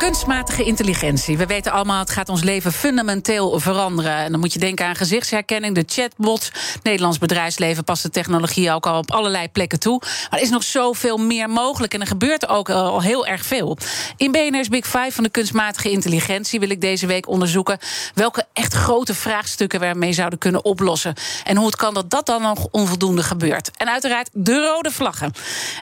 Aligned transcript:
Kunstmatige 0.00 0.64
intelligentie. 0.64 1.38
We 1.38 1.46
weten 1.46 1.72
allemaal, 1.72 1.98
het 1.98 2.10
gaat 2.10 2.28
ons 2.28 2.42
leven 2.42 2.72
fundamenteel 2.72 3.60
veranderen. 3.60 4.16
En 4.16 4.30
dan 4.30 4.40
moet 4.40 4.52
je 4.52 4.58
denken 4.58 4.86
aan 4.86 4.96
gezichtsherkenning, 4.96 5.74
de 5.74 5.84
chatbots. 5.86 6.52
Nederlands 6.82 7.18
bedrijfsleven 7.18 7.84
past 7.84 8.02
de 8.02 8.10
technologie 8.10 8.72
ook 8.72 8.86
al 8.86 8.98
op 8.98 9.10
allerlei 9.10 9.48
plekken 9.48 9.80
toe. 9.80 9.98
Maar 10.00 10.38
er 10.38 10.44
is 10.44 10.50
nog 10.50 10.62
zoveel 10.62 11.16
meer 11.16 11.50
mogelijk. 11.50 11.94
En 11.94 12.00
er 12.00 12.06
gebeurt 12.06 12.48
ook 12.48 12.70
al 12.70 13.02
heel 13.02 13.26
erg 13.26 13.44
veel. 13.44 13.76
In 14.16 14.32
BNR's 14.32 14.68
Big 14.68 14.84
Five 14.84 15.12
van 15.12 15.24
de 15.24 15.30
kunstmatige 15.30 15.90
intelligentie 15.90 16.60
wil 16.60 16.70
ik 16.70 16.80
deze 16.80 17.06
week 17.06 17.28
onderzoeken 17.28 17.78
welke 18.14 18.44
echt 18.52 18.74
grote 18.74 19.14
vraagstukken 19.14 19.80
we 19.80 19.86
ermee 19.86 20.12
zouden 20.12 20.38
kunnen 20.38 20.64
oplossen. 20.64 21.14
En 21.44 21.56
hoe 21.56 21.66
het 21.66 21.76
kan 21.76 21.94
dat 21.94 22.10
dat 22.10 22.26
dan 22.26 22.42
nog 22.42 22.66
onvoldoende 22.70 23.22
gebeurt. 23.22 23.70
En 23.76 23.88
uiteraard 23.88 24.30
de 24.32 24.60
rode 24.60 24.90
vlaggen. 24.90 25.32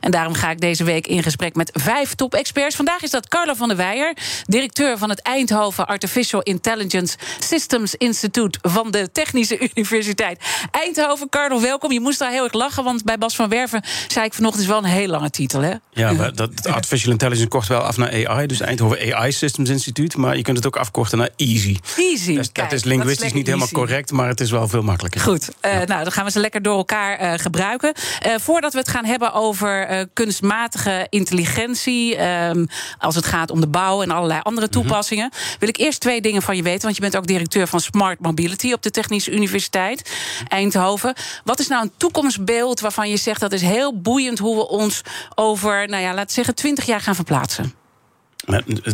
En 0.00 0.10
daarom 0.10 0.34
ga 0.34 0.50
ik 0.50 0.60
deze 0.60 0.84
week 0.84 1.06
in 1.06 1.22
gesprek 1.22 1.54
met 1.54 1.70
vijf 1.72 2.14
top-experts. 2.14 2.76
Vandaag 2.76 3.02
is 3.02 3.10
dat 3.10 3.28
Carla 3.28 3.54
van 3.54 3.68
der 3.68 3.76
Weijer 3.76 4.06
directeur 4.46 4.98
van 4.98 5.08
het 5.08 5.22
Eindhoven 5.22 5.86
Artificial 5.86 6.42
Intelligence 6.42 7.16
Systems 7.38 7.94
Institute 7.94 8.58
van 8.62 8.90
de 8.90 9.12
Technische 9.12 9.58
Universiteit 9.74 10.40
Eindhoven. 10.70 11.28
Carlo, 11.28 11.60
welkom. 11.60 11.92
Je 11.92 12.00
moest 12.00 12.18
daar 12.18 12.30
heel 12.30 12.44
erg 12.44 12.52
lachen, 12.52 12.84
want 12.84 13.04
bij 13.04 13.18
Bas 13.18 13.36
van 13.36 13.48
Werven 13.48 13.82
zei 14.08 14.26
ik 14.26 14.34
vanochtend 14.34 14.62
is 14.62 14.68
wel 14.68 14.78
een 14.78 14.84
heel 14.84 15.06
lange 15.06 15.30
titel, 15.30 15.60
hè? 15.60 15.72
Ja, 15.90 16.12
maar 16.12 16.34
dat 16.34 16.66
Artificial 16.66 17.12
Intelligence 17.12 17.48
kort 17.48 17.66
wel 17.66 17.80
af 17.80 17.96
naar 17.96 18.26
AI, 18.26 18.46
dus 18.46 18.60
Eindhoven 18.60 19.14
AI 19.14 19.32
Systems 19.32 19.70
Institute, 19.70 20.20
maar 20.20 20.36
je 20.36 20.42
kunt 20.42 20.56
het 20.56 20.66
ook 20.66 20.76
afkorten 20.76 21.18
naar 21.18 21.30
Easy. 21.36 21.76
Easy. 21.96 22.34
Dus 22.34 22.52
dat 22.52 22.72
is 22.72 22.84
linguistisch 22.84 23.32
niet 23.32 23.46
helemaal 23.46 23.68
correct, 23.68 24.12
maar 24.12 24.28
het 24.28 24.40
is 24.40 24.50
wel 24.50 24.68
veel 24.68 24.82
makkelijker. 24.82 25.20
Goed, 25.20 25.48
uh, 25.62 25.72
nou 25.72 26.02
dan 26.02 26.12
gaan 26.12 26.24
we 26.24 26.30
ze 26.30 26.40
lekker 26.40 26.62
door 26.62 26.76
elkaar 26.76 27.22
uh, 27.22 27.32
gebruiken. 27.36 27.92
Uh, 28.26 28.34
voordat 28.40 28.72
we 28.72 28.78
het 28.78 28.88
gaan 28.88 29.04
hebben 29.04 29.32
over 29.32 30.06
kunstmatige 30.12 31.06
intelligentie, 31.10 32.16
ehm, 32.16 32.66
als 32.98 33.14
het 33.14 33.26
gaat 33.26 33.50
om 33.50 33.60
de 33.60 33.68
bouw 33.68 33.97
en 34.02 34.10
allerlei 34.10 34.40
andere 34.42 34.66
mhm. 34.66 34.74
toepassingen. 34.74 35.30
Wil 35.58 35.68
ik 35.68 35.76
eerst 35.76 36.00
twee 36.00 36.20
dingen 36.20 36.42
van 36.42 36.56
je 36.56 36.62
weten. 36.62 36.82
Want 36.82 36.94
je 36.94 37.00
bent 37.00 37.16
ook 37.16 37.26
directeur 37.26 37.66
van 37.66 37.80
Smart 37.80 38.20
Mobility 38.20 38.72
op 38.72 38.82
de 38.82 38.90
Technische 38.90 39.30
Universiteit 39.30 40.10
Eindhoven. 40.48 41.14
Wat 41.44 41.58
is 41.58 41.68
nou 41.68 41.82
een 41.82 41.92
toekomstbeeld 41.96 42.80
waarvan 42.80 43.10
je 43.10 43.16
zegt 43.16 43.40
dat 43.40 43.52
is 43.52 43.62
heel 43.62 44.00
boeiend 44.00 44.38
hoe 44.38 44.56
we 44.56 44.68
ons 44.68 45.02
over, 45.34 45.88
nou 45.88 46.02
ja, 46.02 46.14
laten 46.14 46.34
zeggen, 46.34 46.54
twintig 46.54 46.86
jaar 46.86 47.00
gaan 47.00 47.14
verplaatsen? 47.14 47.74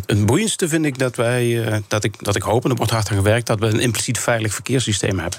Het 0.06 0.26
boeiendste 0.26 0.68
vind 0.68 0.84
ik 0.84 0.98
dat 0.98 1.16
wij, 1.16 1.64
eh, 1.64 1.78
dat 1.88 2.04
ik, 2.04 2.24
dat 2.24 2.36
ik 2.36 2.42
hoop, 2.42 2.64
en 2.64 2.70
er 2.70 2.76
wordt 2.76 2.92
hard 2.92 3.08
aan 3.08 3.16
gewerkt, 3.16 3.46
dat 3.46 3.58
we 3.58 3.66
een 3.66 3.80
impliciet 3.80 4.18
veilig 4.18 4.54
verkeerssysteem 4.54 5.18
hebben. 5.18 5.38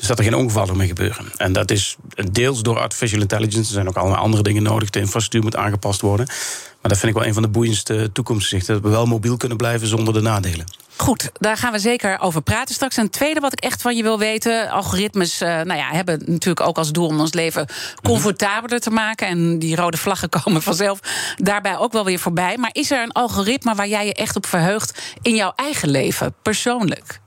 Dus 0.00 0.08
dat 0.08 0.18
er 0.18 0.24
geen 0.24 0.34
ongevallen 0.34 0.76
mee 0.76 0.88
gebeuren. 0.88 1.32
En 1.36 1.52
dat 1.52 1.70
is 1.70 1.96
deels 2.30 2.62
door 2.62 2.78
artificial 2.78 3.20
intelligence. 3.20 3.58
Er 3.58 3.74
zijn 3.74 3.88
ook 3.88 3.96
allemaal 3.96 4.18
andere 4.18 4.42
dingen 4.42 4.62
nodig. 4.62 4.90
De 4.90 4.98
infrastructuur 4.98 5.42
moet 5.42 5.56
aangepast 5.56 6.00
worden. 6.00 6.26
Maar 6.26 6.90
dat 6.90 6.98
vind 6.98 7.12
ik 7.12 7.18
wel 7.18 7.26
een 7.26 7.34
van 7.34 7.42
de 7.42 7.48
boeiendste 7.48 8.10
toekomstzichten. 8.12 8.74
Dat 8.74 8.82
we 8.82 8.88
wel 8.88 9.06
mobiel 9.06 9.36
kunnen 9.36 9.56
blijven 9.56 9.86
zonder 9.86 10.14
de 10.14 10.20
nadelen. 10.20 10.64
Goed, 10.96 11.30
daar 11.32 11.56
gaan 11.56 11.72
we 11.72 11.78
zeker 11.78 12.20
over 12.20 12.42
praten 12.42 12.74
straks. 12.74 12.96
En 12.96 13.02
het 13.02 13.12
tweede 13.12 13.40
wat 13.40 13.52
ik 13.52 13.60
echt 13.60 13.82
van 13.82 13.96
je 13.96 14.02
wil 14.02 14.18
weten... 14.18 14.70
algoritmes 14.70 15.42
uh, 15.42 15.48
nou 15.48 15.74
ja, 15.74 15.88
hebben 15.90 16.22
natuurlijk 16.26 16.66
ook 16.66 16.78
als 16.78 16.92
doel 16.92 17.06
om 17.06 17.20
ons 17.20 17.32
leven 17.32 17.66
comfortabeler 18.02 18.80
te 18.80 18.90
maken. 18.90 19.26
En 19.26 19.58
die 19.58 19.76
rode 19.76 19.96
vlaggen 19.96 20.28
komen 20.40 20.62
vanzelf 20.62 21.00
daarbij 21.36 21.78
ook 21.78 21.92
wel 21.92 22.04
weer 22.04 22.18
voorbij. 22.18 22.56
Maar 22.56 22.70
is 22.72 22.90
er 22.90 23.02
een 23.02 23.12
algoritme 23.12 23.74
waar 23.74 23.88
jij 23.88 24.06
je 24.06 24.14
echt 24.14 24.36
op 24.36 24.46
verheugt... 24.46 25.02
in 25.22 25.34
jouw 25.34 25.52
eigen 25.56 25.88
leven, 25.88 26.34
persoonlijk? 26.42 27.20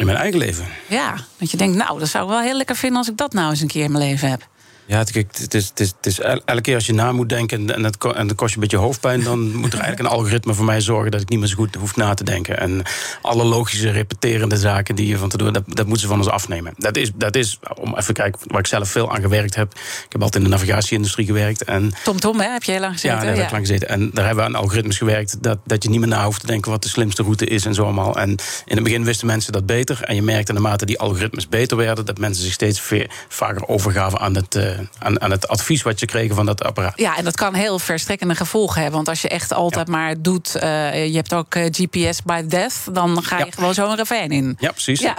In 0.00 0.06
mijn 0.06 0.18
eigen 0.18 0.38
leven? 0.38 0.66
Ja, 0.88 1.14
dat 1.38 1.50
je 1.50 1.56
denkt, 1.56 1.76
nou, 1.76 1.98
dat 1.98 2.08
zou 2.08 2.24
ik 2.24 2.30
wel 2.30 2.40
heel 2.40 2.56
lekker 2.56 2.76
vinden... 2.76 2.98
als 2.98 3.08
ik 3.08 3.16
dat 3.16 3.32
nou 3.32 3.50
eens 3.50 3.60
een 3.60 3.68
keer 3.68 3.84
in 3.84 3.92
mijn 3.92 4.04
leven 4.04 4.28
heb. 4.30 4.48
Ja, 4.90 4.98
het, 4.98 5.14
het, 5.14 5.54
is, 5.54 5.68
het, 5.68 5.80
is, 5.80 5.92
het 5.96 6.06
is 6.06 6.20
elke 6.20 6.60
keer 6.60 6.74
als 6.74 6.86
je 6.86 6.92
na 6.92 7.12
moet 7.12 7.28
denken 7.28 7.70
en, 7.70 7.84
het, 7.84 8.04
en 8.04 8.26
dat 8.26 8.36
kost 8.36 8.50
je 8.50 8.54
een 8.54 8.62
beetje 8.62 8.76
hoofdpijn, 8.76 9.22
dan 9.22 9.40
moet 9.60 9.72
er 9.72 9.78
eigenlijk 9.78 9.98
een 9.98 10.18
algoritme 10.18 10.54
voor 10.54 10.64
mij 10.64 10.80
zorgen 10.80 11.10
dat 11.10 11.20
ik 11.20 11.28
niet 11.28 11.38
meer 11.38 11.48
zo 11.48 11.54
goed 11.54 11.74
hoef 11.74 11.96
na 11.96 12.14
te 12.14 12.24
denken. 12.24 12.58
En 12.58 12.82
alle 13.22 13.44
logische, 13.44 13.90
repeterende 13.90 14.56
zaken 14.56 14.94
die 14.94 15.06
je 15.06 15.18
van 15.18 15.28
te 15.28 15.36
doen, 15.36 15.52
dat, 15.52 15.62
dat 15.66 15.86
moeten 15.86 16.00
ze 16.00 16.06
van 16.06 16.18
ons 16.18 16.28
afnemen. 16.28 16.72
Dat 16.76 16.96
is, 16.96 17.10
dat 17.14 17.36
is, 17.36 17.58
om 17.74 17.96
even 17.96 18.14
kijken, 18.14 18.40
waar 18.46 18.60
ik 18.60 18.66
zelf 18.66 18.90
veel 18.90 19.12
aan 19.12 19.20
gewerkt 19.20 19.54
heb. 19.54 19.74
Ik 19.74 20.12
heb 20.12 20.22
altijd 20.22 20.44
in 20.44 20.50
de 20.50 20.56
navigatieindustrie 20.56 21.26
gewerkt. 21.26 21.64
En, 21.64 21.92
Tom 22.04 22.20
Tom, 22.20 22.40
hè, 22.40 22.48
heb 22.48 22.62
je 22.62 22.72
heel 22.72 22.80
lang 22.80 22.92
gezeten? 22.92 23.16
Ja, 23.16 23.24
daar 23.24 23.34
heb 23.34 23.44
ik 23.44 23.50
lang 23.50 23.66
gezeten. 23.66 23.88
En 23.88 24.10
daar 24.12 24.26
hebben 24.26 24.44
we 24.44 24.50
aan 24.50 24.60
algoritmes 24.60 24.98
gewerkt 24.98 25.42
dat, 25.42 25.58
dat 25.64 25.82
je 25.82 25.90
niet 25.90 26.00
meer 26.00 26.08
na 26.08 26.24
hoeft 26.24 26.40
te 26.40 26.46
denken 26.46 26.70
wat 26.70 26.82
de 26.82 26.88
slimste 26.88 27.22
route 27.22 27.46
is 27.46 27.64
en 27.64 27.74
zo 27.74 27.82
allemaal. 27.82 28.16
En 28.16 28.30
in 28.64 28.74
het 28.74 28.82
begin 28.82 29.04
wisten 29.04 29.26
mensen 29.26 29.52
dat 29.52 29.66
beter. 29.66 30.02
En 30.02 30.14
je 30.14 30.22
merkte 30.22 30.52
naarmate 30.52 30.86
die 30.86 30.98
algoritmes 30.98 31.48
beter 31.48 31.76
werden, 31.76 32.06
dat 32.06 32.18
mensen 32.18 32.44
zich 32.44 32.52
steeds 32.52 32.82
vaker 33.28 33.68
overgaven 33.68 34.20
aan 34.20 34.34
het, 34.34 34.54
uh, 34.54 34.79
aan, 34.98 35.20
aan 35.20 35.30
het 35.30 35.48
advies 35.48 35.82
wat 35.82 36.00
je 36.00 36.06
kregen 36.06 36.34
van 36.34 36.46
dat 36.46 36.64
apparaat. 36.64 36.98
Ja, 36.98 37.16
en 37.16 37.24
dat 37.24 37.36
kan 37.36 37.54
heel 37.54 37.78
verstrekkende 37.78 38.34
gevolgen 38.34 38.76
hebben. 38.76 38.96
Want 38.96 39.08
als 39.08 39.22
je 39.22 39.28
echt 39.28 39.52
altijd 39.52 39.88
maar 39.88 40.22
doet, 40.22 40.56
uh, 40.56 40.62
je 41.06 41.16
hebt 41.16 41.34
ook 41.34 41.54
eh, 41.54 41.64
GPS 41.70 42.22
by 42.22 42.42
death, 42.46 42.74
dan 42.92 43.22
ga 43.22 43.38
je 43.38 43.44
ja. 43.44 43.50
gewoon 43.50 43.74
zo 43.74 43.90
een 43.90 43.96
ravijn 43.96 44.30
in. 44.30 44.56
Ja, 44.58 44.70
precies. 44.70 45.00
Ja. 45.00 45.16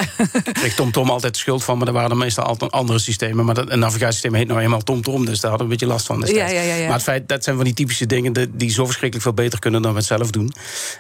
Kreeg 0.54 0.76
TomTom 0.76 1.10
altijd 1.10 1.34
de 1.34 1.40
schuld 1.40 1.64
van, 1.64 1.78
maar 1.78 1.88
er 1.88 1.94
waren 1.94 2.18
meestal 2.18 2.44
altijd 2.44 2.72
andere 2.72 3.00
systemen. 3.00 3.46
Maar 3.46 3.56
dat, 3.56 3.70
een 3.70 3.80
navigatiesysteem 3.80 4.34
heet 4.34 4.48
nou 4.48 4.60
eenmaal 4.60 4.82
TomTom, 4.82 5.26
dus 5.26 5.40
daar 5.40 5.50
hadden 5.50 5.68
we 5.68 5.74
een 5.74 5.80
beetje 5.80 5.94
last 5.94 6.06
van. 6.06 6.24
Ja, 6.26 6.48
ja, 6.48 6.62
ja, 6.62 6.86
Maar 6.86 6.94
het 6.94 7.04
feit, 7.04 7.28
dat 7.28 7.44
zijn 7.44 7.56
van 7.56 7.66
die 7.66 7.74
typische 7.74 8.06
dingen 8.06 8.34
die 8.58 8.70
zo 8.70 8.86
verschrikkelijk 8.86 9.28
veel 9.28 9.44
beter 9.44 9.60
kunnen 9.60 9.82
dan 9.82 9.92
we 9.92 9.98
het 9.98 10.08
zelf 10.08 10.30
doen. 10.30 10.54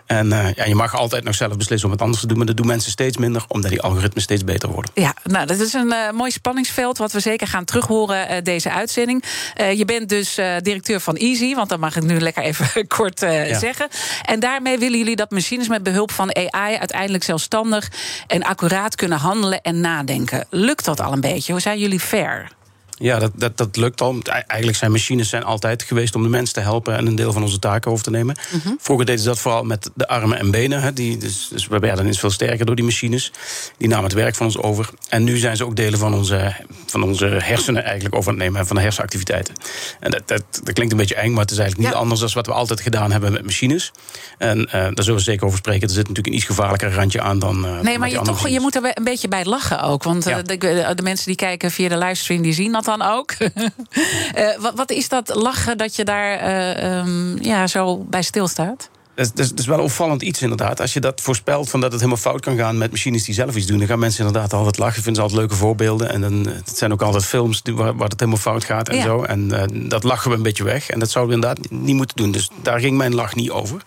En 0.05 0.27
uh, 0.27 0.53
ja, 0.53 0.65
je 0.65 0.75
mag 0.75 0.95
altijd 0.95 1.23
nog 1.23 1.35
zelf 1.35 1.57
beslissen 1.57 1.87
om 1.87 1.93
het 1.93 2.03
anders 2.03 2.21
te 2.21 2.27
doen, 2.27 2.37
maar 2.37 2.45
dat 2.45 2.57
doen 2.57 2.67
mensen 2.67 2.91
steeds 2.91 3.17
minder, 3.17 3.45
omdat 3.47 3.71
die 3.71 3.81
algoritmes 3.81 4.23
steeds 4.23 4.43
beter 4.43 4.69
worden. 4.69 4.91
Ja, 4.93 5.15
nou, 5.23 5.45
dat 5.45 5.59
is 5.59 5.73
een 5.73 5.93
mooi 6.13 6.31
spanningsveld 6.31 6.97
wat 6.97 7.11
we 7.11 7.19
zeker 7.19 7.47
gaan 7.47 7.65
terughoren 7.65 8.43
deze 8.51 8.71
uitzending. 8.71 9.23
Uh, 9.61 9.73
je 9.73 9.85
bent 9.85 10.09
dus 10.09 10.39
uh, 10.39 10.55
directeur 10.61 10.99
van 10.99 11.15
Easy, 11.15 11.55
want 11.55 11.69
dat 11.69 11.79
mag 11.79 11.95
ik 11.95 12.03
nu 12.03 12.19
lekker 12.19 12.43
even 12.43 12.87
kort 12.97 13.23
uh, 13.23 13.49
ja. 13.49 13.59
zeggen. 13.59 13.87
En 14.25 14.39
daarmee 14.39 14.77
willen 14.77 14.97
jullie 14.97 15.15
dat 15.15 15.31
machines 15.31 15.67
met 15.67 15.83
behulp 15.83 16.11
van 16.11 16.35
AI 16.35 16.77
uiteindelijk 16.77 17.23
zelfstandig 17.23 17.91
en 18.27 18.43
accuraat 18.43 18.95
kunnen 18.95 19.17
handelen 19.17 19.61
en 19.61 19.81
nadenken. 19.81 20.45
Lukt 20.49 20.85
dat 20.85 20.99
al 20.99 21.13
een 21.13 21.21
beetje? 21.21 21.51
Hoe 21.51 21.61
zijn 21.61 21.79
jullie 21.79 21.99
fair? 21.99 22.59
Ja, 23.01 23.19
dat, 23.19 23.31
dat, 23.35 23.57
dat 23.57 23.75
lukt 23.75 24.01
al. 24.01 24.19
Eigenlijk 24.47 24.77
zijn 24.77 24.91
machines 24.91 25.29
zijn 25.29 25.43
altijd 25.43 25.83
geweest 25.83 26.15
om 26.15 26.23
de 26.23 26.29
mens 26.29 26.51
te 26.51 26.59
helpen 26.59 26.97
en 26.97 27.07
een 27.07 27.15
deel 27.15 27.33
van 27.33 27.41
onze 27.41 27.59
taken 27.59 27.91
over 27.91 28.03
te 28.03 28.09
nemen. 28.09 28.37
Mm 28.51 28.59
-hmm. 28.63 28.77
Vroeger 28.81 29.05
deden 29.05 29.21
ze 29.21 29.27
dat 29.27 29.39
vooral 29.39 29.63
met 29.63 29.89
de 29.95 30.07
armen 30.07 30.37
en 30.37 30.51
benen. 30.51 30.81
Hè, 30.81 30.93
die, 30.93 31.17
dus, 31.17 31.47
dus 31.51 31.67
we 31.67 31.79
werden 31.79 31.99
ineens 31.99 32.19
veel 32.19 32.29
sterker 32.29 32.65
door 32.65 32.75
die 32.75 32.85
machines. 32.85 33.31
Die 33.77 33.87
namen 33.87 34.03
het 34.03 34.13
werk 34.13 34.35
van 34.35 34.45
ons 34.45 34.57
over. 34.57 34.89
En 35.09 35.23
nu 35.23 35.37
zijn 35.37 35.57
ze 35.57 35.65
ook 35.65 35.75
delen 35.75 35.99
van 35.99 36.13
onze, 36.13 36.55
van 36.85 37.03
onze 37.03 37.25
hersenen 37.25 37.83
eigenlijk 37.83 38.15
over 38.15 38.31
aan 38.31 38.37
het 38.37 38.45
nemen, 38.47 38.67
van 38.67 38.75
de 38.75 38.81
hersenactiviteiten. 38.81 39.53
En 39.99 40.11
dat, 40.11 40.27
dat, 40.27 40.43
dat 40.63 40.73
klinkt 40.73 40.91
een 40.91 40.99
beetje 40.99 41.15
eng, 41.15 41.31
maar 41.31 41.41
het 41.41 41.51
is 41.51 41.57
eigenlijk 41.57 41.87
niet 41.87 41.97
ja. 41.97 42.03
anders 42.03 42.19
dan 42.19 42.29
wat 42.33 42.45
we 42.45 42.53
altijd 42.53 42.81
gedaan 42.81 43.11
hebben 43.11 43.31
met 43.31 43.43
machines. 43.43 43.91
En 44.37 44.59
uh, 44.59 44.71
daar 44.71 44.93
zullen 44.95 45.15
we 45.15 45.19
zeker 45.19 45.45
over 45.45 45.57
spreken. 45.57 45.87
Er 45.87 45.93
zit 45.93 46.07
natuurlijk 46.07 46.27
een 46.27 46.33
iets 46.33 46.45
gevaarlijker 46.45 46.93
randje 46.93 47.21
aan 47.21 47.39
dan. 47.39 47.65
Uh, 47.65 47.79
nee, 47.79 47.99
maar 47.99 48.09
je, 48.09 48.21
toch, 48.21 48.47
je 48.47 48.59
moet 48.59 48.75
er 48.75 48.91
een 48.93 49.03
beetje 49.03 49.27
bij 49.27 49.45
lachen 49.45 49.81
ook. 49.81 50.03
Want 50.03 50.25
ja. 50.25 50.41
de, 50.41 50.57
de, 50.95 51.03
mensen 51.03 51.25
die 51.25 51.35
kijken 51.35 51.71
via 51.71 51.89
de 51.89 51.97
livestream, 51.97 52.41
die 52.41 52.53
zien 52.53 52.71
dat 52.71 52.85
dan 52.97 53.01
ook. 53.01 53.31
uh, 53.39 54.57
wat, 54.59 54.73
wat, 54.75 54.91
is 54.91 55.09
dat 55.09 55.35
lachen 55.35 55.77
dat 55.77 55.95
je 55.95 56.03
daar 56.03 56.31
uh, 56.43 56.97
um, 56.97 57.37
ja, 57.41 57.67
zo 57.67 57.97
bij 57.97 58.21
stilstaat? 58.21 58.89
Dat 59.15 59.39
is, 59.39 59.49
dat 59.49 59.59
is 59.59 59.65
wel 59.65 59.79
opvallend 59.79 60.21
iets 60.21 60.41
inderdaad. 60.41 60.81
Als 60.81 60.93
je 60.93 60.99
dat 60.99 61.21
voorspelt 61.21 61.69
van 61.69 61.81
dat 61.81 61.91
het 61.91 62.01
helemaal 62.01 62.21
fout 62.23 62.41
kan 62.41 62.57
gaan 62.57 62.77
met 62.77 62.91
machines 62.91 63.23
die 63.23 63.33
zelf 63.33 63.55
iets 63.55 63.65
doen, 63.65 63.77
dan 63.77 63.87
gaan 63.87 63.99
mensen 63.99 64.25
inderdaad 64.25 64.53
altijd 64.53 64.77
lachen. 64.77 65.03
Vinden 65.03 65.15
ze 65.15 65.21
altijd 65.21 65.39
leuke 65.39 65.55
voorbeelden. 65.55 66.09
En 66.09 66.21
dan, 66.21 66.47
het 66.47 66.77
zijn 66.77 66.91
ook 66.91 67.01
altijd 67.01 67.25
films 67.25 67.61
die, 67.61 67.75
waar, 67.75 67.95
waar 67.95 68.09
het 68.09 68.19
helemaal 68.19 68.41
fout 68.41 68.63
gaat 68.63 68.89
en 68.89 68.97
ja. 68.97 69.03
zo. 69.03 69.23
En 69.23 69.49
uh, 69.51 69.89
dat 69.89 70.03
lachen 70.03 70.29
we 70.29 70.37
een 70.37 70.43
beetje 70.43 70.63
weg. 70.63 70.89
En 70.89 70.99
dat 70.99 71.11
zouden 71.11 71.39
we 71.39 71.41
inderdaad 71.41 71.71
niet 71.71 71.95
moeten 71.95 72.17
doen. 72.17 72.31
Dus 72.31 72.49
daar 72.61 72.79
ging 72.79 72.97
mijn 72.97 73.15
lach 73.15 73.35
niet 73.35 73.49
over. 73.49 73.81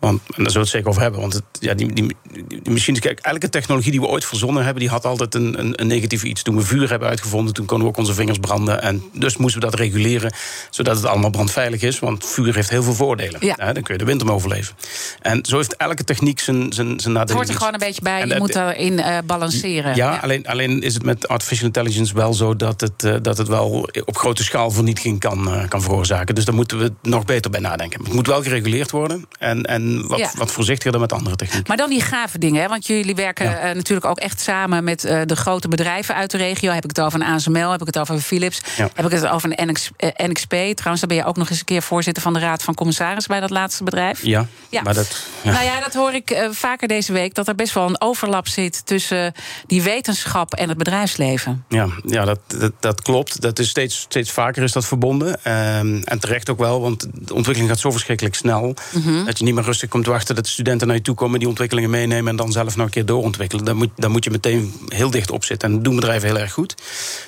Want, 0.00 0.20
en 0.20 0.42
daar 0.42 0.50
zullen 0.50 0.52
we 0.52 0.58
het 0.58 0.68
zeker 0.68 0.88
over 0.88 1.02
hebben. 1.02 1.20
Want 1.20 1.32
het, 1.32 1.44
ja, 1.52 1.74
die, 1.74 1.92
die, 1.92 2.16
die, 2.48 2.72
machines, 2.72 3.00
kijk, 3.00 3.18
elke 3.18 3.48
technologie 3.48 3.90
die 3.90 4.00
we 4.00 4.06
ooit 4.06 4.24
verzonnen 4.24 4.64
hebben, 4.64 4.80
die 4.80 4.90
had 4.90 5.04
altijd 5.04 5.34
een, 5.34 5.58
een, 5.60 5.80
een, 5.80 5.86
negatief 5.86 6.22
iets. 6.22 6.42
Toen 6.42 6.56
we 6.56 6.62
vuur 6.62 6.90
hebben 6.90 7.08
uitgevonden, 7.08 7.54
toen 7.54 7.66
konden 7.66 7.86
we 7.86 7.92
ook 7.92 7.98
onze 7.98 8.14
vingers 8.14 8.38
branden. 8.38 8.82
En 8.82 9.02
dus 9.12 9.36
moesten 9.36 9.60
we 9.60 9.66
dat 9.66 9.78
reguleren, 9.78 10.32
zodat 10.70 10.96
het 10.96 11.06
allemaal 11.06 11.30
brandveilig 11.30 11.82
is. 11.82 11.98
Want 11.98 12.26
vuur 12.26 12.54
heeft 12.54 12.70
heel 12.70 12.82
veel 12.82 12.94
voordelen. 12.94 13.46
Ja. 13.46 13.54
Ja, 13.58 13.72
dan 13.72 13.82
kun 13.82 13.94
je 13.94 13.98
de 13.98 14.04
winter 14.06 14.32
overleven. 14.32 14.74
En 15.20 15.44
zo 15.44 15.56
heeft 15.56 15.76
elke 15.76 16.04
techniek 16.04 16.40
zijn, 16.40 16.72
zijn, 16.72 17.00
zijn 17.00 17.14
nadelen. 17.14 17.20
Het 17.20 17.32
hoort 17.32 17.48
er 17.48 17.54
gewoon 17.54 17.72
een 17.72 17.86
beetje 17.86 18.02
bij, 18.02 18.20
en 18.20 18.28
je 18.28 18.38
moet 18.38 18.54
erin 18.54 18.92
uh, 18.92 19.18
balanceren. 19.26 19.94
Ja, 19.94 20.12
ja, 20.12 20.18
Alleen, 20.18 20.46
alleen 20.46 20.82
is 20.82 20.94
het 20.94 21.04
met 21.04 21.28
artificial 21.28 21.66
intelligence 21.66 22.14
wel 22.14 22.34
zo 22.34 22.56
dat 22.56 22.80
het, 22.80 23.04
uh, 23.04 23.14
dat 23.22 23.38
het 23.38 23.48
wel 23.48 23.88
op 24.04 24.16
grote 24.16 24.44
schaal 24.44 24.70
vernietiging 24.70 25.20
kan, 25.20 25.48
uh, 25.48 25.68
kan 25.68 25.82
veroorzaken. 25.82 26.34
Dus 26.34 26.44
daar 26.44 26.54
moeten 26.54 26.78
we 26.78 26.92
nog 27.02 27.24
beter 27.24 27.50
bij 27.50 27.60
nadenken. 27.60 28.04
Het 28.04 28.12
moet 28.12 28.26
wel 28.26 28.42
gereguleerd 28.42 28.90
worden. 28.90 29.24
En, 29.38 29.62
en 29.62 29.89
en 29.90 30.08
wat, 30.08 30.18
Ja. 30.18 30.30
wat 30.34 30.52
voorzichtiger 30.52 31.00
met 31.00 31.12
andere 31.12 31.36
technieken. 31.36 31.64
Maar 31.68 31.76
dan 31.76 31.88
die 31.90 32.00
gave 32.00 32.38
dingen, 32.38 32.62
hè? 32.62 32.68
want 32.68 32.86
jullie 32.86 33.14
werken 33.14 33.44
Ja. 33.50 33.58
eh, 33.58 33.74
natuurlijk 33.74 34.06
ook 34.06 34.18
echt 34.18 34.40
samen 34.40 34.84
met 34.84 35.04
eh, 35.04 35.20
de 35.26 35.36
grote 35.36 35.68
bedrijven 35.68 36.14
uit 36.14 36.30
de 36.30 36.36
regio. 36.36 36.72
Heb 36.72 36.84
ik 36.84 36.90
het 36.96 37.00
over 37.00 37.20
een 37.20 37.26
ASML, 37.26 37.70
heb 37.70 37.80
ik 37.80 37.86
het 37.86 37.98
over 37.98 38.18
Philips, 38.18 38.60
Ja. 38.76 38.88
heb 38.94 39.04
ik 39.06 39.12
het 39.12 39.26
over 39.26 39.52
een 39.56 39.68
NX, 39.68 39.90
eh, 39.96 40.08
NXP. 40.28 40.48
Trouwens, 40.50 41.00
dan 41.00 41.08
ben 41.08 41.16
je 41.16 41.24
ook 41.24 41.36
nog 41.36 41.50
eens 41.50 41.58
een 41.58 41.64
keer 41.64 41.82
voorzitter 41.82 42.22
van 42.22 42.32
de 42.32 42.38
Raad 42.38 42.62
van 42.62 42.74
Commissaris 42.74 43.26
bij 43.26 43.40
dat 43.40 43.50
laatste 43.50 43.84
bedrijf. 43.84 44.22
Ja, 44.22 44.46
Ja. 44.68 44.82
maar 44.82 44.94
dat. 44.94 45.24
Ja. 45.42 45.52
Nou 45.52 45.64
ja, 45.64 45.80
dat 45.80 45.94
hoor 45.94 46.12
ik 46.14 46.48
vaker 46.50 46.88
deze 46.88 47.12
week, 47.12 47.34
dat 47.34 47.48
er 47.48 47.54
best 47.54 47.74
wel 47.74 47.88
een 47.88 48.00
overlap 48.00 48.48
zit 48.48 48.86
tussen 48.86 49.32
die 49.66 49.82
wetenschap 49.82 50.54
en 50.54 50.68
het 50.68 50.78
bedrijfsleven. 50.78 51.64
Ja, 51.68 51.86
ja 52.06 52.24
dat, 52.24 52.38
dat, 52.46 52.72
dat 52.80 53.02
klopt. 53.02 53.40
Dat 53.40 53.58
is 53.58 53.68
steeds, 53.68 54.00
steeds 54.00 54.30
vaker 54.30 54.62
is 54.62 54.72
dat 54.72 54.86
verbonden. 54.86 55.44
Ehm, 55.44 56.00
en 56.04 56.18
terecht 56.20 56.50
ook 56.50 56.58
wel, 56.58 56.80
want 56.80 57.06
de 57.12 57.34
ontwikkeling 57.34 57.72
gaat 57.72 57.80
zo 57.80 57.90
verschrikkelijk 57.90 58.34
snel... 58.34 58.74
Mhm. 58.92 59.24
dat 59.24 59.38
je 59.38 59.44
niet 59.44 59.54
meer 59.54 59.64
rustig 59.64 59.79
komt 59.88 60.06
wachten 60.06 60.34
dat 60.34 60.44
de 60.44 60.50
studenten 60.50 60.86
naar 60.86 60.96
je 60.96 61.02
toe 61.02 61.14
komen... 61.14 61.38
die 61.38 61.48
ontwikkelingen 61.48 61.90
meenemen 61.90 62.30
en 62.30 62.36
dan 62.36 62.52
zelf 62.52 62.76
nog 62.76 62.86
een 62.86 62.92
keer 62.92 63.06
doorontwikkelen. 63.06 63.64
Daar 63.64 63.76
moet, 63.76 63.90
daar 63.96 64.10
moet 64.10 64.24
je 64.24 64.30
meteen 64.30 64.74
heel 64.88 65.10
dicht 65.10 65.30
op 65.30 65.44
zitten. 65.44 65.68
En 65.68 65.74
dat 65.74 65.84
doen 65.84 65.94
bedrijven 65.94 66.28
heel 66.28 66.38
erg 66.38 66.52
goed. 66.52 66.74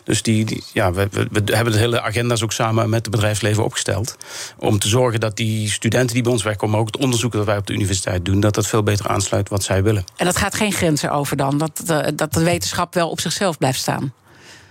Dus 0.05 0.23
die, 0.23 0.63
ja, 0.73 0.93
we, 0.93 1.09
we, 1.11 1.43
hebben 1.45 1.73
de 1.73 1.79
hele 1.79 2.01
agenda's 2.01 2.43
ook 2.43 2.53
samen 2.53 2.91
met 2.91 3.07
het 3.07 3.15
bedrijfsleven 3.15 3.65
opgesteld... 3.65 4.17
om 4.57 4.79
te 4.79 4.89
zorgen 4.89 5.21
dat 5.21 5.37
die 5.37 5.71
studenten 5.71 6.15
die 6.15 6.23
bij 6.23 6.33
ons 6.33 6.43
wegkomen... 6.43 6.79
ook 6.79 6.87
het 6.87 6.97
onderzoek 6.97 7.33
dat 7.33 7.47
wij 7.47 7.57
op 7.57 7.67
de 7.67 7.73
universiteit 7.73 8.25
doen... 8.25 8.41
dat 8.41 8.55
dat 8.55 8.67
veel 8.67 8.83
beter 8.83 9.09
aansluit 9.09 9.49
wat 9.49 9.63
zij 9.63 9.83
willen. 9.83 10.05
En 10.17 10.25
dat 10.25 10.37
gaat 10.37 10.55
geen 10.55 10.73
grenzen 10.73 11.11
over 11.11 11.37
dan, 11.37 11.59
dat 11.59 11.83
dat 12.15 12.33
de 12.33 12.43
wetenschap 12.43 12.95
wel 12.95 13.11
op 13.11 13.21
zichzelf 13.21 13.59
blijft 13.59 13.81
staan. 13.81 14.13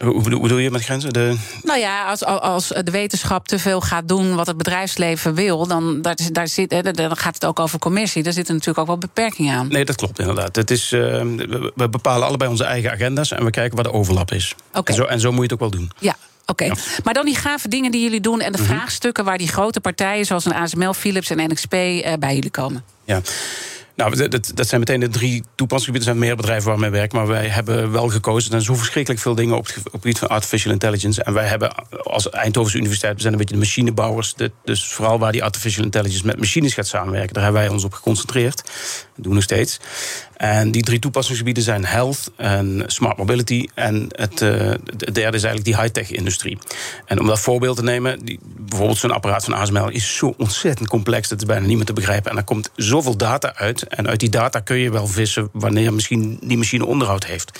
Hoe 0.04 0.22
bedoel, 0.40 0.58
je 0.58 0.72
met 0.72 0.84
grenzen? 0.84 1.14
De, 1.14 1.36
Nou 1.64 1.80
ja, 1.80 2.06
als, 2.06 2.24
als 2.26 2.68
de 2.68 2.92
wetenschap 2.92 3.48
te 3.48 3.60
veel 3.60 3.82
gaat 3.82 4.08
doen 4.08 4.36
wat 4.36 4.48
het 4.48 4.58
bedrijfsleven 4.58 5.34
wil, 5.34 5.68
dan, 5.68 6.02
daar, 6.02 6.18
daar 6.32 6.48
zit, 6.48 6.96
dan 6.96 7.18
gaat 7.18 7.34
het 7.34 7.46
ook 7.46 7.60
over 7.60 7.80
commercie. 7.80 8.24
Daar 8.24 8.34
zitten 8.34 8.54
natuurlijk 8.54 8.80
ook 8.80 8.88
wel 8.88 8.98
beperkingen 8.98 9.56
aan. 9.58 9.68
Nee, 9.68 9.86
dat 9.86 9.96
klopt 9.96 10.20
inderdaad. 10.20 10.56
Het 10.56 10.72
is, 10.72 10.92
eh, 10.92 11.00
we, 11.76 11.90
bepalen 11.90 12.28
allebei 12.28 12.50
onze 12.50 12.64
eigen 12.64 12.92
agenda's 12.92 13.32
en 13.32 13.44
we 13.46 13.50
kijken 13.50 13.76
waar 13.76 13.84
de 13.84 13.94
overlap 13.94 14.32
is. 14.32 14.56
Oké. 14.74 14.92
En, 14.92 14.98
zo, 14.98 15.04
en 15.04 15.20
zo 15.20 15.30
moet 15.30 15.38
je 15.38 15.44
het 15.44 15.54
ook 15.54 15.60
wel 15.60 15.70
doen. 15.70 15.92
Ja. 16.00 16.16
Oké, 16.46 16.72
maar 17.04 17.14
dan 17.14 17.26
die 17.26 17.36
gave 17.36 17.68
dingen 17.68 17.92
die 17.92 18.02
jullie 18.02 18.22
doen 18.22 18.42
en 18.42 18.52
de 18.52 18.58
Mhm. 18.58 18.68
vraagstukken 18.68 19.24
waar 19.26 19.38
die 19.38 19.48
grote 19.48 19.80
partijen 19.80 20.26
zoals 20.26 20.46
een 20.46 20.54
ASML, 20.54 20.94
Philips 20.94 21.30
en 21.30 21.38
NXP 21.50 21.74
eh, 21.74 22.14
bij 22.20 22.36
jullie 22.36 22.50
komen. 22.52 22.84
Ja. 23.06 23.22
Nou, 24.02 24.30
dat- 24.30 24.52
dat, 24.56 24.68
zijn 24.68 24.80
meteen 24.80 25.00
de 25.00 25.10
drie 25.10 25.44
toepassingsgebieden. 25.56 26.10
Er 26.10 26.16
zijn 26.16 26.28
meer 26.28 26.36
bedrijven 26.36 26.66
waar 26.66 26.76
we 26.76 26.82
mee 26.82 26.90
werken. 26.92 27.18
Maar 27.18 27.28
wij 27.28 27.48
hebben 27.48 27.92
wel 27.92 28.10
gekozen. 28.10 28.44
Er 28.44 28.50
zijn 28.62 28.62
zo 28.62 28.76
verschrikkelijk 28.76 29.22
veel 29.22 29.36
dingen 29.36 29.58
op 29.58 29.66
het, 29.66 29.78
gebied 29.92 30.20
van 30.20 30.28
artificial 30.28 30.74
intelligence. 30.74 31.24
En 31.24 31.34
wij 31.34 31.48
hebben 31.48 31.74
als 32.04 32.30
Eindhovense 32.30 32.78
Universiteit. 32.78 33.16
We 33.16 33.22
zijn 33.22 33.34
een 33.34 33.40
beetje 33.40 33.54
de 33.56 33.62
machinebouwers. 33.62 34.34
Dus 34.64 34.88
vooral 34.94 35.20
waar 35.20 35.32
die 35.32 35.44
artificial 35.44 35.84
intelligence 35.86 36.26
met 36.26 36.38
machines 36.40 36.74
gaat 36.74 36.88
samenwerken. 36.88 37.34
Daar 37.34 37.44
hebben 37.44 37.62
wij 37.62 37.72
ons 37.72 37.84
op 37.84 37.94
geconcentreerd. 37.94 38.64
Doen 39.22 39.34
nog 39.34 39.44
steeds. 39.44 39.80
En 40.38 40.72
die 40.72 40.84
drie 40.84 41.00
toepassingsgebieden 41.00 41.64
zijn 41.64 41.86
health 41.86 42.32
en 42.38 42.84
smart 42.88 43.18
mobility. 43.18 43.68
En 43.74 44.08
het, 44.10 44.42
eh, 44.42 44.52
het 44.60 45.16
derde 45.16 45.38
is 45.38 45.44
eigenlijk 45.44 45.64
die 45.64 45.76
high-tech 45.76 46.12
industrie. 46.12 46.58
En 47.06 47.20
om 47.20 47.28
dat 47.28 47.40
voorbeeld 47.40 47.78
te 47.78 47.84
nemen, 47.84 48.26
die, 48.26 48.40
bijvoorbeeld 48.44 48.98
zo'n 48.98 49.12
apparaat 49.12 49.44
van 49.44 49.54
ASML 49.54 49.90
is 49.90 50.16
zo 50.16 50.34
ontzettend 50.38 50.90
complex. 50.90 51.30
Dat 51.30 51.42
is 51.42 51.48
bijna 51.48 51.66
niet 51.66 51.76
meer 51.76 51.86
te 51.86 51.94
begrijpen. 51.94 52.32
En 52.32 52.38
er 52.38 52.44
komt 52.44 52.70
zoveel 52.76 53.18
data 53.18 53.56
uit. 53.56 53.88
En 53.88 54.08
uit 54.08 54.20
die 54.20 54.30
data 54.30 54.60
kun 54.60 54.78
je 54.78 54.92
wel 54.92 55.08
vissen 55.08 55.50
wanneer 55.54 55.94
misschien 55.94 56.40
die 56.42 56.58
machine 56.58 56.86
onderhoud 56.86 57.26
heeft. 57.26 57.60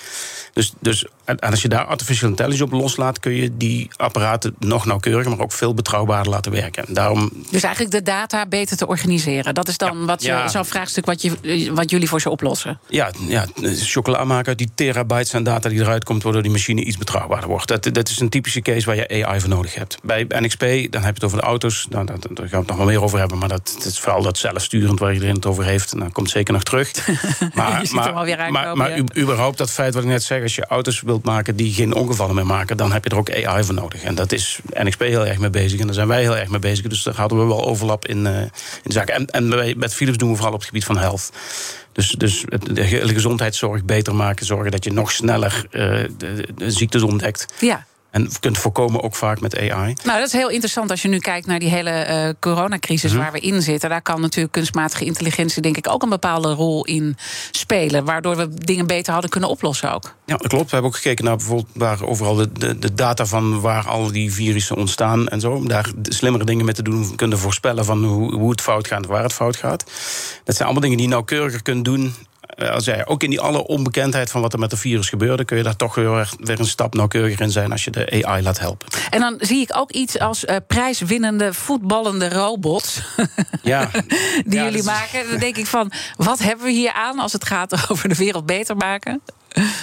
Dus, 0.54 0.74
dus 0.80 1.06
en 1.26 1.40
en 1.40 1.50
als 1.52 1.62
je 1.62 1.68
daar 1.68 1.86
artificial 1.86 2.30
intelligence 2.30 2.64
op 2.64 2.72
loslaat, 2.72 3.20
kun 3.20 3.32
je 3.36 3.58
die 3.58 3.90
apparaten 3.98 4.56
nog 4.60 4.86
nauwkeuriger, 4.86 5.32
maar 5.32 5.40
ook 5.40 5.52
veel 5.52 5.74
betrouwbaarder 5.74 6.32
laten 6.32 6.52
werken. 6.52 6.88
En 6.88 6.94
daarom 6.94 7.32
Dus 7.50 7.64
eigenlijk 7.64 7.94
de 7.96 8.02
data 8.04 8.46
beter 8.46 8.78
te 8.78 8.88
organiseren. 8.88 9.54
Dat 9.54 9.68
is 9.68 9.78
dan 9.78 10.00
Ja. 10.00 10.06
wat 10.06 10.24
Ja. 10.24 10.48
zo'n 10.48 10.66
vraagstuk 10.66 11.06
wat, 11.06 11.22
je, 11.22 11.72
wat 11.74 11.90
jullie 11.90 12.08
voor 12.10 12.22
ze 12.22 12.30
oplossen. 12.30 12.80
Ja, 12.90 13.12
ja, 13.28 13.46
chocola 13.80 14.24
maken 14.24 14.48
uit 14.48 14.58
die 14.58 14.70
terabytes 14.76 15.36
aan 15.36 15.44
data 15.44 15.70
die 15.70 15.80
eruit 15.80 16.04
komt, 16.04 16.24
waardoor 16.24 16.42
die 16.42 16.52
machine 16.52 16.84
iets 16.84 16.98
betrouwbaarder 16.98 17.50
wordt. 17.50 17.68
Dat, 17.68 17.84
dat 17.94 18.10
is 18.10 18.20
een 18.20 18.30
typische 18.30 18.62
case 18.62 18.86
waar 18.86 18.96
je 18.96 19.26
AI 19.26 19.40
voor 19.40 19.50
nodig 19.50 19.76
hebt. 19.76 19.98
Bij 20.04 20.26
NXP, 20.30 20.60
dan 20.60 21.02
heb 21.04 21.04
je 21.04 21.08
het 21.14 21.24
over 21.24 21.38
de 21.38 21.44
auto's. 21.44 21.86
Nou, 21.90 22.06
daar, 22.06 22.18
gaan 22.22 22.36
we 22.50 22.56
het 22.58 22.68
nog 22.68 22.78
wel 22.78 22.86
meer 22.86 23.04
over 23.04 23.20
hebben. 23.20 23.38
Maar 23.38 23.50
dat, 23.50 23.72
dat 23.78 23.86
is 23.86 24.00
vooral 24.00 24.22
dat 24.22 24.38
zelfsturend 24.38 25.00
waar 25.00 25.14
iedereen 25.14 25.36
het 25.36 25.46
over 25.46 25.64
heeft. 25.64 25.94
Nou, 25.94 26.12
komt 26.12 26.30
zeker 26.30 26.54
nog 26.54 26.64
terug. 26.64 26.92
Maar, 27.54 27.82
maar, 28.52 28.78
maar 28.78 28.98
u- 28.98 29.04
überhaupt 29.22 29.58
dat 29.58 29.72
feit 29.72 29.94
wat 29.94 30.04
ik 30.04 30.10
net 30.10 30.24
zeg, 30.24 30.41
als 30.42 30.56
je 30.56 30.66
auto's 30.66 31.02
wilt 31.02 31.24
maken 31.24 31.56
die 31.56 31.74
geen 31.74 31.94
ongevallen 31.94 32.36
meer 32.36 32.46
maken, 32.46 32.78
dan 32.78 32.92
heb 32.92 33.04
je 33.04 33.10
er 33.10 33.18
ook 33.18 33.46
AI 33.46 33.64
voor 33.64 33.76
nodig. 33.76 34.04
En 34.04 34.16
dat 34.16 34.32
is 34.32 34.60
NXP 34.74 35.00
heel 35.00 35.28
erg 35.28 35.40
mee 35.40 35.50
bezig. 35.50 35.80
En 35.80 35.86
daar 35.86 35.96
zijn 35.96 36.08
wij 36.08 36.22
heel 36.22 36.38
erg 36.38 36.50
mee 36.50 36.60
bezig. 36.60 36.88
Dus 36.88 37.04
daar 37.04 37.16
hadden 37.16 37.40
we 37.40 37.46
wel 37.46 37.66
overlap 37.66 38.08
in, 38.08 38.28
eh, 38.28 38.42
in 38.84 38.92
zaken. 38.92 39.14
En, 39.14 39.28
en 39.28 39.78
met 39.80 39.94
Philips 39.94 40.18
doen 40.18 40.30
we 40.30 40.36
vooral 40.36 40.54
op 40.54 40.60
het 40.60 40.68
gebied 40.68 40.86
van 40.86 40.98
health. 40.98 41.32
Dus, 41.92 42.10
dus 42.10 42.46
de 42.72 42.86
gezondheidszorg 43.14 43.84
beter 43.84 44.16
maken. 44.16 44.46
Zorgen 44.46 44.72
dat 44.72 44.84
je 44.84 44.94
nog 44.94 45.12
sneller 45.12 45.66
eh, 45.72 45.82
de, 46.18 46.48
de 46.56 46.72
ziektes 46.72 47.02
ontdekt. 47.02 47.46
Ja. 47.60 47.86
En 48.12 48.30
kunt 48.40 48.58
voorkomen 48.58 49.04
ook 49.04 49.16
vaak 49.16 49.40
met 49.42 49.58
AI. 49.58 49.94
Nou, 50.04 50.18
dat 50.18 50.28
is 50.28 50.34
heel 50.34 50.50
interessant 50.50 50.90
als 50.92 51.02
je 51.02 51.08
nu 51.08 51.20
kijkt 51.20 51.48
naar 51.48 51.60
die 51.60 51.70
hele 51.70 51.90
eh, 51.90 52.30
coronacrisis 52.40 53.12
Mhm. 53.12 53.22
waar 53.22 53.32
we 53.32 53.40
in 53.40 53.62
zitten. 53.62 53.90
Daar 53.90 54.02
kan 54.02 54.22
natuurlijk 54.22 54.54
kunstmatige 54.54 55.06
intelligentie, 55.06 55.62
denk 55.62 55.78
ik, 55.78 55.90
ook 55.90 56.04
een 56.04 56.10
bepaalde 56.10 56.54
rol 56.54 56.86
in 56.86 57.18
spelen. 57.52 58.06
Waardoor 58.06 58.36
we 58.38 58.50
dingen 58.54 58.88
beter 58.88 59.14
hadden 59.14 59.30
kunnen 59.32 59.50
oplossen 59.50 59.94
ook. 59.94 60.16
Ja, 60.26 60.38
dat 60.38 60.48
klopt. 60.48 60.64
We 60.66 60.70
hebben 60.72 60.90
ook 60.92 60.96
gekeken 60.96 61.26
naar 61.26 61.36
bijvoorbeeld 61.36 61.68
waar 61.74 62.04
overal 62.06 62.36
de, 62.36 62.52
de, 62.52 62.80
de 62.80 62.94
data 62.94 63.26
van 63.26 63.62
waar 63.62 63.88
al 63.88 64.12
die 64.12 64.34
virussen 64.34 64.76
ontstaan 64.76 65.28
en 65.28 65.40
zo. 65.40 65.52
Om 65.52 65.68
daar 65.68 65.92
slimmere 66.02 66.46
dingen 66.46 66.66
mee 66.66 66.74
te 66.74 66.84
doen, 66.84 67.16
kunnen 67.16 67.38
voorspellen 67.40 67.86
van 67.86 68.04
hoe, 68.06 68.34
hoe 68.36 68.52
het 68.52 68.62
fout 68.62 68.88
gaat 68.88 69.04
en 69.04 69.10
waar 69.10 69.24
het 69.24 69.34
fout 69.34 69.56
gaat. 69.56 69.84
Dat 70.44 70.56
zijn 70.56 70.64
allemaal 70.64 70.82
dingen 70.82 70.98
die 70.98 71.06
je 71.06 71.12
nauwkeuriger 71.14 71.62
kunt 71.62 71.86
doen. 71.86 72.16
Eh, 72.56 72.70
Als 72.70 72.86
jij, 72.86 73.06
ook 73.08 73.24
in 73.24 73.30
die 73.30 73.40
alle 73.40 73.68
onbekendheid 73.68 74.32
van 74.32 74.42
wat 74.42 74.54
er 74.54 74.60
met 74.60 74.70
de 74.70 74.78
virus 74.78 75.10
gebeurde, 75.10 75.46
kun 75.46 75.58
je 75.58 75.64
daar 75.64 75.76
toch 75.76 75.96
weer, 75.96 76.34
weer 76.38 76.60
een 76.60 76.66
stap 76.66 76.94
nauwkeuriger 76.94 77.42
in 77.42 77.52
zijn 77.52 77.72
als 77.72 77.84
je 77.84 77.92
de 77.92 78.26
AI 78.26 78.44
laat 78.44 78.60
helpen. 78.60 78.88
En 79.10 79.20
dan 79.20 79.36
zie 79.40 79.62
ik 79.62 79.78
ook 79.78 79.92
iets 79.92 80.20
als 80.20 80.46
eh, 80.46 80.56
prijswinnende 80.68 81.54
voetballende 81.54 82.30
robots. 82.30 83.02
Ja, 83.62 83.90
die 84.46 84.60
Ja, 84.60 84.64
jullie 84.64 84.84
maken. 84.84 85.30
Dan 85.30 85.40
denk 85.40 85.58
ik 85.58 85.66
van, 85.66 85.92
wat 86.16 86.40
hebben 86.40 86.66
we 86.66 86.72
hier 86.72 86.94
aan 86.94 87.20
als 87.20 87.34
het 87.34 87.46
gaat 87.46 87.90
over 87.92 88.10
de 88.10 88.16
wereld 88.16 88.46
beter 88.46 88.78
maken? 88.78 89.22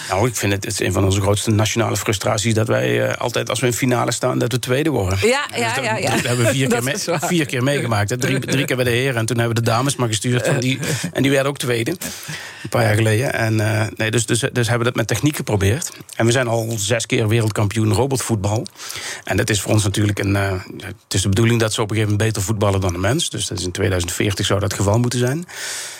Nou, 0.09 0.29
ik 0.29 0.37
vind 0.37 0.53
het, 0.53 0.65
het 0.65 0.73
is 0.81 0.87
een 0.87 0.93
van 0.93 1.05
onze 1.05 1.21
grootste 1.21 1.51
nationale 1.51 1.97
frustraties 1.97 2.55
dat 2.55 2.67
wij 2.69 3.09
eh, 3.09 3.17
altijd 3.17 3.51
als 3.51 3.61
we 3.61 3.67
in 3.67 3.73
finale 3.73 4.13
staan, 4.13 4.39
dat 4.39 4.53
we 4.53 4.59
tweede 4.59 4.91
worden. 4.91 5.19
Ja, 5.23 5.47
ja, 5.57 5.67
Dus 5.67 5.75
dat- 5.75 5.85
ja, 5.85 5.97
ja. 5.97 6.11
Dat 6.11 6.21
hebben 6.21 6.45
we 6.47 6.51
vier 6.53 6.69
keer, 6.81 7.19
vier 7.21 7.47
keer 7.47 7.63
meegemaakt. 7.63 8.11
hè. 8.11 8.17
Drie, 8.19 8.39
drie 8.55 8.65
keer 8.65 8.77
bij 8.77 8.85
de 8.85 8.91
heren 8.91 9.17
en 9.17 9.27
toen 9.27 9.39
hebben 9.39 9.57
we 9.57 9.63
de 9.63 9.71
dames 9.71 9.97
maar 9.97 10.09
gestuurd. 10.09 10.47
Van 10.47 10.61
die, 10.61 10.79
en 11.13 11.23
die 11.23 11.31
werden 11.31 11.51
ook 11.51 11.59
tweede, 11.59 11.91
een 12.63 12.69
paar 12.69 12.83
jaar 12.83 12.95
geleden. 12.95 13.33
En, 13.33 13.61
eh, 13.61 13.87
nee, 13.97 14.11
dus, 14.11 14.27
dus, 14.27 14.39
dus 14.41 14.69
hebben 14.69 14.79
we 14.79 14.85
dat 14.85 14.95
met 14.95 15.07
techniek 15.07 15.37
geprobeerd. 15.37 15.93
En 16.17 16.27
we 16.27 16.33
zijn 16.33 16.49
al 16.49 16.75
zes 16.77 17.07
keer 17.07 17.29
wereldkampioen 17.29 17.93
robotvoetbal. 17.93 18.67
En 19.25 19.37
dat 19.37 19.51
is 19.51 19.61
voor 19.61 19.73
ons 19.73 19.85
natuurlijk 19.85 20.19
een... 20.19 20.37
eh, 20.37 20.53
het 20.81 21.15
is 21.15 21.23
de 21.23 21.29
bedoeling 21.29 21.61
dat 21.61 21.73
ze 21.73 21.81
op 21.83 21.91
een 21.91 21.97
gegeven 21.97 22.13
moment 22.17 22.33
beter 22.35 22.47
voetballen 22.49 22.81
dan 22.81 22.95
een 22.95 23.01
mens. 23.01 23.31
Dus 23.31 23.47
dat 23.47 23.59
is 23.59 23.65
in 23.65 23.73
2040 23.73 24.47
zou 24.47 24.61
dat 24.61 24.71
het 24.71 24.81
geval 24.81 24.99
moeten 24.99 25.19
zijn. 25.19 25.47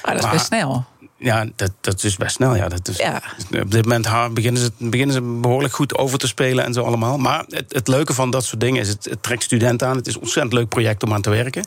Ah, 0.03 0.09
dat 0.11 0.17
is 0.19 0.23
Maar- 0.23 0.33
best 0.33 0.47
snel. 0.47 0.85
Ja, 1.19 1.47
dat, 1.57 1.73
dat 1.81 2.05
is 2.05 2.17
best 2.17 2.35
snel. 2.35 2.55
Ja. 2.55 2.69
Dat 2.69 2.89
is, 2.89 2.97
Ja. 2.97 3.23
Op 3.61 3.71
dit 3.71 3.87
moment 3.87 4.35
beginnen 4.35 4.63
ze, 4.63 4.71
beginnen 4.79 5.15
ze 5.15 5.23
behoorlijk 5.23 5.75
goed 5.75 5.97
over 5.97 6.19
te 6.19 6.27
spelen 6.27 6.65
en 6.65 6.73
zo 6.73 6.83
allemaal. 6.83 7.19
Maar 7.19 7.45
het, 7.49 7.73
het 7.73 7.89
leuke 7.89 8.15
van 8.15 8.31
dat 8.31 8.45
soort 8.45 8.61
dingen 8.61 8.81
is, 8.81 8.89
het, 8.89 9.05
het 9.05 9.23
trekt 9.23 9.43
studenten 9.43 9.89
aan. 9.89 9.97
Het 9.97 10.07
is 10.07 10.15
een 10.15 10.21
ontzettend 10.21 10.55
leuk 10.55 10.69
project 10.69 11.03
om 11.03 11.13
aan 11.13 11.21
te 11.23 11.31
werken. 11.31 11.67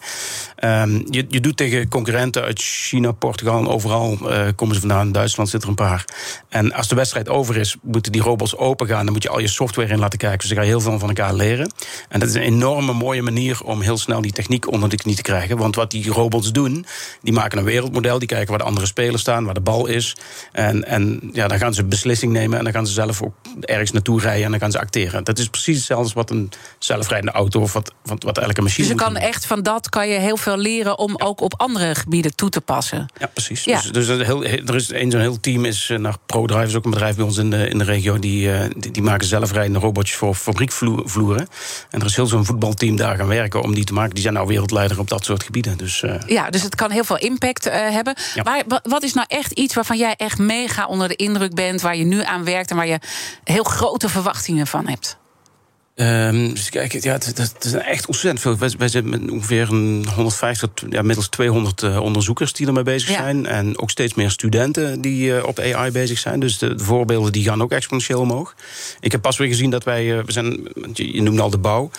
Ehm, 0.55 1.01
je, 1.09 1.25
je 1.29 1.39
doet 1.39 1.57
tegen 1.57 1.87
concurrenten 1.87 2.43
uit 2.43 2.61
China, 2.61 3.11
Portugal 3.11 3.59
en 3.59 3.67
overal 3.67 4.29
eh, 4.29 4.47
komen 4.55 4.75
ze 4.75 4.81
vandaan. 4.81 5.05
In 5.05 5.11
Duitsland 5.11 5.49
zit 5.49 5.63
er 5.63 5.69
een 5.69 5.75
paar. 5.75 6.05
En 6.49 6.73
als 6.73 6.87
de 6.87 6.95
wedstrijd 6.95 7.29
over 7.29 7.57
is, 7.57 7.75
moeten 7.81 8.11
die 8.11 8.21
robots 8.21 8.57
open 8.57 8.87
gaan. 8.87 9.03
Dan 9.03 9.13
moet 9.13 9.23
je 9.23 9.29
al 9.29 9.39
je 9.39 9.47
software 9.47 9.89
in 9.89 9.99
laten 9.99 10.19
kijken. 10.19 10.39
Dus 10.39 10.47
dan 10.47 10.57
ga 10.57 10.63
je 10.63 10.69
heel 10.69 10.81
veel 10.81 10.99
van 10.99 11.07
elkaar 11.07 11.33
leren. 11.33 11.71
En 12.09 12.19
dat 12.19 12.29
is 12.29 12.35
een 12.35 12.41
enorme 12.41 12.93
mooie 12.93 13.21
manier 13.21 13.61
om 13.63 13.81
heel 13.81 13.97
snel 13.97 14.21
die 14.21 14.31
techniek 14.31 14.71
onder 14.71 14.89
de 14.89 14.95
knie 14.95 15.15
te 15.15 15.21
krijgen. 15.21 15.57
Want 15.57 15.75
wat 15.75 15.91
die 15.91 16.09
robots 16.09 16.51
doen, 16.51 16.85
die 17.21 17.33
maken 17.33 17.57
een 17.57 17.63
wereldmodel. 17.63 18.19
Die 18.19 18.27
kijken 18.27 18.49
waar 18.49 18.57
de 18.57 18.63
andere 18.63 18.85
spelers 18.85 19.21
staan, 19.21 19.40
waar 19.45 19.53
de 19.53 19.61
bal 19.61 19.85
is. 19.87 20.15
En, 20.51 20.85
en 20.87 21.29
ja, 21.33 21.47
dan 21.47 21.57
gaan 21.57 21.73
ze 21.73 21.83
beslissing 21.83 22.31
nemen. 22.33 22.57
En 22.57 22.63
dan 22.63 22.73
gaan 22.73 22.87
ze 22.87 22.93
zelf 22.93 23.21
ook 23.21 23.33
ergens 23.61 23.91
naartoe 23.91 24.19
rijden. 24.21 24.43
En 24.45 24.51
dan 24.51 24.59
gaan 24.59 24.71
ze 24.71 24.79
acteren. 24.79 25.23
Dat 25.23 25.37
is 25.39 25.47
precies 25.47 25.75
hetzelfde 25.77 26.03
als 26.03 26.13
wat 26.13 26.29
een 26.29 26.49
zelfrijdende 26.79 27.31
auto 27.37 27.61
of 27.61 27.73
wat, 27.73 27.93
wat, 28.03 28.23
wat 28.23 28.37
elke 28.37 28.61
machine 28.61 28.87
Dus 28.87 28.95
je 28.97 29.03
kan 29.03 29.13
doen. 29.13 29.23
echt 29.23 29.45
van 29.45 29.63
dat 29.63 29.89
kan 29.89 30.07
je 30.07 30.19
heel 30.19 30.37
veel 30.37 30.57
leren 30.57 30.97
om 30.97 31.15
ook 31.17 31.41
op 31.41 31.53
andere 31.57 31.95
gebieden 31.95 32.35
toe 32.35 32.49
te 32.49 32.61
passen. 32.61 33.05
Ja, 33.19 33.27
precies. 33.27 33.63
Ja. 33.63 33.81
Dus, 33.91 34.07
dus 34.07 34.25
heel, 34.25 34.43
er 34.45 34.75
is 34.75 34.89
een 34.91 35.11
zo'n 35.11 35.21
heel 35.21 35.39
team 35.39 35.65
is 35.65 35.89
eh, 35.89 35.97
naar 35.97 36.15
ProDrive, 36.25 36.63
is 36.65 36.75
ook 36.75 36.85
een 36.85 36.91
bedrijf 36.91 37.15
bij 37.15 37.25
ons 37.25 37.37
in 37.37 37.49
de, 37.49 37.67
in 37.69 37.77
de 37.77 37.83
regio. 37.83 38.19
Die, 38.19 38.51
eh, 38.53 38.69
die, 38.77 38.91
die 38.91 39.01
maken 39.03 39.27
zelfrijdende 39.27 39.79
robotjes 39.79 40.17
voor 40.17 40.35
fabriekvloeren. 40.35 41.47
En 41.89 41.99
er 41.99 42.05
is 42.05 42.15
heel 42.15 42.27
zo'n 42.27 42.45
voetbalteam 42.45 42.95
daar 42.95 43.15
gaan 43.17 43.27
werken 43.27 43.61
om 43.61 43.73
die 43.73 43.83
te 43.83 43.93
maken. 43.93 44.13
Die 44.13 44.21
zijn 44.21 44.33
nou 44.33 44.47
wereldleider 44.47 44.99
op 44.99 45.09
dat 45.09 45.25
soort 45.25 45.43
gebieden. 45.43 45.77
Dus 45.77 46.03
eh, 46.03 46.15
Ja, 46.27 46.49
dus 46.49 46.61
het 46.63 46.75
kan 46.75 46.91
heel 46.91 47.03
veel 47.03 47.17
impact 47.17 47.63
hebben. 47.71 48.15
Ja. 48.35 48.43
Waar, 48.43 48.63
wa- 48.67 48.79
wat 48.83 49.03
is 49.03 49.13
nou 49.13 49.25
echt 49.31 49.51
iets 49.51 49.73
waarvan 49.73 49.97
jij 49.97 50.15
echt 50.15 50.37
mega 50.37 50.85
onder 50.85 51.07
de 51.07 51.15
indruk 51.15 51.53
bent, 51.53 51.81
waar 51.81 51.95
je 51.95 52.03
nu 52.03 52.23
aan 52.23 52.43
werkt 52.43 52.69
en 52.69 52.75
waar 52.75 52.87
je 52.87 52.99
heel 53.43 53.63
grote 53.63 54.09
verwachtingen 54.09 54.67
van 54.67 54.87
hebt? 54.87 55.19
Um, 55.95 56.53
dus 56.53 56.69
kijk, 56.69 57.03
ja, 57.03 57.11
het, 57.11 57.25
het, 57.25 57.63
is 57.63 57.73
echt 57.73 58.07
ontzettend 58.07 58.41
veel. 58.41 58.57
Wij, 58.57 58.69
wij 58.77 58.87
zijn 58.87 59.09
met 59.09 59.31
ongeveer 59.31 59.71
een 59.71 60.05
150, 60.15 60.89
ja, 60.89 61.01
middels 61.01 61.27
200 61.27 61.81
uh, 61.81 61.99
onderzoekers 62.01 62.53
die 62.53 62.67
ermee 62.67 62.83
bezig 62.83 63.09
ja. 63.09 63.15
zijn. 63.15 63.45
En 63.45 63.79
ook 63.79 63.89
steeds 63.89 64.13
meer 64.13 64.31
studenten 64.31 65.01
die 65.01 65.31
uh, 65.31 65.43
op 65.45 65.59
AI 65.59 65.91
bezig 65.91 66.17
zijn. 66.17 66.39
Dus 66.39 66.57
de, 66.57 66.75
de, 66.75 66.83
voorbeelden 66.83 67.31
die 67.31 67.43
gaan 67.43 67.61
ook 67.61 67.71
exponentieel 67.71 68.19
omhoog. 68.19 68.55
Ik 68.99 69.11
heb 69.11 69.21
pas 69.21 69.37
weer 69.37 69.47
gezien 69.47 69.69
dat 69.69 69.83
wij, 69.83 70.05
uh, 70.05 70.23
we 70.23 70.31
zijn, 70.31 70.67
je 70.93 71.21
noemde 71.21 71.41
al 71.41 71.49
de 71.49 71.57
bouw. 71.57 71.89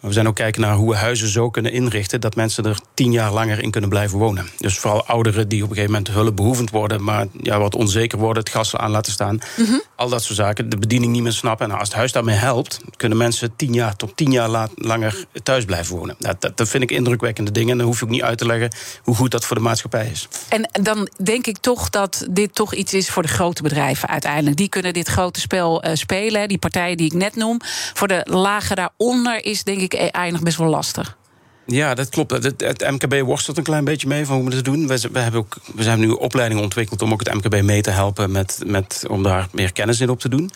Maar 0.00 0.12
we 0.12 0.18
zijn 0.18 0.28
ook 0.28 0.34
kijken 0.34 0.60
naar 0.60 0.74
hoe 0.74 0.90
we 0.90 0.96
huizen 0.96 1.28
zo 1.28 1.50
kunnen 1.50 1.72
inrichten 1.72 2.20
dat 2.20 2.34
mensen 2.34 2.64
er 2.64 2.78
tien 2.94 3.12
jaar 3.12 3.32
langer 3.32 3.62
in 3.62 3.70
kunnen 3.70 3.90
blijven 3.90 4.18
wonen. 4.18 4.48
Dus 4.58 4.78
vooral 4.78 5.06
ouderen 5.06 5.48
die 5.48 5.62
op 5.62 5.68
een 5.68 5.74
gegeven 5.74 5.94
moment 5.94 6.14
hulpbehoevend 6.14 6.70
worden, 6.70 7.04
maar 7.04 7.26
ja, 7.42 7.58
wat 7.58 7.74
onzeker 7.74 8.18
worden, 8.18 8.42
het 8.42 8.52
gas 8.52 8.76
aan 8.76 8.90
laten 8.90 9.12
staan. 9.12 9.38
Mm 9.56 9.64
-hmm. 9.64 9.82
Al 9.96 10.08
dat 10.08 10.22
soort 10.22 10.38
zaken. 10.38 10.68
De 10.68 10.78
bediening 10.78 11.12
niet 11.12 11.22
meer 11.22 11.32
snappen. 11.32 11.62
En 11.62 11.68
nou, 11.68 11.80
als 11.80 11.88
het 11.88 11.98
huis 11.98 12.12
daarmee 12.12 12.36
helpt, 12.36 12.80
kunnen 12.96 13.18
mensen 13.18 13.33
tien 13.56 13.72
jaar 13.72 13.96
tot 13.96 14.16
tien 14.16 14.30
jaar 14.30 14.48
la 14.48 14.68
langer 14.74 15.24
thuis 15.42 15.64
blijven 15.64 15.96
wonen. 15.96 16.16
Nou, 16.18 16.34
dat, 16.38 16.56
dat 16.56 16.68
vind 16.68 16.82
ik 16.82 16.90
indrukwekkende 16.90 17.50
dingen. 17.50 17.70
En 17.70 17.78
dan 17.78 17.86
hoef 17.86 17.98
je 17.98 18.04
ook 18.04 18.10
niet 18.10 18.22
uit 18.22 18.38
te 18.38 18.46
leggen 18.46 18.70
hoe 19.02 19.14
goed 19.14 19.30
dat 19.30 19.44
voor 19.44 19.56
de 19.56 19.62
maatschappij 19.62 20.06
is. 20.06 20.28
En 20.48 20.68
dan 20.82 21.08
denk 21.22 21.46
ik 21.46 21.58
toch 21.58 21.90
dat 21.90 22.26
dit 22.30 22.54
toch 22.54 22.74
iets 22.74 22.94
is 22.94 23.10
voor 23.10 23.22
de 23.22 23.28
grote 23.28 23.62
bedrijven 23.62 24.08
uiteindelijk. 24.08 24.56
Die 24.56 24.68
kunnen 24.68 24.92
dit 24.92 25.08
grote 25.08 25.40
spel 25.40 25.84
uh, 25.84 25.94
spelen. 25.94 26.48
Die 26.48 26.58
partijen 26.58 26.96
die 26.96 27.06
ik 27.06 27.12
net 27.12 27.36
noem. 27.36 27.60
Voor 27.94 28.08
de 28.08 28.20
lagen 28.24 28.76
daaronder 28.76 29.44
is 29.44 29.64
denk 29.64 29.80
ik 29.80 30.10
AI 30.10 30.30
nog 30.30 30.42
best 30.42 30.56
wel 30.56 30.68
lastig. 30.68 31.16
Ja, 31.66 31.94
dat 31.94 32.08
klopt. 32.08 32.30
Het, 32.30 32.60
het, 32.60 32.90
MKB 32.90 33.20
worstelt 33.20 33.56
een 33.56 33.62
klein 33.62 33.84
beetje 33.84 34.08
mee 34.08 34.26
van 34.26 34.36
hoe 34.36 34.44
we 34.44 34.54
dat 34.54 34.64
doen. 34.64 34.86
We, 34.86 35.08
we, 35.12 35.18
hebben 35.18 35.40
ook, 35.40 35.56
we 35.74 35.82
zijn 35.82 36.00
nu 36.00 36.10
opleidingen 36.10 36.62
ontwikkeld 36.62 37.02
om 37.02 37.12
ook 37.12 37.24
het 37.24 37.34
MKB 37.34 37.62
mee 37.62 37.82
te 37.82 37.90
helpen 37.90 38.32
met, 38.32 38.62
met, 38.66 39.04
om 39.08 39.22
daar 39.22 39.48
meer 39.52 39.72
kennis 39.72 40.00
in 40.00 40.10
op 40.10 40.20
te 40.20 40.28
doen. 40.28 40.50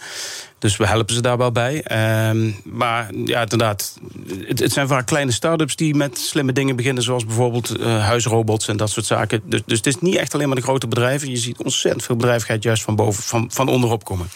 Dus 0.59 0.77
we 0.77 0.87
helpen 0.87 1.15
ze 1.15 1.21
daar 1.21 1.37
wel 1.37 1.53
bij. 1.53 1.85
Um, 2.31 2.57
maar 2.65 3.09
ja, 3.25 3.41
inderdaad, 3.41 3.99
het, 4.47 4.59
het, 4.59 4.73
zijn 4.73 4.89
vaak 4.89 5.07
kleine 5.07 5.33
start-ups 5.33 5.77
die 5.77 5.95
met 5.95 6.19
slimme 6.19 6.53
dingen 6.53 6.77
beginnen, 6.77 7.03
zoals 7.03 7.25
bijvoorbeeld 7.25 7.81
uh, 7.81 8.05
huisrobots 8.05 8.69
en 8.69 8.77
dat 8.77 8.91
soort 8.91 9.07
zaken. 9.07 9.43
Dus, 9.45 9.63
dus 9.67 9.77
het 9.77 9.87
is 9.87 10.01
niet 10.01 10.17
echt 10.17 10.35
alleen 10.35 10.47
maar 10.47 10.57
de 10.57 10.63
grote 10.63 10.89
bedrijven. 10.89 11.31
Je 11.31 11.37
ziet 11.37 11.59
ontzettend 11.59 12.05
veel 12.05 12.17
bedrijvigheid 12.17 12.63
juist 12.63 12.83
van 12.83 12.97
boven, 12.97 13.23
van, 13.23 13.51
van 13.53 13.69
onderop 13.69 14.05
komen. 14.05 14.31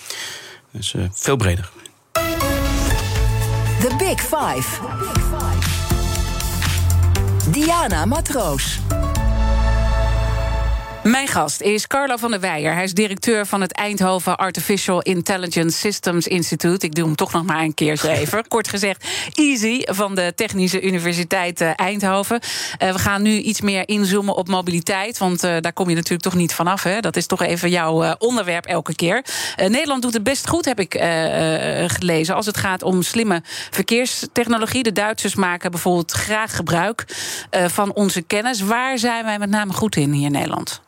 Dus 0.71 0.93
uh, 0.93 1.05
veel 1.13 1.37
breder. 1.37 1.71
The 3.81 3.95
Big 3.99 4.21
Five. 4.21 5.52
Diana 7.53 8.07
Matroos. 8.07 9.02
Mijn 11.03 11.29
gast 11.29 11.61
is 11.61 11.87
Carlo 11.87 12.17
van 12.17 12.31
der 12.31 12.41
Weijer. 12.41 12.75
Hij 12.75 12.85
is 12.85 12.95
directeur 12.95 13.47
van 13.47 13.61
het 13.61 13.73
Eindhoven 13.73 14.37
Artificial 14.37 15.01
Intelligence 15.01 15.79
Systems 15.79 16.27
Institute. 16.27 16.87
Ik 16.87 16.95
doe 16.95 17.05
hem 17.05 17.15
toch 17.15 17.33
nog 17.33 17.45
maar 17.45 17.61
een 17.63 17.75
keertje 17.75 18.09
even. 18.21 18.49
Kort 18.49 18.69
gezegd, 18.69 19.07
EASY 19.35 19.83
van 19.85 20.15
de 20.15 20.33
Technische 20.37 20.83
Universiteit 20.83 21.61
eh, 21.61 21.71
Eindhoven. 21.77 22.41
Uh, 22.83 22.93
we 22.93 22.99
gaan 22.99 23.23
nu 23.23 23.39
iets 23.39 23.61
meer 23.61 23.89
inzoomen 23.89 24.37
op 24.37 24.49
mobiliteit. 24.49 25.19
Want 25.19 25.45
uh, 25.45 25.57
daar 25.61 25.73
kom 25.73 25.89
je 25.89 25.95
natuurlijk 25.95 26.23
toch 26.23 26.35
niet 26.35 26.55
vanaf. 26.55 26.83
Hè? 26.83 27.01
Dat 27.01 27.17
is 27.17 27.27
toch 27.27 27.43
even 27.43 27.71
jouw 27.71 28.05
uh, 28.05 28.13
onderwerp 28.19 28.65
elke 28.65 28.95
keer. 28.95 29.25
Nederland 29.57 30.03
doet 30.03 30.15
het 30.15 30.23
best 30.23 30.49
goed, 30.49 30.65
heb 30.65 30.81
ik 30.81 30.93
gelezen. 31.87 32.35
Als 32.35 32.47
het 32.47 32.57
gaat 32.57 32.83
om 32.83 33.03
slimme 33.03 33.43
verkeerstechnologie. 33.71 34.83
De 34.83 34.93
Duitsers 34.93 35.35
maken 35.35 35.71
bijvoorbeeld 35.71 36.13
graag 36.13 36.57
gebruik 36.57 37.05
van 37.51 37.93
onze 37.95 38.23
kennis. 38.23 38.61
Waar 38.61 38.99
zijn 38.99 39.25
wij 39.25 39.39
met 39.39 39.51
name 39.51 39.73
goed 39.73 39.97
in 39.97 40.13
hier 40.13 40.27
in 40.27 40.33
Nederland? 40.33 40.83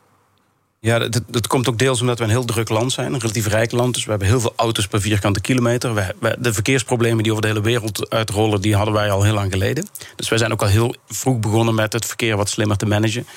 Ja, 0.85 0.99
dat, 0.99 1.21
dat, 1.27 1.47
komt 1.47 1.69
ook 1.69 1.77
deels 1.77 2.01
omdat 2.01 2.17
we 2.17 2.23
een 2.23 2.29
heel 2.29 2.45
druk 2.45 2.69
land 2.69 2.91
zijn, 2.91 3.13
een 3.13 3.19
relatief 3.19 3.47
rijk 3.47 3.71
land. 3.71 3.93
Dus 3.93 4.03
we 4.03 4.09
hebben 4.09 4.27
heel 4.27 4.39
veel 4.39 4.53
auto's 4.55 4.87
per 4.87 5.01
vierkante 5.01 5.41
kilometer. 5.41 5.93
We, 5.93 6.15
we, 6.19 6.35
de 6.39 6.53
verkeersproblemen 6.53 7.23
die 7.23 7.31
over 7.31 7.43
de 7.43 7.49
hele 7.49 7.61
wereld 7.61 8.09
uitrollen, 8.09 8.61
die 8.61 8.75
hadden 8.75 8.93
wij 8.93 9.11
al 9.11 9.23
heel 9.23 9.33
lang 9.33 9.51
geleden. 9.51 9.87
Dus 10.15 10.29
wij 10.29 10.37
zijn 10.37 10.51
ook 10.51 10.61
al 10.61 10.67
heel 10.67 10.95
vroeg 11.07 11.39
begonnen 11.39 11.75
met 11.75 11.93
het 11.93 12.05
verkeer 12.05 12.37
wat 12.37 12.49
slimmer 12.49 12.77
te 12.77 12.85
managen. 12.85 13.27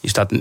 Je 0.00 0.08
staat, 0.08 0.32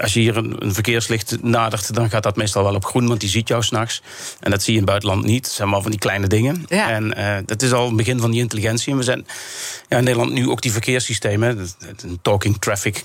als 0.00 0.14
je 0.14 0.20
hier 0.20 0.36
een, 0.36 0.56
een 0.58 0.74
verkeerslicht 0.74 1.42
nadert, 1.42 1.94
dan 1.94 2.10
gaat 2.10 2.22
dat 2.22 2.36
meestal 2.36 2.64
wel 2.64 2.74
op 2.74 2.84
groen, 2.84 3.08
want 3.08 3.20
die 3.20 3.28
ziet 3.28 3.48
jou 3.48 3.62
s'nachts. 3.62 4.02
En 4.40 4.50
dat 4.50 4.62
zie 4.62 4.72
je 4.72 4.78
in 4.78 4.84
het 4.84 4.90
buitenland 4.90 5.24
niet. 5.24 5.42
Dat 5.42 5.52
zijn 5.52 5.70
wel 5.70 5.82
van 5.82 5.90
die 5.90 6.00
kleine 6.00 6.26
dingen. 6.26 6.64
Ja. 6.68 6.90
En 6.90 7.18
uh, 7.18 7.36
dat 7.46 7.62
is 7.62 7.72
al 7.72 7.86
het 7.86 7.96
begin 7.96 8.20
van 8.20 8.30
die 8.30 8.40
intelligentie. 8.40 8.92
En 8.92 8.98
we 8.98 9.04
zijn 9.04 9.26
ja, 9.88 9.98
in 9.98 10.04
Nederland 10.04 10.32
nu 10.32 10.48
ook 10.48 10.62
die 10.62 10.72
verkeerssystemen, 10.72 11.68
een 12.02 12.18
talking 12.22 12.56
traffic 12.58 13.04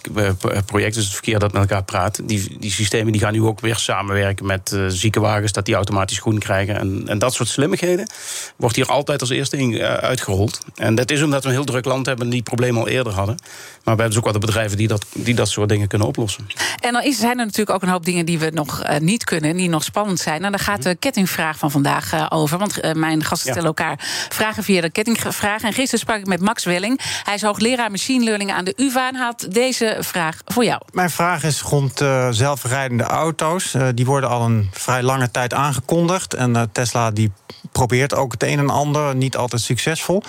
project, 0.66 0.94
dus 0.96 1.04
het 1.04 1.14
verkeer 1.14 1.40
dat 1.40 1.54
met 1.54 1.62
elkaar 1.62 1.84
praat, 1.84 2.28
die, 2.28 2.58
die 2.60 2.72
systemen 2.72 3.05
die 3.12 3.22
gaan 3.22 3.34
nu 3.34 3.42
ook 3.42 3.60
weer 3.60 3.76
samenwerken 3.76 4.46
met 4.46 4.72
uh, 4.74 4.86
ziekenwagens, 4.88 5.52
dat 5.52 5.66
die 5.66 5.76
automatisch 5.76 6.20
groen 6.20 6.40
krijgen. 6.40 6.80
En, 6.80 7.04
en 7.06 7.20
dat 7.20 7.34
soort 7.34 7.50
slimmigheden 7.50 8.10
wordt 8.56 8.76
hier 8.76 8.88
altijd 8.88 9.22
als 9.22 9.30
eerste 9.30 9.58
in, 9.58 9.72
uh, 9.72 9.94
uitgerold. 9.94 10.60
En 10.76 10.96
dat 10.96 11.12
is 11.12 11.24
omdat 11.24 11.44
we 11.44 11.50
een 11.50 11.56
heel 11.56 11.64
druk 11.64 11.86
land 11.86 12.06
hebben 12.06 12.30
die 12.30 12.44
problemen 12.44 12.82
al 12.82 12.88
eerder 12.88 13.14
hadden. 13.14 13.36
Maar 13.36 13.96
we 13.96 14.02
hebben 14.02 14.08
dus 14.08 14.18
ook 14.18 14.24
wel 14.24 14.34
de 14.34 14.40
bedrijven 14.40 14.78
die 14.78 14.88
dat, 14.88 15.06
die 15.14 15.36
dat 15.36 15.50
soort 15.50 15.70
dingen 15.70 15.88
kunnen 15.88 16.08
oplossen. 16.08 16.48
En 16.80 16.94
dan 16.94 17.04
is, 17.04 17.20
zijn 17.20 17.40
er 17.40 17.46
natuurlijk 17.46 17.70
ook 17.70 17.82
een 17.82 17.90
hoop 17.90 18.06
dingen 18.06 18.26
die 18.26 18.40
we 18.40 18.50
nog 18.54 18.84
uh, 18.84 18.98
niet 18.98 19.24
kunnen, 19.24 19.58
die 19.58 19.70
nog 19.70 19.84
spannend 19.84 20.20
zijn. 20.20 20.36
En 20.36 20.42
nou, 20.42 20.52
daar 20.52 20.66
gaat 20.66 20.84
de 20.84 20.96
kettingvraag 20.96 21.58
van 21.58 21.72
vandaag 21.72 22.32
over. 22.32 22.58
Want 22.58 22.94
mijn 22.94 23.24
gasten 23.24 23.52
stellen 23.52 23.68
elkaar 23.68 24.00
vragen 24.30 24.64
via 24.64 24.82
de 24.82 24.90
kettingvraag. 24.90 25.62
En 25.62 25.74
gisteren 25.74 26.00
sprak 26.00 26.18
ik 26.18 26.26
met 26.26 26.42
Max 26.42 26.64
Welling. 26.64 27.00
Hij 27.24 27.36
is 27.36 27.42
hoogleraar 27.42 27.92
machine 27.92 28.24
learning 28.24 28.52
aan 28.52 28.66
de 28.66 28.74
UvA 28.76 29.08
en 29.08 29.16
had 29.16 29.48
deze 29.50 29.98
vraag 30.00 30.42
voor 30.46 30.66
jou. 30.66 30.82
Mijn 30.92 31.10
vraag 31.10 31.44
is 31.44 31.62
rond 31.62 32.04
zelfrijdende 32.30 32.95
de 32.98 33.04
auto's. 33.04 33.74
Uh, 33.74 33.88
die 33.94 34.06
worden 34.06 34.30
al 34.30 34.46
een 34.46 34.70
vrij 34.72 35.04
lange 35.04 35.32
tijd 35.32 35.54
aangekondigd. 35.54 36.34
En 36.34 36.56
uh, 36.56 36.62
Tesla 36.72 37.12
die 37.12 37.32
probeert 37.72 38.16
ook 38.16 38.32
het 38.32 38.44
een 38.44 38.60
en 38.60 38.70
ander, 38.70 39.16
niet 39.16 39.38
altijd 39.38 39.62
succesvol. 39.62 40.24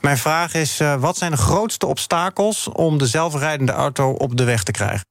Mijn 0.00 0.18
vraag 0.18 0.54
is: 0.54 0.80
uh, 0.80 0.94
wat 0.94 1.16
zijn 1.16 1.30
de 1.30 1.36
grootste 1.36 1.86
obstakels 1.86 2.68
om 2.68 2.98
de 2.98 3.06
zelfrijdende 3.06 3.72
auto 3.72 4.10
op 4.10 4.36
de 4.36 4.44
weg 4.44 4.62
te 4.62 4.72
krijgen? 4.72 5.09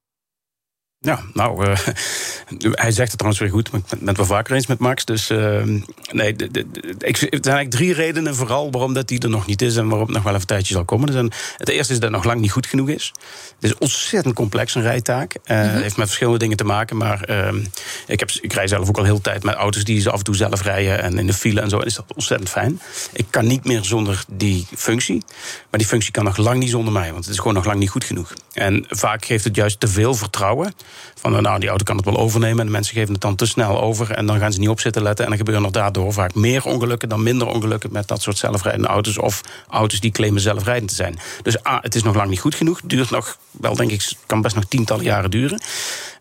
Ja, 1.02 1.20
nou, 1.32 1.66
uh, 1.66 1.78
hij 2.84 2.90
zegt 2.90 3.08
het 3.08 3.18
trouwens 3.18 3.38
weer 3.38 3.50
goed, 3.50 3.70
maar 3.70 3.80
ik 3.80 3.98
ben 3.98 4.08
het 4.08 4.16
wel 4.16 4.26
vaker 4.26 4.54
eens 4.54 4.66
met 4.66 4.78
Max. 4.78 5.04
Dus 5.04 5.30
uh, 5.30 5.62
nee, 6.10 6.36
de, 6.36 6.50
de, 6.50 6.70
de, 6.70 6.80
ik, 6.98 7.16
er 7.16 7.18
zijn 7.18 7.30
eigenlijk 7.30 7.70
drie 7.70 7.92
redenen 7.92 8.34
vooral 8.34 8.70
waarom 8.70 8.94
dat 8.94 9.08
die 9.08 9.18
er 9.18 9.28
nog 9.28 9.46
niet 9.46 9.62
is 9.62 9.76
en 9.76 9.88
waarom 9.88 10.06
het 10.06 10.14
nog 10.14 10.22
wel 10.22 10.32
even 10.32 10.42
een 10.42 10.54
tijdje 10.54 10.74
zal 10.74 10.84
komen. 10.84 11.06
Dus 11.06 11.38
het 11.56 11.68
eerste 11.68 11.92
is 11.92 11.98
dat 11.98 12.08
het 12.08 12.10
nog 12.10 12.24
lang 12.24 12.40
niet 12.40 12.50
goed 12.50 12.66
genoeg 12.66 12.88
is. 12.88 13.12
Het 13.60 13.70
is 13.70 13.78
ontzettend 13.78 14.34
complex, 14.34 14.74
een 14.74 14.82
rijtaak. 14.82 15.32
Het 15.32 15.42
uh, 15.50 15.62
mm 15.62 15.70
-hmm. 15.70 15.82
heeft 15.82 15.96
met 15.96 16.06
verschillende 16.06 16.38
dingen 16.38 16.56
te 16.56 16.64
maken, 16.64 16.96
maar 16.96 17.22
ehm, 17.22 17.64
ik, 18.06 18.20
heb, 18.20 18.30
ik 18.40 18.52
rij 18.52 18.68
zelf 18.68 18.88
ook 18.88 18.98
al 18.98 19.04
heel 19.04 19.20
tijd 19.20 19.42
met 19.42 19.54
auto's 19.54 19.84
die 19.84 20.00
ze 20.00 20.10
af 20.10 20.18
en 20.18 20.24
toe 20.24 20.36
zelf 20.36 20.62
rijden 20.62 21.02
en 21.02 21.18
in 21.18 21.26
de 21.26 21.34
file 21.34 21.60
en 21.60 21.68
zo. 21.68 21.78
En 21.78 21.86
is 21.86 21.94
dat 21.94 22.04
ontzettend 22.14 22.50
fijn. 22.50 22.80
Ik 23.12 23.26
kan 23.30 23.46
niet 23.46 23.64
meer 23.64 23.84
zonder 23.84 24.24
die 24.28 24.66
functie, 24.76 25.22
maar 25.70 25.80
die 25.80 25.88
functie 25.88 26.12
kan 26.12 26.24
nog 26.24 26.36
lang 26.36 26.58
niet 26.58 26.70
zonder 26.70 26.92
mij, 26.92 27.12
want 27.12 27.24
het 27.24 27.32
is 27.32 27.38
gewoon 27.38 27.54
nog 27.54 27.64
lang 27.64 27.78
niet 27.78 27.90
goed 27.90 28.04
genoeg. 28.04 28.32
En 28.52 28.84
vaak 28.88 29.24
geeft 29.24 29.44
het 29.44 29.56
juist 29.56 29.80
te 29.80 29.88
veel 29.88 30.14
vertrouwen. 30.14 30.74
Van 31.14 31.42
nou, 31.42 31.60
die 31.60 31.68
auto 31.68 31.84
kan 31.84 31.96
het 31.96 32.04
wel 32.04 32.18
overnemen. 32.18 32.58
En 32.58 32.66
de 32.66 32.72
mensen 32.72 32.94
geven 32.94 33.12
het 33.12 33.22
dan 33.22 33.36
te 33.36 33.46
snel 33.46 33.80
over. 33.80 34.10
En 34.10 34.26
dan 34.26 34.38
gaan 34.38 34.52
ze 34.52 34.58
niet 34.58 34.68
op 34.68 34.80
zitten 34.80 35.02
letten. 35.02 35.24
En 35.24 35.30
dan 35.30 35.38
gebeuren 35.38 35.64
er 35.64 35.72
daardoor 35.72 36.12
vaak 36.12 36.34
meer 36.34 36.64
ongelukken 36.64 37.08
dan 37.08 37.22
minder 37.22 37.46
ongelukken 37.46 37.92
met 37.92 38.08
dat 38.08 38.22
soort 38.22 38.38
zelfrijdende 38.38 38.88
auto's. 38.88 39.18
Of 39.18 39.40
auto's 39.68 40.00
die 40.00 40.10
claimen 40.10 40.40
zelfrijdend 40.40 40.88
te 40.88 40.96
zijn. 40.96 41.18
Dus 41.42 41.66
A, 41.66 41.78
het 41.82 41.94
is 41.94 42.02
nog 42.02 42.14
lang 42.14 42.28
niet 42.28 42.40
goed 42.40 42.54
genoeg. 42.54 42.80
Duurt 42.84 43.10
nog, 43.10 43.38
wel 43.50 43.76
denk 43.76 43.90
ik, 43.90 44.12
kan 44.26 44.42
best 44.42 44.54
nog 44.54 44.64
tientallen 44.64 45.04
jaren 45.04 45.30
duren. 45.30 45.62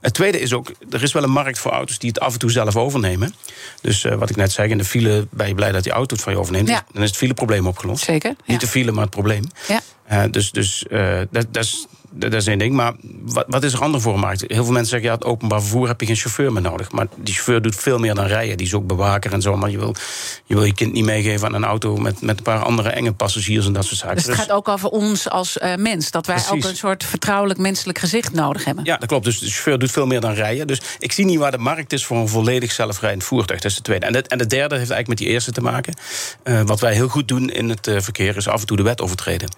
Het 0.02 0.14
tweede 0.14 0.40
is 0.40 0.54
ook, 0.54 0.72
er 0.90 1.04
is 1.04 1.14
wel 1.14 1.24
een 1.24 1.32
markt 1.32 1.60
voor 1.60 1.72
auto's 1.72 2.00
die 2.00 2.10
het 2.10 2.20
af 2.20 2.34
en 2.34 2.40
toe 2.40 2.52
zelf 2.52 2.76
overnemen. 2.76 3.36
Dus 3.82 4.04
uh, 4.04 4.14
wat 4.16 4.30
ik 4.30 4.36
net 4.36 4.52
zei, 4.52 4.70
in 4.70 4.78
de 4.78 4.86
file 4.86 5.28
ben 5.30 5.48
je 5.48 5.56
blij 5.56 5.72
dat 5.72 5.84
die 5.84 5.92
auto 5.92 6.16
het 6.16 6.24
van 6.24 6.34
je 6.34 6.40
overneemt. 6.40 6.68
Ja. 6.68 6.84
Dan 6.94 7.02
is 7.04 7.10
het 7.10 7.18
fileprobleem 7.18 7.68
opgelost. 7.68 8.04
Zeker. 8.04 8.30
Ja. 8.30 8.44
Niet 8.46 8.62
de 8.62 8.68
file, 8.68 8.92
maar 8.92 9.02
het 9.02 9.10
probleem. 9.10 9.44
Ja. 9.68 9.82
Uh, 10.12 10.32
dus 10.32 10.52
dus 10.52 10.86
uh, 10.90 11.20
dat, 11.32 11.46
dat 11.52 11.64
is 11.64 11.88
dat 12.12 12.34
is 12.34 12.48
één 12.48 12.60
ding. 12.60 12.74
Maar 12.74 12.94
wat, 13.22 13.46
wat 13.48 13.63
is 13.63 13.74
er 13.74 13.82
ander 13.82 14.01
voor 14.01 14.13
gemaakt? 14.13 14.44
Heel 14.48 14.63
veel 14.63 14.74
mensen 14.74 14.89
zeggen, 14.89 15.10
ja, 15.10 15.16
het 15.16 15.25
openbaar 15.25 15.62
vervoer 15.62 15.88
heb 15.88 16.00
je 16.00 16.06
geen 16.06 16.16
chauffeur 16.16 16.54
meer 16.54 16.62
nodig. 16.62 16.92
Maar 16.92 17.08
die 17.16 17.34
chauffeur 17.34 17.62
doet 17.62 17.75
veel 17.75 17.98
meer 17.98 18.16
dan 18.16 18.25
rijden. 18.25 18.58
Die 18.58 18.66
is 18.66 18.74
ook 18.74 18.88
bewaker 18.88 19.34
en 19.34 19.42
zo. 19.42 19.58
Maar 19.58 19.70
je 19.70 19.78
wil 19.78 19.96
je, 20.46 20.54
wil 20.54 20.63
je 20.63 20.74
kind 20.74 20.94
niet 20.94 21.06
meegeven 21.06 21.48
aan 21.48 21.54
een 21.54 21.63
auto 21.63 21.98
met, 21.98 22.22
met 22.22 22.38
een 22.38 22.44
paar 22.44 22.63
andere 22.63 22.89
enge 22.89 23.13
passagiers 23.13 23.66
en 23.66 23.74
dat 23.74 23.86
soort 23.86 24.00
zaken. 24.00 24.16
Dus 24.16 24.25
het 24.25 24.36
gaat 24.36 24.51
ook 24.51 24.68
over 24.68 24.89
ons 24.89 25.30
als 25.30 25.58
uh, 25.58 25.75
mens. 25.75 26.12
Dat 26.12 26.25
wij 26.25 26.36
Precies. 26.36 26.54
ook 26.54 26.70
een 26.70 26.78
soort 26.78 27.04
vertrouwelijk 27.04 27.60
menselijk 27.60 27.98
gezicht 28.00 28.34
nodig 28.34 28.66
hebben. 28.66 28.86
Ja, 28.86 28.98
dat 28.98 29.08
klopt. 29.08 29.25
Dus 29.25 29.39
de 29.39 29.46
chauffeur 29.46 29.80
doet 29.80 29.92
veel 29.92 30.06
meer 30.06 30.22
dan 30.22 30.34
rijden. 30.34 30.68
Dus 30.68 30.82
ik 31.00 31.12
zie 31.12 31.25
niet 31.25 31.38
waar 31.38 31.51
de 31.51 31.58
markt 31.58 31.94
is 31.94 32.06
voor 32.06 32.18
een 32.18 32.28
volledig 32.28 32.72
zelfrijdend 32.72 33.24
voertuig. 33.24 33.62
Dat 33.62 33.72
is 33.72 33.78
de 33.78 33.84
tweede. 33.84 34.06
En 34.06 34.13
de, 34.13 34.22
en 34.22 34.38
de 34.38 34.48
derde 34.48 34.75
heeft 34.75 34.92
eigenlijk 34.92 35.08
met 35.08 35.18
die 35.18 35.28
eerste 35.28 35.51
te 35.51 35.62
maken. 35.62 35.94
Uh, 36.44 36.62
wat 36.62 36.80
wij 36.80 36.94
heel 36.94 37.08
goed 37.08 37.28
doen 37.28 37.50
in 37.50 37.70
het 37.70 37.88
uh, 37.88 38.00
verkeer 38.00 38.38
is 38.38 38.48
af 38.48 38.62
en 38.62 38.68
toe 38.68 38.78
de 38.78 38.84
wet 38.84 39.01
overtreden. 39.01 39.50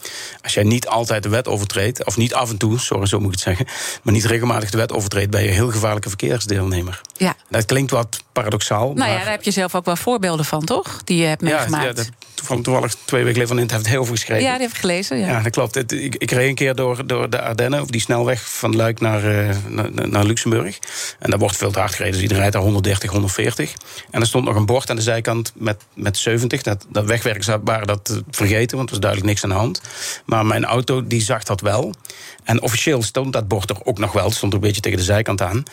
Als 0.41 0.53
jij 0.53 0.63
niet 0.63 0.88
altijd 0.88 1.24
de 1.24 1.29
wet 1.29 1.48
overtreedt, 1.48 2.05
of 2.05 2.17
niet 2.17 2.34
af 2.41 2.50
en 2.50 2.57
toe, 2.57 2.79
sorry, 2.79 3.05
zo 3.05 3.17
moet 3.17 3.27
ik 3.27 3.31
het 3.31 3.39
zeggen, 3.39 3.65
maar 4.03 4.13
niet 4.13 4.25
regelmatig 4.25 4.69
de 4.69 4.77
wet 4.77 4.91
overtreedt, 4.91 5.31
ben 5.31 5.41
je 5.41 5.48
een 5.48 5.53
heel 5.53 5.71
gevaarlijke 5.71 6.10
verkeersdeelnemer. 6.10 7.01
Ja. 7.17 7.36
Dat 7.50 7.65
klinkt 7.65 7.91
wat 7.91 8.24
paradoxaal. 8.33 8.93
Nou 8.93 9.11
ja, 9.11 9.17
daar 9.17 9.29
heb 9.29 9.43
je 9.43 9.51
zelf 9.51 9.75
ook 9.75 9.85
wel 9.85 9.95
voorbeelden 9.95 10.45
van, 10.45 10.65
toch? 10.65 11.03
Die 11.03 11.17
je 11.17 11.25
hebt 11.25 11.41
meegemaakt. 11.41 11.97
Ja, 11.97 12.03
ja 12.03 12.29
van 12.43 12.61
toevallig 12.61 12.93
twee 13.05 13.23
weken 13.23 13.41
geleden 13.41 13.47
van 13.47 13.57
het 13.57 13.71
heeft 13.71 13.88
heel 13.88 14.05
veel 14.05 14.15
geschreven. 14.15 14.43
Ja, 14.43 14.53
die 14.53 14.61
heb 14.61 14.71
ik 14.71 14.77
gelezen. 14.77 15.17
Ja, 15.17 15.27
ja 15.27 15.41
dat 15.41 15.51
klopt. 15.51 15.91
ik, 15.91 16.15
ik 16.15 16.31
reed 16.31 16.50
een 16.50 16.55
keer 16.55 16.75
door, 16.75 17.07
door 17.07 17.29
de 17.29 17.41
Ardennen, 17.41 17.81
of 17.81 17.88
die 17.88 18.01
snelweg 18.01 18.51
van 18.51 18.75
Luik 18.75 19.00
naar, 19.00 19.23
uh, 19.23 19.55
naar, 19.67 20.09
naar, 20.09 20.23
Luxemburg. 20.23 20.79
En 21.19 21.29
daar 21.29 21.39
wordt 21.39 21.57
veel 21.57 21.71
te 21.71 21.79
hard 21.79 21.91
gereden. 21.91 22.13
Dus 22.13 22.21
iedereen 22.21 22.41
rijdt 22.41 22.55
daar 22.55 22.65
130, 22.65 23.11
140. 23.11 23.73
En 24.11 24.21
er 24.21 24.27
stond 24.27 24.45
nog 24.45 24.55
een 24.55 24.65
bord 24.65 24.89
aan 24.89 24.95
de 24.95 25.01
zijkant 25.01 25.51
met, 25.55 25.83
met 25.93 26.17
70. 26.17 26.61
Dat, 26.61 26.85
dat 26.89 27.05
wegwerkers 27.05 27.47
waren 27.63 27.88
dat 27.88 28.21
vergeten, 28.29 28.77
want 28.77 28.89
er 28.89 28.95
was 28.95 29.03
duidelijk 29.03 29.29
niks 29.29 29.43
aan 29.43 29.50
de 29.50 29.55
hand. 29.55 29.81
Maar 30.25 30.45
mijn 30.45 30.65
auto 30.65 31.07
die 31.07 31.21
zag 31.21 31.43
dat 31.43 31.61
wel. 31.61 31.93
En 32.43 32.62
officieel 32.62 33.03
stond 33.03 33.33
dat 33.33 33.48
bord 33.48 33.69
er 33.69 33.77
ook 33.83 33.98
nog 33.98 34.12
wel. 34.12 34.25
Het 34.25 34.36
stond 34.36 34.53
een 34.53 34.60
beetje 34.60 34.81
tegen 34.81 34.98
de 34.98 35.03
zijkant 35.03 35.41
aan. 35.41 35.63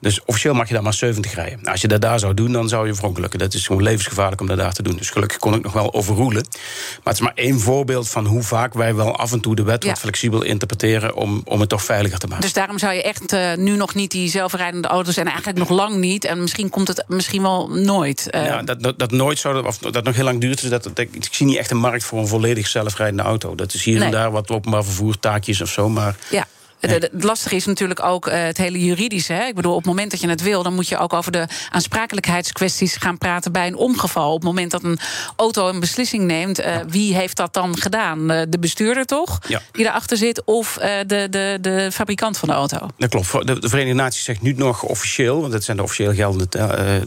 Dus 0.00 0.24
officieel 0.24 0.54
mag 0.54 0.68
je 0.68 0.74
daar 0.74 0.82
maar 0.82 0.94
70 0.94 1.34
rijden. 1.34 1.58
Nou, 1.58 1.70
als 1.70 1.80
je 1.80 1.88
dat 1.88 2.00
daar 2.00 2.18
zou 2.18 2.34
doen, 2.34 2.52
dan 2.52 2.68
zou 2.68 2.86
je 2.86 2.94
verongelukken. 2.94 3.38
Dat 3.38 3.54
is 3.54 3.66
gewoon 3.66 3.82
levensgevaarlijk 3.82 4.40
om 4.40 4.46
dat 4.46 4.56
daar 4.56 4.72
te 4.72 4.82
doen. 4.82 4.96
Dus 4.96 5.10
gelukkig 5.10 5.38
kon 5.38 5.54
ik 5.54 5.62
nog 5.62 5.72
wel 5.72 5.94
overroelen. 5.94 6.46
Maar 6.50 7.12
het 7.12 7.14
is 7.14 7.20
maar 7.20 7.32
één 7.34 7.60
voorbeeld 7.60 8.08
van 8.08 8.26
hoe 8.26 8.42
vaak 8.42 8.74
wij 8.74 8.94
wel 8.94 9.16
af 9.16 9.32
en 9.32 9.40
toe 9.40 9.54
de 9.54 9.62
wet 9.62 9.84
wat 9.84 9.98
flexibel 9.98 10.42
interpreteren 10.42 11.14
om, 11.14 11.42
om 11.44 11.60
het 11.60 11.68
toch 11.68 11.84
veiliger 11.84 12.18
te 12.18 12.26
maken. 12.26 12.42
Dus 12.42 12.52
daarom 12.52 12.78
zou 12.78 12.94
je 12.94 13.02
echt 13.02 13.32
uh, 13.32 13.54
nu 13.54 13.76
nog 13.76 13.94
niet 13.94 14.10
die 14.10 14.28
zelfrijdende 14.28 14.88
auto's 14.88 15.16
en 15.16 15.26
eigenlijk 15.26 15.58
nog 15.58 15.68
lang 15.68 15.96
niet. 15.96 16.24
En 16.24 16.40
misschien 16.40 16.70
komt 16.70 16.88
het 16.88 17.04
misschien 17.08 17.42
wel 17.42 17.68
nooit. 17.68 18.28
Uh... 18.30 18.46
Ja, 18.46 18.62
dat, 18.62 18.82
dat, 18.82 18.98
dat, 18.98 19.10
nooit 19.10 19.38
zou, 19.38 19.66
of 19.66 19.78
dat 19.78 20.04
nog 20.04 20.14
heel 20.14 20.24
lang 20.24 20.40
duurt. 20.40 20.60
Dus 20.60 20.70
dat, 20.70 20.82
dat, 20.82 20.98
ik 20.98 21.28
zie 21.30 21.46
niet 21.46 21.56
echt 21.56 21.70
een 21.70 21.76
markt 21.76 22.04
voor 22.04 22.18
een 22.18 22.26
volledig 22.26 22.68
zelfrijdende 22.68 23.22
auto. 23.22 23.54
Dat 23.54 23.74
is 23.74 23.84
hier 23.84 24.02
en 24.02 24.10
daar 24.10 24.30
wat 24.30 24.50
openbaar 24.50 24.84
vervoer, 24.84 25.18
taakjes 25.18 25.60
of 25.60 25.68
zo. 25.68 25.88
Maar 25.88 26.11
ja. 26.30 26.46
Het 26.90 27.10
lastige 27.24 27.56
is 27.56 27.64
natuurlijk 27.64 28.02
ook 28.02 28.26
uh, 28.26 28.34
het 28.34 28.56
hele 28.56 28.84
juridische. 28.84 29.32
Hè? 29.32 29.44
Ik 29.44 29.54
bedoel, 29.54 29.72
op 29.72 29.78
het 29.78 29.86
moment 29.86 30.10
dat 30.10 30.20
je 30.20 30.28
het 30.28 30.42
wil, 30.42 30.62
dan 30.62 30.74
moet 30.74 30.88
je 30.88 30.98
ook 30.98 31.12
over 31.12 31.32
de 31.32 31.46
aansprakelijkheidskwesties 31.70 32.96
gaan 32.96 33.18
praten 33.18 33.52
bij 33.52 33.66
een 33.66 33.76
ongeval. 33.76 34.28
Op 34.28 34.40
het 34.40 34.44
moment 34.44 34.70
dat 34.70 34.84
een 34.84 34.98
auto 35.36 35.68
een 35.68 35.80
beslissing 35.80 36.24
neemt, 36.24 36.60
uh, 36.60 36.76
wie 36.88 37.14
heeft 37.14 37.36
dat 37.36 37.54
dan 37.54 37.76
gedaan? 37.76 38.32
Uh, 38.32 38.42
de 38.48 38.58
bestuurder 38.58 39.04
toch? 39.04 39.38
Ja. 39.48 39.60
Die 39.72 39.84
erachter 39.84 40.16
zit, 40.16 40.44
of 40.44 40.78
de, 41.06 41.26
de, 41.30 41.58
de 41.60 41.88
fabrikant 41.92 42.38
van 42.38 42.48
de 42.48 42.54
auto? 42.54 42.88
Dat 42.96 43.08
klopt. 43.08 43.46
De, 43.46 43.58
de 43.58 43.68
Verenigde 43.68 44.02
Naties 44.02 44.24
zegt 44.24 44.42
nu 44.42 44.52
nog 44.52 44.82
officieel, 44.82 45.40
want 45.40 45.52
dat 45.52 45.64
zijn 45.64 45.76
de 45.76 45.82
officieel 45.82 46.14
geldende 46.14 46.48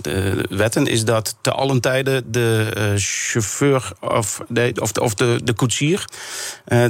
de 0.02 0.46
wetten, 0.50 0.88
is 0.88 1.06
dat 1.06 1.36
te 1.42 1.52
allen 1.52 1.82
tijden 1.82 2.32
de 2.32 2.94
chauffeur 2.98 3.92
of, 4.00 4.42
de, 4.48 4.74
of, 4.82 4.92
de, 4.92 5.02
of 5.02 5.14
de, 5.14 5.40
de 5.44 5.54
koetsier, 5.54 6.06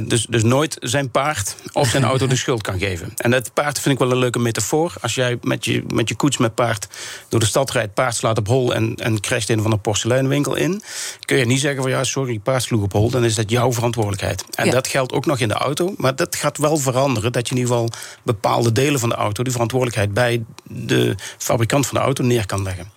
dus, 0.02 0.26
dus 0.28 0.42
nooit 0.42 0.76
zijn 0.80 1.10
paard 1.10 1.56
of 1.72 1.88
zijn 1.88 2.04
auto 2.04 2.26
de 2.26 2.36
schuld 2.36 2.62
kan 2.62 2.75
geven. 2.78 3.12
En 3.16 3.30
dat 3.30 3.52
paard 3.52 3.80
vind 3.80 3.94
ik 3.94 4.00
wel 4.00 4.10
een 4.10 4.18
leuke 4.18 4.38
metafoor. 4.38 4.94
Als 5.00 5.14
jij 5.14 5.38
met 5.42 5.64
je, 5.64 5.84
met 5.88 6.08
je 6.08 6.14
koets 6.14 6.36
met 6.36 6.54
paard 6.54 6.88
door 7.28 7.40
de 7.40 7.46
stad 7.46 7.70
rijdt, 7.70 7.94
paard 7.94 8.14
slaat 8.14 8.38
op 8.38 8.46
hol 8.46 8.74
en, 8.74 8.94
en 8.94 9.20
crasht 9.20 9.48
in 9.48 9.62
van 9.62 9.72
een 9.72 9.80
porseleinwinkel 9.80 10.54
in, 10.54 10.82
kun 11.24 11.36
je 11.36 11.44
niet 11.44 11.60
zeggen 11.60 11.82
van 11.82 11.90
ja, 11.90 12.04
sorry, 12.04 12.38
paard 12.38 12.62
sloeg 12.62 12.82
op 12.82 12.92
hol, 12.92 13.10
dan 13.10 13.24
is 13.24 13.34
dat 13.34 13.50
jouw 13.50 13.72
verantwoordelijkheid. 13.72 14.44
En 14.54 14.70
dat 14.70 14.86
geldt 14.86 15.12
ook 15.12 15.26
nog 15.26 15.38
in 15.38 15.48
de 15.48 15.54
auto, 15.54 15.94
maar 15.96 16.16
dat 16.16 16.36
gaat 16.36 16.58
wel 16.58 16.76
veranderen 16.76 17.32
dat 17.32 17.48
je 17.48 17.54
in 17.54 17.60
ieder 17.60 17.74
geval 17.74 17.90
bepaalde 18.22 18.72
delen 18.72 19.00
van 19.00 19.08
de 19.08 19.14
auto 19.14 19.42
die 19.42 19.52
verantwoordelijkheid 19.52 20.14
bij 20.14 20.44
de 20.64 21.14
fabrikant 21.38 21.86
van 21.86 21.96
de 21.96 22.02
auto 22.04 22.24
neer 22.24 22.46
kan 22.46 22.62
leggen. 22.62 22.90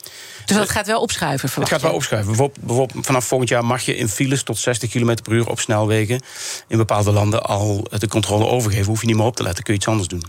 Dus 0.50 0.58
dat 0.58 0.76
gaat 0.76 0.88
wel 0.88 1.02
opschuiven, 1.02 1.50
Het 1.54 1.70
gaat 1.70 1.82
wel 1.82 1.94
opschuiven. 1.94 2.30
Bijvoorbeeld, 2.30 2.66
bijvoorbeeld, 2.66 3.06
vanaf 3.06 3.26
volgend 3.26 3.50
jaar 3.50 3.66
mag 3.66 3.82
je 3.82 3.96
in 3.96 4.10
files 4.10 4.44
tot 4.44 4.58
60 4.58 4.90
km 4.90 5.16
per 5.24 5.32
uur 5.32 5.50
op 5.50 5.60
snelwegen... 5.60 6.22
in 6.68 6.78
bepaalde 6.78 7.12
landen 7.12 7.44
al 7.44 7.88
de 7.90 8.08
controle 8.08 8.46
overgeven. 8.46 8.86
Hoef 8.86 9.02
je 9.02 9.08
niet 9.08 9.16
meer 9.16 9.26
op 9.26 9.36
te 9.36 9.44
letten, 9.44 9.64
kun 9.64 9.74
je 9.74 9.80
iets 9.80 9.88
anders 9.90 10.08
doen. 10.08 10.24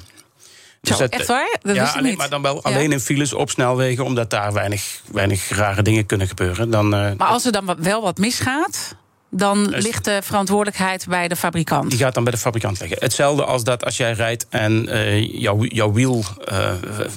Dus 0.81 0.97
Zo, 0.97 1.05
echt 1.05 1.27
waar? 1.27 1.59
Dat 1.63 1.77
ja, 1.77 1.93
alleen, 1.97 2.17
maar 2.17 2.29
dan 2.29 2.43
wel 2.43 2.63
alleen 2.63 2.93
in 2.93 3.01
files 3.01 3.33
op 3.33 3.51
snelwegen... 3.51 4.05
omdat 4.05 4.31
daar 4.31 4.53
weinig, 4.53 5.01
weinig 5.13 5.49
rare 5.49 5.83
dingen 5.83 6.07
kunnen 6.07 6.29
gebeuren. 6.29 6.71
Dan, 6.71 6.95
uh, 6.95 7.11
maar 7.17 7.29
als 7.29 7.45
er 7.45 7.53
dan 7.53 7.77
wel 7.79 8.03
wat 8.03 8.19
misgaat 8.19 8.95
dan 9.31 9.69
ligt 9.69 10.05
de 10.05 10.21
verantwoordelijkheid 10.23 11.07
bij 11.09 11.29
de 11.29 11.37
fabrikant. 11.37 11.91
Die 11.91 11.99
gaat 11.99 12.15
dan 12.15 12.25
bij 12.25 12.33
de 12.33 12.39
fabrikant 12.39 12.81
liggen. 12.81 12.99
Hetzelfde 13.01 13.45
als 13.45 13.65
dat 13.65 13.85
als 13.85 13.97
jij 13.97 14.13
rijdt 14.13 14.47
en 14.49 14.89
uh, 14.89 15.41
jouw, 15.41 15.65
jouw 15.65 15.93
wiel, 15.93 16.25
uh, 16.53 16.73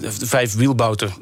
vijf 0.08 0.56
wielbouten 0.56 1.14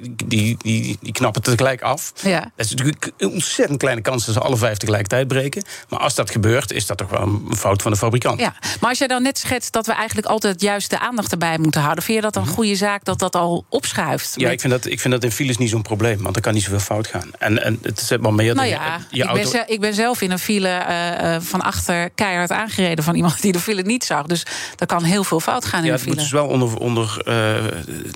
die, 0.00 0.56
die, 0.58 0.98
die 1.00 1.12
knappen 1.12 1.42
tegelijk 1.42 1.82
af. 1.82 2.12
Ja. 2.22 2.40
Dat 2.40 2.66
is 2.66 2.70
natuurlijk 2.70 3.12
een 3.16 3.30
ontzettend 3.30 3.78
kleine 3.78 4.00
kans 4.00 4.24
dat 4.24 4.34
ze 4.34 4.40
alle 4.40 4.56
vijf 4.56 4.76
tegelijkertijd 4.76 5.28
breken. 5.28 5.64
Maar 5.88 5.98
als 5.98 6.14
dat 6.14 6.30
gebeurt, 6.30 6.72
is 6.72 6.86
dat 6.86 6.96
toch 6.96 7.10
wel 7.10 7.22
een 7.22 7.56
fout 7.56 7.82
van 7.82 7.90
de 7.90 7.96
fabrikant. 7.96 8.40
Ja, 8.40 8.54
maar 8.80 8.90
als 8.90 8.98
jij 8.98 9.08
dan 9.08 9.22
net 9.22 9.38
schetst 9.38 9.72
dat 9.72 9.86
we 9.86 9.92
eigenlijk 9.92 10.26
altijd 10.26 10.60
juist 10.60 10.90
de 10.90 10.98
aandacht 10.98 11.32
erbij 11.32 11.58
moeten 11.58 11.80
houden, 11.80 12.04
vind 12.04 12.16
je 12.16 12.22
dat 12.22 12.36
een 12.36 12.42
mhm. 12.42 12.52
goede 12.52 12.74
zaak 12.74 13.04
dat 13.04 13.18
dat 13.18 13.36
al 13.36 13.64
opschuift? 13.68 14.32
Ja, 14.36 14.50
ik 14.50 14.60
vind 14.60 14.72
dat, 14.72 14.86
ik 14.86 15.00
vind 15.00 15.14
dat 15.14 15.24
in 15.24 15.32
files 15.32 15.58
niet 15.58 15.70
zo'n 15.70 15.82
probleem, 15.82 16.22
want 16.22 16.36
er 16.36 16.42
kan 16.42 16.54
niet 16.54 16.62
zoveel 16.62 16.78
fout 16.78 17.06
gaan. 17.06 17.30
En, 17.38 17.64
en 17.64 17.78
het 17.82 18.00
zet 18.00 18.20
wel 18.20 18.32
meer. 18.32 18.54
Nou 18.54 18.68
ja, 18.68 19.00
je, 19.10 19.22
ik, 19.22 19.28
auto... 19.28 19.50
ben 19.50 19.68
ik 19.68 19.80
ben 19.80 19.94
zelf 19.94 20.20
in 20.20 20.30
een 20.30 20.38
file 20.38 20.84
uh, 20.88 21.36
van 21.40 21.60
achter 21.60 22.10
keihard 22.10 22.50
aangereden 22.50 23.04
van 23.04 23.14
iemand 23.14 23.42
die 23.42 23.52
de 23.52 23.60
file 23.60 23.82
niet 23.82 24.04
zag. 24.04 24.26
Dus 24.26 24.46
er 24.76 24.86
kan 24.86 25.02
heel 25.02 25.24
veel 25.24 25.40
fout 25.40 25.64
gaan 25.64 25.84
in 25.84 25.92
de 25.92 25.98
file. 25.98 26.14
Ja, 26.14 26.20
dus 26.20 26.30
wel 26.30 26.46
onder, 26.46 26.76
onder 26.76 27.22
uh, 27.28 27.64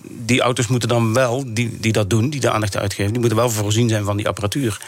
die 0.09 0.41
auto's 0.41 0.67
moeten 0.67 0.89
dan 0.89 1.15
wel 1.15 1.55
die 1.55 1.72
die, 1.81 1.93
dat 1.93 2.11
doen, 2.11 2.31
die 2.31 2.41
de 2.41 2.51
aandacht 2.51 2.77
uitgeven, 2.77 3.11
die 3.13 3.21
moeten 3.21 3.39
wel 3.39 3.51
voorzien 3.51 3.89
zijn 3.89 4.05
van 4.05 4.17
die 4.17 4.29
apparatuur. 4.29 4.81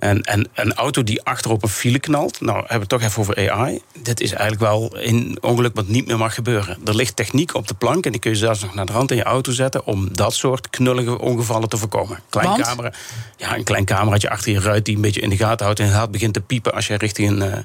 En, 0.00 0.22
en 0.22 0.48
een 0.54 0.74
auto 0.74 1.04
die 1.04 1.22
achterop 1.22 1.62
een 1.62 1.68
file 1.68 1.98
knalt, 1.98 2.40
nou 2.40 2.56
hebben 2.56 2.74
we 2.74 2.78
het 2.78 2.88
toch 2.88 3.02
even 3.02 3.20
over 3.20 3.50
AI. 3.50 3.80
Dit 4.02 4.20
is 4.20 4.32
eigenlijk 4.32 4.60
wel 4.60 4.90
een 4.92 5.38
ongeluk 5.40 5.74
wat 5.74 5.88
niet 5.88 6.06
meer 6.06 6.18
mag 6.18 6.34
gebeuren. 6.34 6.78
Er 6.84 6.94
ligt 6.94 7.16
techniek 7.16 7.54
op 7.54 7.68
de 7.68 7.74
plank 7.74 8.04
en 8.04 8.10
die 8.10 8.20
kun 8.20 8.30
je 8.30 8.36
zelfs 8.36 8.60
nog 8.60 8.74
naar 8.74 8.86
de 8.86 8.92
rand 8.92 9.10
in 9.10 9.16
je 9.16 9.22
auto 9.22 9.52
zetten 9.52 9.86
om 9.86 10.08
dat 10.12 10.34
soort 10.34 10.70
knullige 10.70 11.18
ongevallen 11.18 11.68
te 11.68 11.76
voorkomen. 11.76 12.18
Klein 12.28 12.62
camera, 12.62 12.92
ja, 13.36 13.56
een 13.56 13.64
klein 13.64 13.84
cameraatje 13.84 14.30
achter 14.30 14.52
je 14.52 14.60
ruit 14.60 14.84
die 14.84 14.94
een 14.94 15.02
beetje 15.02 15.20
in 15.20 15.30
de 15.30 15.36
gaten 15.36 15.64
houdt 15.64 15.80
en 15.80 16.00
het 16.00 16.10
begint 16.10 16.34
te 16.34 16.40
piepen 16.40 16.74
als 16.74 16.86
je 16.86 16.96
richting 16.96 17.28
een. 17.30 17.48
Uh, 17.48 17.56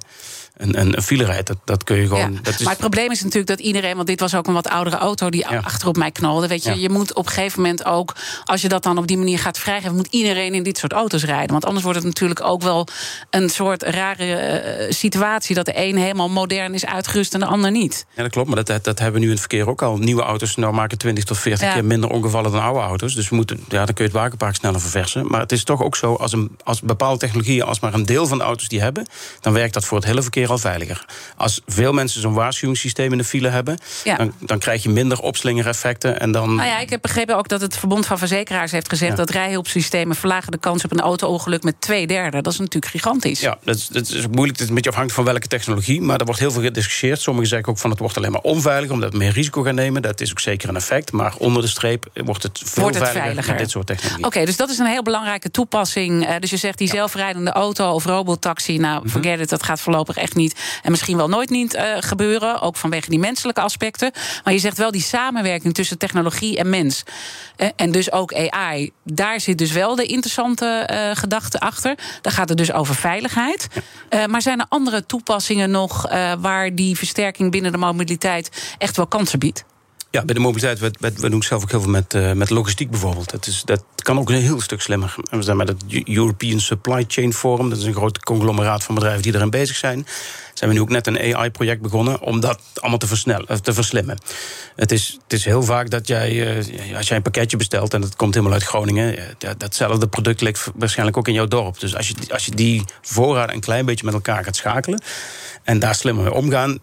een, 0.58 0.80
een, 0.80 0.96
een 0.96 1.04
file 1.04 1.26
rijdt. 1.26 1.48
Dat, 1.48 1.58
dat 1.64 1.84
kun 1.84 1.98
je 1.98 2.08
gewoon. 2.08 2.40
Dat 2.42 2.54
is... 2.54 2.60
Maar 2.60 2.72
het 2.72 2.80
probleem 2.80 3.12
is 3.12 3.22
natuurlijk 3.22 3.48
dat 3.48 3.60
iedereen, 3.60 3.96
want 3.96 4.08
dit 4.08 4.20
was 4.20 4.36
ook 4.36 4.48
een 4.48 4.54
wat 4.54 4.70
oudere 4.70 4.98
auto 4.98 5.30
die 5.30 5.46
ja. 5.50 5.58
achterop 5.58 5.98
mij 5.98 6.12
knalde. 6.12 6.48
Weet 6.48 6.64
je, 6.64 6.80
je 6.80 6.90
moet 6.90 7.14
op 7.14 7.26
een 7.26 7.32
gegeven 7.32 7.62
moment 7.62 7.86
ook, 7.86 8.16
als 8.44 8.62
je 8.62 8.68
dat 8.68 8.84
dan 8.84 8.98
op 8.98 9.08
die 9.08 9.18
manier 9.18 9.40
gaat 9.40 9.60
vrijgeven, 9.60 9.96
moet 9.96 10.08
iedereen 10.10 10.54
in 10.54 10.64
dit 10.64 10.78
soort 10.78 10.94
auto's 10.94 11.24
rijden. 11.24 11.52
Want 11.52 11.66
anders 11.66 11.84
wordt 11.84 12.00
het 12.00 12.08
natuurlijk 12.08 12.44
ook 12.44 12.62
wel 12.62 12.88
een 13.30 13.50
soort 13.50 13.84
rare 13.84 14.26
uh, 14.80 14.92
situatie 14.92 15.56
dat 15.56 15.66
de 15.66 15.74
een 15.76 15.98
helemaal 15.98 16.30
modern 16.30 16.74
is 16.74 16.86
uitgerust 16.86 17.34
en 17.34 17.40
de 17.40 17.46
ander 17.46 17.72
niet. 17.72 18.06
Ja, 18.16 18.22
dat 18.22 18.32
klopt. 18.32 18.48
Maar 18.48 18.64
dat, 18.64 18.84
dat, 18.84 19.00
hebben 19.00 19.14
we 19.14 19.20
nu 19.20 19.26
in 19.26 19.32
het 19.32 19.40
verkeer 19.40 19.70
ook 19.70 19.82
al. 19.82 19.98
Nieuwe 19.98 20.22
auto's 20.22 20.56
nou 20.56 20.74
maken 20.74 20.98
20 20.98 21.24
tot 21.24 21.38
40 21.38 21.74
keer 21.74 21.86
minder 21.86 22.10
ongevallen 22.10 22.52
dan 22.52 22.62
oude 22.62 22.80
auto's. 22.80 23.16
Dus 23.16 23.30
we 23.30 23.36
moeten, 23.36 23.60
ja, 23.70 23.86
dan 23.86 23.94
kun 23.94 24.06
je 24.06 24.12
het 24.12 24.20
wagenpark 24.20 24.56
sneller 24.56 24.82
verversen. 24.82 25.28
Maar 25.28 25.40
het 25.40 25.52
is 25.52 25.64
toch 25.64 25.84
ook 25.84 25.96
zo, 25.96 26.14
als, 26.14 26.32
een, 26.32 26.58
als 26.64 26.82
bepaalde 26.82 27.20
technologieën, 27.20 27.64
als 27.64 27.80
maar 27.80 27.94
een 27.94 28.06
deel 28.06 28.28
van 28.28 28.38
de 28.38 28.44
auto's 28.44 28.68
die 28.68 28.82
hebben, 28.82 29.08
dan 29.42 29.54
werkt 29.54 29.74
dat 29.74 29.86
voor 29.86 29.98
het 29.98 30.08
hele 30.08 30.22
verkeer 30.22 30.45
al 30.50 30.58
veiliger. 30.58 31.06
Als 31.38 31.62
veel 31.66 31.94
mensen 31.94 32.22
zo'n 32.22 32.34
waarschuwingssysteem 32.34 33.12
in 33.12 33.18
de 33.18 33.24
file 33.24 33.50
hebben, 33.50 33.78
dan, 34.18 34.34
dan, 34.40 34.60
krijg 34.60 34.84
je 34.84 34.90
minder 34.90 35.20
opslingereffecten. 35.20 36.20
En 36.20 36.32
dan... 36.32 36.56
Nou 36.56 36.68
ja, 36.68 36.80
ik 36.80 36.90
heb 36.90 37.02
begrepen 37.02 37.38
ook 37.38 37.48
dat 37.48 37.62
het 37.62 37.78
Verbond 37.78 38.06
van 38.06 38.18
Verzekeraars 38.18 38.72
heeft 38.72 38.90
gezegd 38.90 39.18
dat 39.18 39.30
rijhulpsystemen 39.30 40.16
verlagen 40.16 40.52
de 40.52 40.58
kans 40.58 40.84
op 40.84 40.92
een 40.92 41.00
auto-ongeluk 41.00 41.64
met 41.64 41.82
twee 41.82 42.08
derde. 42.08 42.42
Dat 42.42 42.54
is 42.54 42.60
natuurlijk 42.60 42.92
gigantisch. 42.92 43.40
Ja, 43.40 43.58
dat 43.64 43.76
is, 43.76 43.88
dat 43.88 44.08
is 44.08 44.28
moeilijk. 44.28 44.52
Het 44.52 44.60
is 44.60 44.68
een 44.68 44.76
beetje 44.76 44.90
afhankelijk 44.90 45.24
van 45.24 45.34
welke 45.34 45.48
technologie. 45.48 46.02
Maar 46.02 46.20
er 46.20 46.26
wordt 46.26 46.40
heel 46.40 46.52
veel 46.52 46.62
gediscussieerd. 46.62 47.22
Sommigen 47.22 47.50
zeggen 47.50 47.70
ook 47.70 47.78
van 47.78 47.90
het 47.90 48.00
wordt 48.00 48.18
alleen 48.18 48.32
maar 48.32 48.42
onveilig 48.42 48.90
omdat 48.90 49.12
we 49.12 49.18
meer 49.18 49.32
risico 49.32 49.62
gaan 49.62 49.76
nemen. 49.76 50.02
Dat 50.02 50.22
is 50.22 50.32
ook 50.32 50.40
zeker 50.40 50.70
een 50.70 50.76
effect. 50.76 51.12
Maar 51.12 51.34
onder 51.38 51.62
de 51.62 51.68
streep 51.68 52.06
wordt 52.14 52.44
het 52.44 52.62
veel 52.64 52.84
wordt 52.84 53.00
het 53.00 53.10
veiliger, 53.10 53.50
met 53.50 53.58
dit 53.58 53.70
soort 53.70 53.88
technologie. 53.88 54.26
Oké, 54.26 54.46
dus 54.46 54.58
dat 54.58 54.70
is 54.70 54.78
een 54.78 54.86
heel 54.86 55.04
belangrijke 55.04 55.52
toepassing. 55.52 56.30
Uh, 56.30 56.36
dus 56.40 56.50
je 56.50 56.58
zegt 56.58 56.78
die 56.78 56.88
zelfrijdende 56.88 57.52
auto 57.52 57.92
of 57.92 58.06
robotaxi. 58.06 58.78
Nou, 58.78 59.02
mm 59.04 59.14
forget 59.16 59.40
it, 59.40 59.50
dat 59.50 59.64
gaat 59.64 59.82
voorlopig 59.82 60.18
echt 60.18 60.35
niet. 60.36 60.80
En 60.84 60.92
misschien 60.92 61.18
wel 61.18 61.28
nooit 61.28 61.50
niet 61.50 61.76
uh, 61.76 61.82
gebeuren. 62.00 62.62
Ook 62.62 62.76
vanwege 62.76 63.10
die 63.10 63.20
menselijke 63.20 63.62
aspecten. 63.62 64.12
Maar 64.44 64.54
je 64.54 64.60
zegt 64.60 64.78
wel 64.78 64.92
die 64.92 65.02
samenwerking 65.02 65.74
tussen 65.74 65.98
technologie 65.98 66.58
en 66.58 66.70
mens. 66.70 67.04
Uh, 67.58 67.70
en 67.76 67.92
dus 67.92 68.12
ook 68.12 68.34
AI. 68.34 68.92
Daar 69.04 69.40
zit 69.40 69.58
dus 69.58 69.72
wel 69.72 69.96
de 69.96 70.06
interessante 70.06 70.90
uh, 70.92 71.10
gedachte 71.14 71.60
achter. 71.60 71.98
Daar 72.22 72.34
gaat 72.34 72.50
het 72.50 72.58
dus 72.58 72.72
over 72.72 72.96
veiligheid. 72.96 73.68
maar 74.28 74.42
zijn 74.42 74.60
er 74.60 74.66
andere 74.70 75.06
toepassingen 75.06 75.72
nog 75.72 76.10
waar 76.40 76.76
die 76.76 76.98
versterking 76.98 77.52
binnen 77.52 77.72
de 77.72 77.78
mobiliteit 77.78 78.76
echt 78.78 78.96
wel 78.96 79.08
kansen 79.08 79.40
biedt? 79.40 79.66
Ja, 80.16 80.26
bij 80.26 80.36
de 80.36 80.42
mobiliteit, 80.42 80.80
we, 80.80 80.92
we, 81.16 81.30
doen 81.30 81.44
zelf 81.44 81.64
ook 81.64 81.72
heel 81.72 81.82
veel 81.82 81.92
met, 81.92 82.14
uh, 82.14 82.32
met 82.32 82.50
logistiek 82.50 82.90
bijvoorbeeld. 82.90 83.32
Dat, 83.32 83.48
is, 83.48 83.62
dat 83.66 83.84
kan 83.96 84.20
ook 84.20 84.30
een 84.30 84.36
heel 84.36 84.62
stuk 84.62 84.82
slimmer. 84.82 85.16
We 85.30 85.42
zijn 85.42 85.58
met 85.58 85.68
het 85.68 85.84
European 86.08 86.60
Supply 86.60 87.06
Chain 87.08 87.34
Forum. 87.34 87.70
Dat 87.70 87.78
is 87.78 87.84
een 87.84 87.94
groot 87.94 88.20
conglomeraat 88.20 88.84
van 88.84 88.96
bedrijven 88.96 89.22
die 89.22 89.36
erin 89.36 89.50
bezig 89.50 89.76
zijn. 89.76 90.08
Zijn 90.56 90.70
we 90.70 90.76
nu 90.76 90.82
ook 90.82 90.90
net 90.90 91.08
een 91.08 91.36
AI-project 91.36 91.82
begonnen 91.82 92.22
om 92.22 92.40
dat 92.40 92.60
allemaal 92.76 92.98
te, 92.98 93.08
versnellen, 93.08 93.48
eh, 93.48 93.58
te 93.58 93.74
verslimmen. 93.74 94.18
Het 94.76 94.92
is, 94.92 95.20
het 95.24 95.34
is 95.34 95.46
heel 95.46 95.64
vaak 95.64 95.90
dat 95.90 96.08
jij, 96.08 96.58
uh, 96.58 96.98
als 96.98 97.08
jij 97.08 97.18
een 97.18 97.24
pakketje 97.24 97.58
bestelt 97.58 97.94
en 97.94 98.02
dat 98.02 98.16
komt 98.16 98.34
helemaal 98.34 98.56
uit 98.56 98.64
Groningen, 98.64 99.16
datzelfde 99.58 100.08
product 100.08 100.42
ligt 100.42 100.72
waarschijnlijk 100.76 101.18
ook 101.18 101.28
in 101.28 101.34
jouw 101.34 101.48
dorp. 101.48 101.80
Dus 101.80 101.96
als 101.96 102.08
je, 102.08 102.16
als 102.30 102.46
je 102.46 102.52
die 102.52 102.84
voorraad 103.02 103.52
een 103.54 103.60
klein 103.60 103.86
beetje 103.86 104.06
met 104.06 104.14
elkaar 104.14 104.44
gaat 104.44 104.56
schakelen 104.56 105.02
en 105.64 105.80
daar 105.80 105.96
slimmer 105.96 106.24
mee 106.24 106.34
omgaan, 106.34 106.80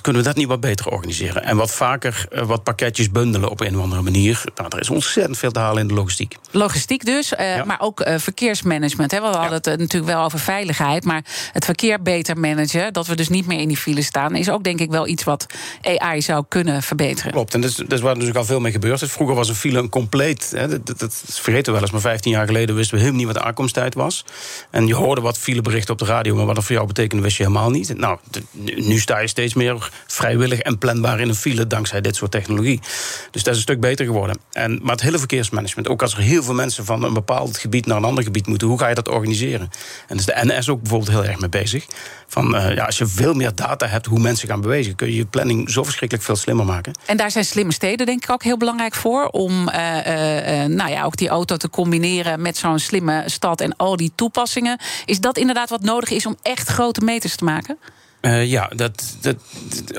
kunnen 0.00 0.22
we 0.22 0.28
dat 0.28 0.36
niet 0.36 0.46
wat 0.46 0.60
beter 0.60 0.88
organiseren. 0.88 1.42
En 1.44 1.56
wat 1.56 1.70
vaker, 1.70 2.26
wat 2.46 2.62
pakketjes 2.62 3.10
bundelen 3.10 3.50
op 3.50 3.60
een 3.60 3.76
of 3.76 3.82
andere 3.82 4.02
manier. 4.02 4.42
Nou, 4.54 4.68
er 4.68 4.80
is 4.80 4.90
ontzettend 4.90 5.38
veel 5.38 5.50
te 5.50 5.58
halen 5.58 5.82
in 5.82 5.88
de 5.88 5.94
logistiek. 5.94 6.36
Logistiek 6.50 7.04
dus, 7.04 7.32
uh, 7.32 7.62
maar 7.62 7.80
ook 7.80 8.00
uh, 8.00 8.14
verkeersmanagement. 8.18 9.10
Hè. 9.10 9.20
We 9.20 9.26
hadden 9.26 9.42
ja. 9.42 9.54
het 9.54 9.66
natuurlijk 9.66 10.12
wel 10.12 10.24
over 10.24 10.38
veiligheid, 10.38 11.04
maar 11.04 11.24
het 11.52 11.64
verkeer 11.64 12.02
beter 12.02 12.38
managen, 12.38 12.92
dat 12.98 13.06
we 13.06 13.16
dus 13.16 13.28
niet 13.28 13.46
meer 13.46 13.60
in 13.60 13.68
die 13.68 13.76
file 13.76 14.02
staan, 14.02 14.36
is 14.36 14.50
ook 14.50 14.64
denk 14.64 14.80
ik 14.80 14.90
wel 14.90 15.06
iets 15.06 15.24
wat 15.24 15.46
AI 15.82 16.22
zou 16.22 16.44
kunnen 16.48 16.82
verbeteren. 16.82 17.32
Klopt, 17.32 17.54
en 17.54 17.60
dat 17.60 17.70
is, 17.70 17.76
dat 17.76 17.92
is 17.92 18.00
waar 18.00 18.12
natuurlijk 18.12 18.38
al 18.38 18.44
veel 18.44 18.60
mee 18.60 18.72
gebeurd 18.72 19.02
is. 19.02 19.12
Vroeger 19.12 19.36
was 19.36 19.48
een 19.48 19.54
file 19.54 19.78
een 19.78 19.88
compleet, 19.88 20.52
hè, 20.56 20.82
dat, 20.82 21.22
vergeten 21.24 21.64
we 21.64 21.72
wel 21.72 21.80
eens, 21.80 21.90
maar 21.90 22.00
15 22.00 22.32
jaar 22.32 22.46
geleden 22.46 22.74
wisten 22.74 22.94
we 22.94 23.00
helemaal 23.00 23.24
niet 23.24 23.32
wat 23.32 23.42
de 23.42 23.48
aankomsttijd 23.48 23.94
was. 23.94 24.24
En 24.70 24.86
je 24.86 24.94
hoorde 24.94 25.20
wat 25.20 25.38
fileberichten 25.38 25.92
op 25.92 25.98
de 25.98 26.04
radio, 26.04 26.34
maar 26.34 26.46
wat 26.46 26.54
dat 26.54 26.64
voor 26.64 26.74
jou 26.74 26.86
betekende, 26.86 27.22
wist 27.22 27.36
je 27.36 27.42
helemaal 27.42 27.70
niet. 27.70 27.98
Nou, 27.98 28.18
nu 28.76 28.98
sta 28.98 29.18
je 29.18 29.26
steeds 29.26 29.54
meer 29.54 29.90
vrijwillig 30.06 30.58
en 30.58 30.78
planbaar 30.78 31.20
in 31.20 31.28
een 31.28 31.34
file 31.34 31.66
dankzij 31.66 32.00
dit 32.00 32.16
soort 32.16 32.30
technologie. 32.30 32.80
Dus 33.30 33.42
dat 33.42 33.52
is 33.52 33.56
een 33.56 33.66
stuk 33.66 33.80
beter 33.80 34.06
geworden. 34.06 34.38
En, 34.52 34.78
maar 34.82 34.92
het 34.92 35.02
hele 35.02 35.18
verkeersmanagement, 35.18 35.88
ook 35.88 36.02
als 36.02 36.14
er 36.14 36.20
heel 36.20 36.42
veel 36.42 36.54
mensen 36.54 36.84
van 36.84 37.02
een 37.02 37.14
bepaald 37.14 37.58
gebied 37.58 37.86
naar 37.86 37.96
een 37.96 38.04
ander 38.04 38.24
gebied 38.24 38.46
moeten, 38.46 38.68
hoe 38.68 38.78
ga 38.78 38.88
je 38.88 38.94
dat 38.94 39.08
organiseren? 39.08 39.70
En 40.06 40.16
dus 40.16 40.26
de 40.26 40.40
NS 40.42 40.68
ook 40.68 40.80
bijvoorbeeld 40.80 41.10
heel 41.10 41.24
erg 41.24 41.40
mee 41.40 41.48
bezig. 41.48 41.86
Van, 42.26 42.54
uh, 42.54 42.74
ja, 42.74 42.87
als 42.88 42.98
je 42.98 43.06
veel 43.06 43.34
meer 43.34 43.54
data 43.54 43.86
hebt 43.86 44.06
hoe 44.06 44.18
mensen 44.18 44.48
gaan 44.48 44.60
bewegen, 44.60 44.94
kun 44.94 45.06
je 45.08 45.16
je 45.16 45.24
planning 45.24 45.70
zo 45.70 45.82
verschrikkelijk 45.82 46.26
veel 46.26 46.36
slimmer 46.36 46.64
maken. 46.64 46.92
En 47.06 47.16
daar 47.16 47.30
zijn 47.30 47.44
slimme 47.44 47.72
steden 47.72 48.06
denk 48.06 48.22
ik 48.22 48.30
ook 48.30 48.42
heel 48.42 48.56
belangrijk 48.56 48.94
voor. 48.94 49.26
Om 49.26 49.68
uh, 49.68 49.74
uh, 49.74 50.64
nou 50.64 50.90
ja, 50.90 51.04
ook 51.04 51.16
die 51.16 51.28
auto 51.28 51.56
te 51.56 51.70
combineren 51.70 52.42
met 52.42 52.56
zo'n 52.56 52.78
slimme 52.78 53.22
stad 53.26 53.60
en 53.60 53.76
al 53.76 53.96
die 53.96 54.12
toepassingen. 54.14 54.78
Is 55.04 55.20
dat 55.20 55.38
inderdaad 55.38 55.70
wat 55.70 55.82
nodig 55.82 56.10
is 56.10 56.26
om 56.26 56.36
echt 56.42 56.68
grote 56.68 57.00
meters 57.00 57.36
te 57.36 57.44
maken? 57.44 57.78
Uh, 58.20 58.46
ja, 58.46 58.70
dat, 58.76 59.16
dat, 59.20 59.36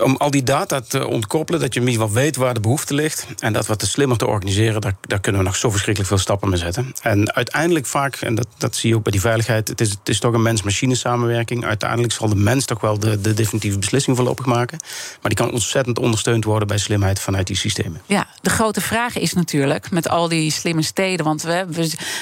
om 0.02 0.16
al 0.16 0.32
die 0.32 0.44
data 0.44 0.82
te 0.82 1.08
ontkoppelen, 1.08 1.60
dat 1.62 1.74
je 1.74 1.80
ieder 1.80 1.94
geval 1.94 2.12
weet 2.12 2.36
waar 2.36 2.54
de 2.54 2.60
behoefte 2.60 2.94
ligt. 2.94 3.28
En 3.40 3.54
dat 3.54 3.68
wat 3.68 3.80
te 3.80 3.88
slimmer 3.88 4.18
te 4.18 4.28
organiseren, 4.28 4.82
daar, 4.82 4.96
daar 5.02 5.20
kunnen 5.20 5.42
we 5.42 5.48
nog 5.48 5.56
zo 5.56 5.70
verschrikkelijk 5.70 6.14
veel 6.14 6.22
stappen 6.22 6.50
mee 6.50 6.60
zetten. 6.60 6.94
En 7.02 7.34
uiteindelijk 7.34 7.86
vaak, 7.86 8.16
en 8.16 8.36
dat, 8.36 8.48
dat 8.58 8.76
zie 8.76 8.90
je 8.90 8.96
ook 8.96 9.04
bij 9.04 9.12
die 9.12 9.22
veiligheid, 9.22 9.68
het 9.68 9.82
is, 9.82 9.90
het 9.90 10.10
is 10.10 10.20
toch 10.20 10.34
een 10.34 10.42
mens-machine 10.42 10.96
samenwerking. 10.96 11.66
Uiteindelijk 11.66 12.14
zal 12.14 12.30
de 12.30 12.36
mens 12.36 12.66
toch 12.66 12.82
wel 12.82 13.00
de, 13.00 13.22
de 13.22 13.34
definitieve 13.34 13.80
beslissing 13.80 14.16
voorlopig 14.16 14.46
maken. 14.46 14.78
Maar 15.22 15.32
die 15.32 15.46
kan 15.46 15.52
ontzettend 15.52 16.00
ondersteund 16.00 16.44
worden 16.44 16.68
bij 16.68 16.78
slimheid 16.78 17.20
vanuit 17.20 17.48
die 17.48 17.56
systemen. 17.56 18.02
Ja, 18.06 18.28
de 18.42 18.50
grote 18.50 18.82
vraag 18.82 19.18
is 19.18 19.34
natuurlijk 19.34 19.92
met 19.92 20.10
al 20.10 20.28
die 20.28 20.52
slimme 20.52 20.82
steden. 20.82 21.26
Want 21.26 21.42
we, 21.42 21.66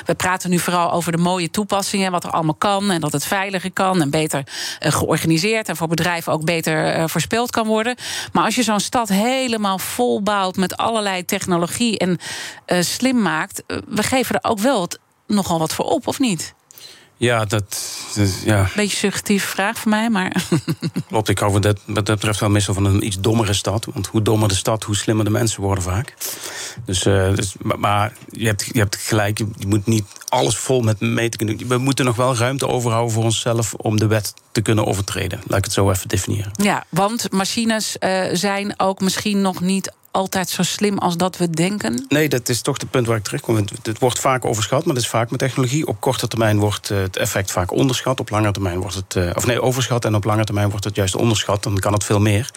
we, 0.05 0.15
praten 0.15 0.49
nu 0.49 0.59
vooral 0.59 0.91
over 0.91 1.11
de 1.11 1.17
mooie 1.17 1.49
toepassingen, 1.49 2.11
wat 2.11 2.23
er 2.23 2.31
allemaal 2.31 2.55
kan. 2.55 2.91
En 2.91 3.01
dat 3.01 3.11
het 3.11 3.25
veiliger 3.25 3.71
kan 3.71 4.01
en 4.01 4.09
beter 4.09 4.43
uh, 4.79 4.91
georganiseerd 4.91 5.69
en 5.69 5.75
voor 5.75 5.86
bedrijven 5.87 6.33
ook 6.33 6.45
beter 6.45 6.97
uh, 6.97 7.07
voorspeld 7.07 7.51
kan 7.51 7.67
worden. 7.67 7.95
Maar 8.31 8.43
als 8.43 8.55
je 8.55 8.63
zo'n 8.63 8.79
stad 8.79 9.09
helemaal 9.09 9.79
vol 9.79 10.21
bouwt 10.21 10.55
met 10.55 10.77
allerlei 10.77 11.25
technologie 11.25 11.97
en 11.97 12.17
uh, 12.67 12.81
slim 12.81 13.21
maakt, 13.21 13.63
uh, 13.67 13.77
we 13.87 14.03
geven 14.03 14.35
er 14.35 14.49
ook 14.49 14.59
wel 14.59 14.87
nogal 15.27 15.59
wat 15.59 15.73
voor 15.73 15.85
op, 15.85 16.07
of 16.07 16.19
niet? 16.19 16.53
Ja, 17.17 17.45
dat. 17.45 17.79
dat 18.15 18.41
ja. 18.45 18.69
Beetje 18.75 18.97
suggestieve 18.97 19.47
vraag 19.47 19.77
voor 19.77 19.89
mij, 19.89 20.09
maar. 20.09 20.43
Klopt, 21.09 21.29
ik 21.29 21.39
hou 21.39 21.51
van 21.51 21.61
dat, 21.61 21.79
wat 21.85 22.05
dat 22.05 22.15
betreft 22.15 22.39
wel 22.39 22.49
meestal 22.49 22.73
van 22.73 22.85
een 22.85 23.05
iets 23.05 23.19
dommere 23.19 23.53
stad. 23.53 23.87
Want 23.93 24.07
hoe 24.07 24.21
dommer 24.21 24.49
de 24.49 24.55
stad, 24.55 24.83
hoe 24.83 24.95
slimmer 24.95 25.25
de 25.25 25.31
mensen 25.31 25.61
worden 25.61 25.83
vaak. 25.83 26.13
Dus, 26.85 27.05
uh, 27.05 27.35
dus 27.35 27.55
maar, 27.61 27.79
maar, 27.79 28.13
je, 28.29 28.45
hebt, 28.45 28.69
je 28.71 28.79
hebt 28.79 28.95
gelijk, 28.95 29.37
je 29.37 29.67
moet 29.67 29.85
niet 29.85 30.05
alles 30.27 30.57
vol 30.57 30.81
met 30.81 30.99
meten 30.99 31.37
kunnen. 31.37 31.67
We 31.67 31.77
moeten 31.77 32.05
nog 32.05 32.15
wel 32.15 32.35
ruimte 32.35 32.67
overhouden 32.67 33.13
voor 33.13 33.23
onszelf 33.23 33.73
om 33.73 33.97
de 33.97 34.07
wet 34.07 34.33
te 34.51 34.61
kunnen 34.61 34.85
overtreden. 34.85 35.41
Laat 35.47 35.57
ik 35.57 35.63
het 35.63 35.73
zo 35.73 35.91
even 35.91 36.07
definiëren. 36.07 36.51
Ja, 36.53 36.83
want 36.89 37.31
machines 37.31 37.95
uh, 37.99 38.23
zijn 38.31 38.73
ook 38.77 38.99
misschien 39.01 39.41
nog 39.41 39.61
niet 39.61 39.91
altijd 40.11 40.49
zo 40.49 40.63
slim 40.63 40.97
als 40.97 41.17
dat 41.17 41.37
we 41.37 41.49
denken? 41.49 42.05
Nee, 42.09 42.29
dat 42.29 42.49
is 42.49 42.61
toch 42.61 42.79
het 42.79 42.89
punt 42.91 43.07
waar 43.07 43.17
ik 43.17 43.23
terugkom. 43.23 43.55
Het 43.55 43.99
wordt 43.99 44.19
vaak 44.19 44.45
overschat, 44.45 44.85
maar 44.85 44.93
dat 44.93 45.03
is 45.03 45.09
vaak 45.09 45.29
met 45.29 45.39
technologie. 45.39 45.87
Op 45.87 45.99
korte 45.99 46.27
termijn 46.27 46.59
wordt 46.59 46.89
het 46.89 47.17
effect 47.17 47.51
vaak 47.51 47.71
onderschat. 47.71 48.19
Op 48.19 48.29
lange 48.29 48.51
termijn 48.51 48.79
wordt 48.79 48.95
het. 48.95 49.35
Of 49.35 49.45
nee, 49.45 49.61
overschat. 49.61 50.05
En 50.05 50.15
op 50.15 50.23
lange 50.23 50.43
termijn 50.43 50.69
wordt 50.69 50.85
het 50.85 50.95
juist 50.95 51.15
onderschat. 51.15 51.63
Dan 51.63 51.79
kan 51.79 51.93
het 51.93 52.03
veel 52.03 52.19
meer. 52.19 52.51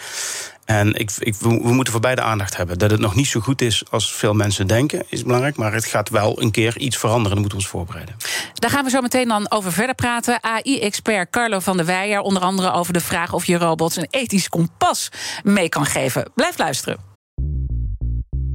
En 0.65 0.93
ik, 0.93 1.11
ik, 1.19 1.35
we 1.35 1.73
moeten 1.73 1.93
voor 1.93 2.01
beide 2.01 2.21
aandacht 2.21 2.57
hebben. 2.57 2.77
Dat 2.77 2.91
het 2.91 2.99
nog 2.99 3.15
niet 3.15 3.27
zo 3.27 3.39
goed 3.39 3.61
is 3.61 3.83
als 3.89 4.13
veel 4.13 4.33
mensen 4.33 4.67
denken, 4.67 5.03
is 5.09 5.23
belangrijk. 5.23 5.57
Maar 5.57 5.73
het 5.73 5.85
gaat 5.85 6.09
wel 6.09 6.41
een 6.41 6.51
keer 6.51 6.77
iets 6.77 6.97
veranderen. 6.97 7.31
Dan 7.31 7.39
moeten 7.39 7.57
we 7.57 7.63
ons 7.63 7.73
voorbereiden. 7.73 8.15
Daar 8.53 8.69
gaan 8.69 8.83
we 8.83 8.89
zo 8.89 9.01
meteen 9.01 9.27
dan 9.27 9.51
over 9.51 9.71
verder 9.71 9.95
praten. 9.95 10.43
AI-expert 10.43 11.29
Carlo 11.29 11.59
van 11.59 11.77
der 11.77 11.85
Weijer. 11.85 12.19
Onder 12.19 12.41
andere 12.41 12.71
over 12.71 12.93
de 12.93 13.01
vraag 13.01 13.33
of 13.33 13.45
je 13.45 13.57
robots 13.57 13.95
een 13.95 14.07
ethisch 14.09 14.49
kompas 14.49 15.09
mee 15.43 15.69
kan 15.69 15.85
geven. 15.85 16.31
Blijf 16.35 16.57
luisteren. 16.57 17.10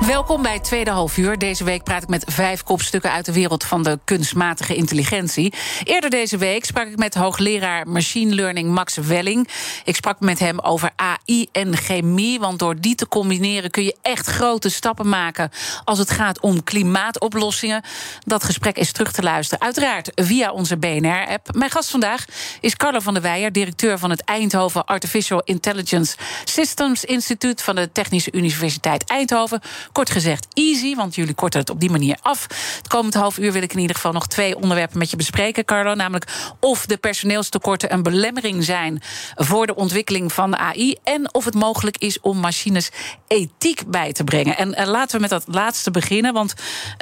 Welkom 0.00 0.42
bij 0.42 0.60
tweede 0.60 0.90
halfuur. 0.90 1.38
Deze 1.38 1.64
week 1.64 1.82
praat 1.82 2.02
ik 2.02 2.08
met 2.08 2.24
vijf 2.26 2.62
kopstukken 2.62 3.10
uit 3.12 3.24
de 3.24 3.32
wereld 3.32 3.64
van 3.64 3.82
de 3.82 3.98
kunstmatige 4.04 4.74
intelligentie. 4.74 5.54
Eerder 5.84 6.10
deze 6.10 6.36
week 6.36 6.64
sprak 6.64 6.86
ik 6.86 6.96
met 6.96 7.14
hoogleraar 7.14 7.88
machine 7.88 8.34
learning 8.34 8.70
Max 8.70 8.96
Welling. 8.96 9.48
Ik 9.84 9.96
sprak 9.96 10.20
met 10.20 10.38
hem 10.38 10.58
over 10.58 10.90
AI 10.96 11.48
en 11.52 11.76
chemie. 11.76 12.38
Want 12.38 12.58
door 12.58 12.80
die 12.80 12.94
te 12.94 13.08
combineren 13.08 13.70
kun 13.70 13.84
je 13.84 13.96
echt 14.02 14.26
grote 14.26 14.68
stappen 14.68 15.08
maken 15.08 15.50
als 15.84 15.98
het 15.98 16.10
gaat 16.10 16.40
om 16.40 16.64
klimaatoplossingen. 16.64 17.82
Dat 18.24 18.44
gesprek 18.44 18.76
is 18.76 18.92
terug 18.92 19.12
te 19.12 19.22
luisteren, 19.22 19.64
uiteraard 19.64 20.10
via 20.14 20.52
onze 20.52 20.76
BNR-app. 20.76 21.54
Mijn 21.54 21.70
gast 21.70 21.90
vandaag 21.90 22.24
is 22.60 22.76
Carlo 22.76 23.00
van 23.00 23.14
der 23.14 23.22
Weijer, 23.22 23.52
directeur 23.52 23.98
van 23.98 24.10
het 24.10 24.24
Eindhoven 24.24 24.84
Artificial 24.84 25.42
Intelligence 25.44 26.16
Systems 26.44 27.04
Instituut 27.04 27.62
van 27.62 27.74
de 27.74 27.92
Technische 27.92 28.32
Universiteit 28.32 29.04
Eindhoven. 29.04 29.60
Kort 29.92 30.10
gezegd 30.10 30.46
easy, 30.52 30.94
want 30.94 31.14
jullie 31.14 31.34
korten 31.34 31.60
het 31.60 31.70
op 31.70 31.80
die 31.80 31.90
manier 31.90 32.18
af. 32.22 32.46
Het 32.76 32.88
komende 32.88 33.18
half 33.18 33.38
uur 33.38 33.52
wil 33.52 33.62
ik 33.62 33.72
in 33.72 33.78
ieder 33.78 33.96
geval 33.96 34.12
nog 34.12 34.26
twee 34.26 34.56
onderwerpen 34.56 34.98
met 34.98 35.10
je 35.10 35.16
bespreken, 35.16 35.64
Carlo. 35.64 35.94
Namelijk 35.94 36.54
of 36.60 36.86
de 36.86 36.96
personeelstekorten 36.96 37.92
een 37.92 38.02
belemmering 38.02 38.64
zijn 38.64 39.02
voor 39.34 39.66
de 39.66 39.74
ontwikkeling 39.74 40.32
van 40.32 40.50
de 40.50 40.56
AI. 40.56 40.96
En 41.04 41.34
of 41.34 41.44
het 41.44 41.54
mogelijk 41.54 41.96
is 41.96 42.20
om 42.20 42.38
machines 42.38 42.90
ethiek 43.28 43.82
bij 43.86 44.12
te 44.12 44.24
brengen. 44.24 44.56
En, 44.56 44.74
en 44.74 44.88
laten 44.88 45.14
we 45.14 45.20
met 45.20 45.30
dat 45.30 45.44
laatste 45.46 45.90
beginnen. 45.90 46.32
Want 46.32 46.54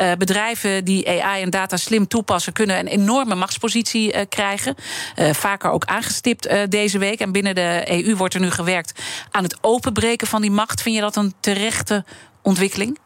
uh, 0.02 0.12
bedrijven 0.18 0.84
die 0.84 1.22
AI 1.22 1.42
en 1.42 1.50
data 1.50 1.76
slim 1.76 2.08
toepassen, 2.08 2.52
kunnen 2.52 2.78
een 2.78 2.86
enorme 2.86 3.34
machtspositie 3.34 4.14
uh, 4.14 4.20
krijgen. 4.28 4.74
Vaker 5.16 5.70
ook 5.70 5.84
aangestipt 5.84 6.48
deze 6.68 6.98
week. 6.98 7.20
En 7.20 7.32
binnen 7.32 7.54
de 7.54 7.82
EU 7.86 8.16
wordt 8.16 8.34
er 8.34 8.40
nu 8.40 8.50
gewerkt 8.50 9.02
aan 9.30 9.42
het 9.42 9.58
openbreken 9.60 10.26
van 10.26 10.40
die 10.40 10.50
macht. 10.50 10.82
Vind 10.82 10.94
je 10.94 11.00
dat 11.00 11.16
een 11.16 11.34
terechte 11.40 12.04
ontwikkeling? 12.44 12.98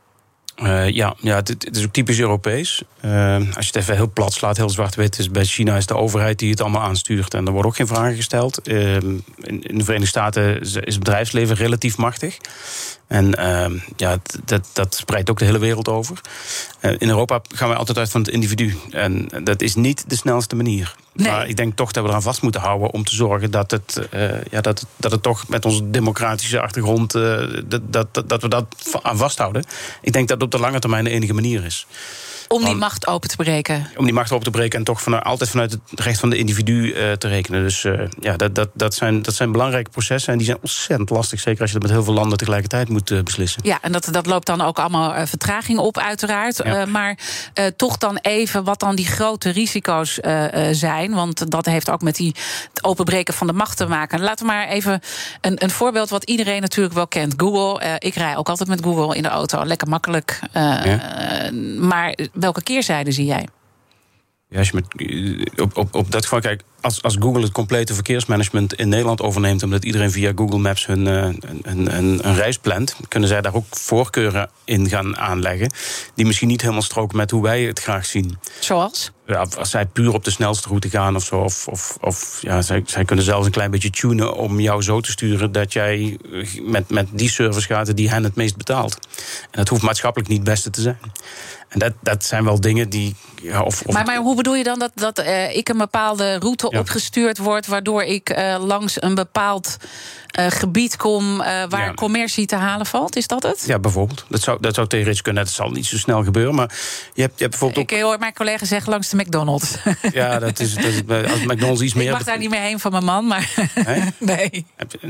Uh, 0.62 0.90
ja, 0.90 1.14
ja 1.20 1.36
het, 1.36 1.76
is 1.76 1.84
ook 1.84 1.92
typisch 1.92 2.20
Europees. 2.20 2.82
Uh, 3.04 3.34
als 3.34 3.66
je 3.66 3.72
het 3.72 3.76
even 3.76 3.94
heel 3.94 4.10
plat 4.12 4.32
slaat, 4.32 4.56
heel 4.56 4.70
zwart-wit, 4.70 5.18
is 5.18 5.30
bij 5.30 5.44
China 5.44 5.76
is 5.76 5.86
de 5.86 5.96
overheid 5.96 6.38
die 6.38 6.50
het 6.50 6.60
allemaal 6.60 6.82
aanstuurt. 6.82 7.34
En 7.34 7.46
er 7.46 7.52
worden 7.52 7.70
ook 7.70 7.76
geen 7.76 7.86
vragen 7.86 8.16
gesteld. 8.16 8.68
Uh, 8.68 8.94
in, 8.94 9.22
de 9.66 9.84
Verenigde 9.84 10.06
Staten 10.06 10.60
is 10.60 10.74
het 10.74 10.98
bedrijfsleven 10.98 11.56
relatief 11.56 11.96
machtig. 11.96 12.38
En 13.06 13.30
ja, 13.96 14.18
dat, 14.44 14.70
dat 14.72 14.94
spreidt 14.94 15.30
ook 15.30 15.38
de 15.38 15.44
hele 15.44 15.58
wereld 15.58 15.88
over. 15.88 16.20
in 16.80 17.08
Europa 17.08 17.40
gaan 17.54 17.68
wij 17.68 17.76
altijd 17.76 17.98
uit 17.98 18.10
van 18.10 18.20
het 18.20 18.30
individu. 18.30 18.76
En 18.90 19.28
dat 19.44 19.62
is 19.62 19.74
niet 19.74 20.04
de 20.10 20.16
snelste 20.16 20.56
manier. 20.56 20.94
Maar 21.26 21.48
ik 21.48 21.56
denk 21.56 21.76
toch 21.76 21.92
dat 21.92 22.02
we 22.02 22.08
eraan 22.08 22.22
vast 22.22 22.42
moeten 22.42 22.60
houden 22.60 22.92
om 22.92 23.04
te 23.04 23.14
zorgen 23.14 23.50
dat 23.50 23.70
het, 23.70 24.08
uh, 24.14 24.42
ja, 24.50 24.60
dat, 24.60 24.86
dat 24.96 25.10
het 25.10 25.22
toch 25.22 25.48
met 25.48 25.64
onze 25.64 25.90
democratische 25.90 26.60
achtergrond, 26.60 27.14
uh, 27.14 27.40
dat, 27.64 27.80
dat, 27.92 28.22
dat 28.26 28.42
we 28.42 28.48
dat 28.48 28.98
aan 29.02 29.16
vasthouden. 29.16 29.64
Ik 30.00 30.12
denk 30.12 30.28
dat 30.28 30.36
het 30.36 30.46
op 30.46 30.50
de 30.50 30.66
lange 30.66 30.78
termijn 30.78 31.04
de 31.04 31.10
enige 31.10 31.34
manier 31.34 31.64
is. 31.64 31.86
Om 32.48 32.64
die 32.64 32.74
macht 32.74 33.06
open 33.06 33.28
te 33.28 33.36
breken. 33.36 33.86
Om 33.96 34.04
die 34.04 34.14
macht 34.14 34.32
open 34.32 34.44
te 34.44 34.50
breken 34.50 34.78
en 34.78 34.84
toch 34.84 35.02
vanuit, 35.02 35.24
altijd 35.24 35.50
vanuit 35.50 35.72
het 35.72 36.00
recht 36.00 36.20
van 36.20 36.30
de 36.30 36.36
individu 36.36 36.72
uh, 36.72 37.12
te 37.12 37.28
rekenen. 37.28 37.62
Dus 37.62 37.84
uh, 37.84 38.00
ja, 38.20 38.36
dat, 38.36 38.54
dat, 38.54 38.68
dat, 38.74 38.94
zijn, 38.94 39.22
dat 39.22 39.34
zijn 39.34 39.52
belangrijke 39.52 39.90
processen. 39.90 40.32
En 40.32 40.38
die 40.38 40.46
zijn 40.46 40.58
ontzettend 40.60 41.10
lastig. 41.10 41.40
Zeker 41.40 41.60
als 41.60 41.70
je 41.70 41.78
dat 41.78 41.86
met 41.86 41.96
heel 41.96 42.04
veel 42.04 42.14
landen 42.14 42.38
tegelijkertijd 42.38 42.88
moet 42.88 43.10
uh, 43.10 43.22
beslissen. 43.22 43.62
Ja, 43.64 43.78
en 43.82 43.92
dat, 43.92 44.08
dat 44.10 44.26
loopt 44.26 44.46
dan 44.46 44.60
ook 44.60 44.78
allemaal 44.78 45.26
vertraging 45.26 45.78
op, 45.78 45.98
uiteraard. 45.98 46.60
Ja. 46.64 46.86
maar 46.86 47.18
toch 47.76 47.98
dan 47.98 48.16
even 48.16 48.64
wat 48.64 48.80
dan 48.80 48.96
die 48.96 49.06
grote 49.06 49.50
risico's 49.50 50.18
zijn. 50.70 51.14
Want 51.14 51.50
dat 51.50 51.66
heeft 51.66 51.90
ook 51.90 52.02
met 52.02 52.16
die, 52.16 52.34
het 52.74 52.84
openbreken 52.84 53.34
van 53.34 53.46
de 53.46 53.52
macht 53.52 53.76
te 53.76 53.86
maken. 53.86 54.20
Laten 54.20 54.46
we 54.46 54.52
maar 54.52 54.68
even 54.68 55.00
een, 55.40 55.62
een 55.64 55.70
voorbeeld 55.70 56.08
wat 56.08 56.24
iedereen 56.24 56.60
natuurlijk 56.60 56.94
wel 56.94 57.08
kent. 57.08 57.34
Google. 57.36 57.98
ik 57.98 58.14
rij 58.14 58.36
ook 58.36 58.48
altijd 58.48 58.68
met 58.68 58.82
Google 58.82 59.16
in 59.16 59.22
de 59.22 59.28
auto. 59.28 59.64
Lekker 59.64 59.88
makkelijk. 59.88 60.40
Ja. 60.52 61.00
maar 61.78 62.14
welke 62.40 62.62
keerzijde 62.62 63.12
zie 63.12 63.24
jij? 63.24 63.48
Ja, 64.50 64.58
als 64.58 64.68
je 64.68 64.74
met, 64.74 65.10
eh, 65.56 65.62
op, 65.64 65.76
op, 65.76 65.94
op 65.94 66.10
dat 66.10 66.22
geval, 66.22 66.40
kijk, 66.40 66.62
als, 66.80 67.02
als 67.02 67.16
Google 67.20 67.42
het 67.42 67.52
complete 67.52 67.94
verkeersmanagement 67.94 68.74
in 68.74 68.88
Nederland 68.88 69.22
overneemt, 69.22 69.62
omdat 69.62 69.84
iedereen 69.84 70.10
via 70.10 70.32
Google 70.34 70.58
Maps 70.58 70.86
hun, 70.86 71.06
uh, 71.06 71.22
een, 71.22 71.60
een, 71.62 71.96
een, 71.96 72.34
reis 72.34 72.58
plant, 72.58 72.96
kunnen 73.08 73.28
zij 73.28 73.40
daar 73.40 73.54
ook 73.54 73.66
voorkeuren 73.70 74.50
in 74.64 74.88
gaan 74.88 75.16
aanleggen. 75.16 75.72
Die 76.14 76.26
misschien 76.26 76.48
niet 76.48 76.60
helemaal 76.60 76.82
stroken 76.82 77.16
met 77.16 77.30
hoe 77.30 77.42
wij 77.42 77.62
het 77.62 77.80
graag 77.80 78.06
zien. 78.06 78.38
Zoals? 78.58 79.10
Ja, 79.26 79.46
als 79.58 79.70
zij 79.70 79.86
puur 79.86 80.14
op 80.14 80.24
de 80.24 80.30
snelste 80.30 80.68
route 80.68 80.90
gaan 80.90 81.16
of 81.16 81.24
zo. 81.24 81.40
Of, 81.40 81.68
of, 81.68 81.96
of 82.00 82.38
ja, 82.42 82.62
zij, 82.62 82.82
zij 82.86 83.04
kunnen 83.04 83.24
zelfs 83.24 83.46
een 83.46 83.52
klein 83.52 83.70
beetje 83.70 83.90
tunen 83.90 84.34
om 84.34 84.60
jou 84.60 84.82
zo 84.82 85.00
te 85.00 85.10
sturen 85.10 85.52
dat 85.52 85.72
jij 85.72 86.18
met, 86.62 86.90
met 86.90 87.06
die 87.10 87.30
service 87.30 87.66
gaat 87.66 87.96
die 87.96 88.10
hen 88.10 88.24
het 88.24 88.34
meest 88.34 88.56
betaalt. 88.56 88.98
En 89.42 89.58
dat 89.58 89.68
hoeft 89.68 89.82
maatschappelijk 89.82 90.28
niet 90.30 90.38
het 90.38 90.48
beste 90.48 90.70
te 90.70 90.80
zijn. 90.80 90.98
En 91.68 91.78
dat, 91.78 91.92
dat 92.00 92.24
zijn 92.24 92.44
wel 92.44 92.60
dingen 92.60 92.88
die. 92.88 93.14
Ja, 93.42 93.62
of, 93.62 93.82
of 93.82 93.94
maar, 93.94 94.04
maar 94.04 94.16
hoe 94.16 94.36
bedoel 94.36 94.54
je 94.54 94.64
dan 94.64 94.78
dat, 94.78 94.90
dat 94.94 95.18
uh, 95.18 95.56
ik 95.56 95.68
een 95.68 95.78
bepaalde 95.78 96.38
route 96.38 96.66
ja. 96.70 96.78
opgestuurd 96.78 97.38
word, 97.38 97.66
waardoor 97.66 98.02
ik 98.02 98.38
uh, 98.38 98.56
langs 98.60 99.02
een 99.02 99.14
bepaald 99.14 99.76
uh, 100.38 100.46
gebied 100.48 100.96
kom 100.96 101.36
waar 101.36 101.70
ja. 101.70 101.94
commercie 101.94 102.46
te 102.46 102.56
halen 102.56 102.86
valt? 102.86 103.16
Is 103.16 103.26
dat 103.26 103.42
het? 103.42 103.64
Ja, 103.66 103.78
bijvoorbeeld. 103.78 104.24
Dat 104.28 104.42
zou, 104.42 104.58
dat 104.60 104.74
zou 104.74 104.86
theoretisch 104.86 105.22
kunnen. 105.22 105.44
Dat 105.44 105.52
zal 105.52 105.70
niet 105.70 105.86
zo 105.86 105.96
snel 105.96 106.24
gebeuren. 106.24 106.54
Maar 106.54 106.68
je 107.14 107.22
hebt, 107.22 107.34
je 107.36 107.44
hebt 107.44 107.50
bijvoorbeeld. 107.50 107.90
Ik 107.90 108.00
hoor 108.00 108.18
mijn 108.18 108.34
collega 108.34 108.64
zeggen 108.64 108.90
langs 108.90 109.08
de 109.08 109.16
McDonald's. 109.16 109.76
Ja, 110.12 110.38
dat 110.38 110.60
is, 110.60 110.74
dat 110.74 110.84
is 110.84 111.30
als 111.30 111.44
McDonald's 111.44 111.82
iets 111.82 111.94
meer. 111.94 112.06
Ik 112.06 112.12
mag 112.12 112.24
daar 112.24 112.38
niet 112.38 112.50
meer 112.50 112.60
heen 112.60 112.80
van 112.80 112.90
mijn 112.90 113.04
man, 113.04 113.26
maar. 113.26 113.50
nee. 114.18 114.66
Je, 114.88 115.04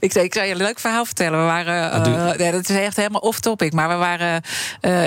ik, 0.00 0.12
zei, 0.12 0.24
ik 0.24 0.34
zou 0.34 0.46
je 0.46 0.52
een 0.52 0.58
leuk 0.58 0.78
verhaal 0.78 1.04
vertellen. 1.04 1.38
We 1.38 1.44
waren. 1.44 2.38
nee, 2.38 2.52
dat 2.52 2.68
is 2.68 2.76
echt 2.76 2.96
helemaal 2.96 3.20
off-topic. 3.20 3.72
Maar 3.72 3.88
we 3.88 3.94
waren 3.94 4.42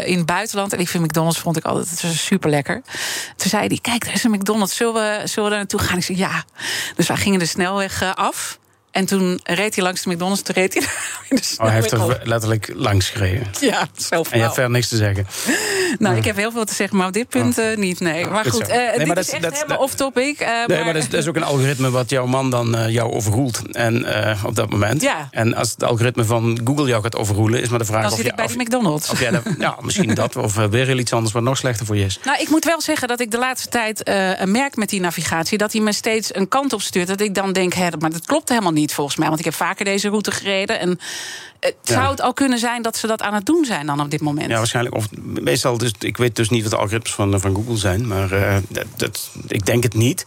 in 0.06 0.18
het 0.18 0.26
buitenland. 0.26 0.74
En 0.74 0.80
ik 0.80 0.88
vind 0.88 1.04
McDonald's 1.04 1.40
vond 1.40 1.58
ik 1.58 1.66
altijd 1.66 2.04
super 2.18 2.50
lekker. 2.50 2.82
Toen 3.36 3.50
zei 3.50 3.68
hij: 3.68 3.80
Kijk, 3.82 4.06
er 4.06 4.14
is 4.14 4.24
een 4.24 4.32
McDonald's. 4.32 4.76
Zullen 4.76 4.94
we, 4.94 5.28
zullen 5.28 5.44
we 5.44 5.50
daar 5.50 5.60
naartoe 5.60 5.80
gaan? 5.80 5.98
Ik 5.98 6.04
zei 6.04 6.18
ja. 6.18 6.44
Dus 6.96 7.08
wij 7.08 7.18
gingen 7.18 7.40
de 7.40 7.46
snelweg 7.46 8.16
af. 8.16 8.60
En 8.92 9.06
toen 9.06 9.40
reed 9.44 9.76
hij 9.76 9.84
langs 9.84 10.04
de 10.04 10.10
McDonald's, 10.10 10.42
toen 10.42 10.56
reed 10.56 10.74
hij 10.74 10.84
in 11.30 11.36
de 11.36 11.42
Oh, 11.58 11.66
hij 11.66 11.76
heeft 11.76 11.92
er 11.92 12.20
letterlijk 12.24 12.72
langs 12.76 13.10
gereden. 13.10 13.48
Ja, 13.60 13.88
zo 13.98 14.16
En 14.30 14.38
je 14.38 14.44
hebt 14.44 14.54
verder 14.54 14.72
niks 14.72 14.88
te 14.88 14.96
zeggen. 14.96 15.28
Nou, 15.98 16.18
ik 16.18 16.26
heb 16.26 16.36
heel 16.36 16.52
veel 16.52 16.66
te 16.66 16.74
zeggen, 16.74 16.98
maar 16.98 17.08
op 17.08 17.14
dit 17.14 17.28
punt 17.28 17.60
uh, 17.60 17.78
niet, 17.78 18.00
nee. 18.00 18.26
Maar 18.26 18.46
goed, 18.46 18.62
uh, 18.62 18.76
nee, 18.76 18.98
dit 18.98 19.08
maar 19.08 19.18
is 19.18 19.30
echt 19.30 19.42
dat, 19.42 19.54
helemaal 19.54 19.78
off-topic. 19.78 20.42
Uh, 20.42 20.48
nee, 20.48 20.66
maar, 20.68 20.86
maar 20.86 20.94
dat, 20.94 21.04
is, 21.04 21.10
dat, 21.10 21.20
is, 21.20 21.28
ook 21.28 21.36
een 21.36 21.44
algoritme 21.44 21.90
wat 21.90 22.10
jouw 22.10 22.26
man 22.26 22.50
dan 22.50 22.92
jou 22.92 23.12
overroelt. 23.12 23.62
En 23.72 24.06
op 24.46 24.56
dat 24.56 24.70
moment. 24.70 25.02
Ja. 25.02 25.28
En 25.32 25.54
als 25.56 25.72
het 25.72 25.84
algoritme 25.84 26.26
van 26.26 26.62
Google 26.64 26.88
jou 26.88 27.04
gaat 27.04 27.16
overroelen, 27.16 27.62
is 27.62 27.70
maar 27.70 27.80
de 27.80 27.86
vraag 27.86 28.02
dan 28.02 28.12
of 28.12 28.18
zit 28.18 28.26
je... 28.26 28.34
bij 28.36 28.46
of, 28.46 28.52
de 28.52 28.58
McDonald's. 28.58 29.10
Of 29.10 29.20
jij, 29.20 29.32
ja, 29.60 29.78
misschien 29.82 30.16
dat, 30.16 30.36
of 30.36 30.56
weer 30.56 30.86
heel 30.86 30.98
iets 30.98 31.14
anders 31.14 31.34
wat 31.34 31.44
nog 31.44 31.58
slechter 31.58 31.86
voor 31.86 31.98
je 31.98 32.06
is. 32.06 32.20
Nou, 32.24 32.42
ik 32.42 32.50
moet 32.50 32.66
wel 32.66 32.82
zeggen 32.82 33.08
dat 33.08 33.20
ik 33.20 33.32
de 33.32 33.38
laatste 33.38 33.70
tijd 33.70 34.12
merk 34.46 34.76
met 34.76 34.90
die 34.90 35.00
navigatie... 35.00 35.58
dat 35.58 35.72
hij 35.72 35.82
me 35.82 35.94
steeds 35.94 36.36
een 36.36 36.48
kant 36.48 36.74
op 36.74 36.82
stuurt. 36.82 37.08
Dat 37.08 37.22
ik 37.22 37.36
dan 37.36 37.54
denk, 37.54 37.74
hè, 37.74 37.88
maar 38.00 38.12
dat 38.12 38.26
klopt 38.26 38.50
helemaal 38.50 38.72
niet 38.72 38.81
volgens 38.90 39.18
mij. 39.18 39.28
Want 39.28 39.40
ik 39.40 39.46
heb 39.46 39.54
vaker 39.54 39.86
deze 39.86 40.10
route 40.10 40.32
gereden. 40.32 40.80
En 40.80 41.00
het 41.60 41.76
zou 41.82 42.10
het 42.10 42.22
al 42.22 42.34
kunnen 42.34 42.60
zijn 42.60 42.82
dat 42.82 42.98
ze 42.98 43.08
dat 43.08 43.22
aan 43.22 43.34
het 43.34 43.46
doen 43.46 43.66
zijn 43.66 43.86
dan 43.86 44.02
op 44.02 44.12
dit 44.12 44.22
moment? 44.22 44.50
Ja, 44.50 44.58
waarschijnlijk. 44.58 44.96
Of 44.96 45.08
meestal, 45.22 45.78
dus, 45.78 45.92
ik 46.00 46.18
weet 46.18 46.36
dus 46.36 46.50
niet 46.50 46.62
wat 46.62 46.72
de 46.72 46.78
algoritmes 46.78 47.14
van, 47.14 47.40
van 47.40 47.56
Google 47.56 47.78
zijn, 47.78 48.08
maar 48.08 48.34
uh, 48.34 48.56
dat, 48.68 48.86
dat, 48.96 49.30
ik 49.48 49.66
denk 49.66 49.84
het 49.84 49.94
niet. 49.94 50.24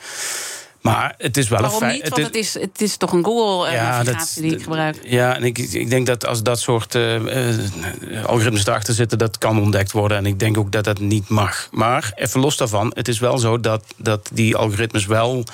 Maar 0.85 1.15
het 1.19 1.37
is 1.37 1.49
wel 1.49 1.61
Waarom 1.61 1.83
een 1.83 1.89
feit. 1.89 2.03
niet? 2.03 2.11
Want 2.11 2.23
het 2.23 2.35
is, 2.35 2.55
het 2.55 2.81
is 2.81 2.97
toch 2.97 3.13
een 3.13 3.25
Google-navigatie 3.25 4.43
ja, 4.43 4.49
die 4.49 4.59
ik 4.59 4.63
gebruik. 4.63 4.99
Ja, 5.05 5.37
en 5.37 5.45
ik, 5.45 5.59
ik 5.59 5.91
denk 5.91 6.07
dat 6.07 6.27
als 6.27 6.43
dat 6.43 6.61
soort 6.61 6.95
uh, 6.95 8.25
algoritmes 8.27 8.67
erachter 8.67 8.95
zitten... 8.95 9.19
dat 9.19 9.39
kan 9.39 9.61
ontdekt 9.61 9.93
worden. 9.93 10.17
En 10.17 10.27
ik 10.27 10.39
denk 10.39 10.59
ook 10.59 10.73
dat 10.73 10.85
dat 10.85 10.99
niet 10.99 11.29
mag. 11.29 11.69
Maar 11.71 12.13
even 12.15 12.41
los 12.41 12.57
daarvan, 12.57 12.93
het 12.95 13.09
is 13.09 13.19
wel 13.19 13.39
zo 13.39 13.61
dat, 13.61 13.85
dat 13.97 14.31
die 14.33 14.57
algoritmes 14.57 15.07
wel 15.07 15.45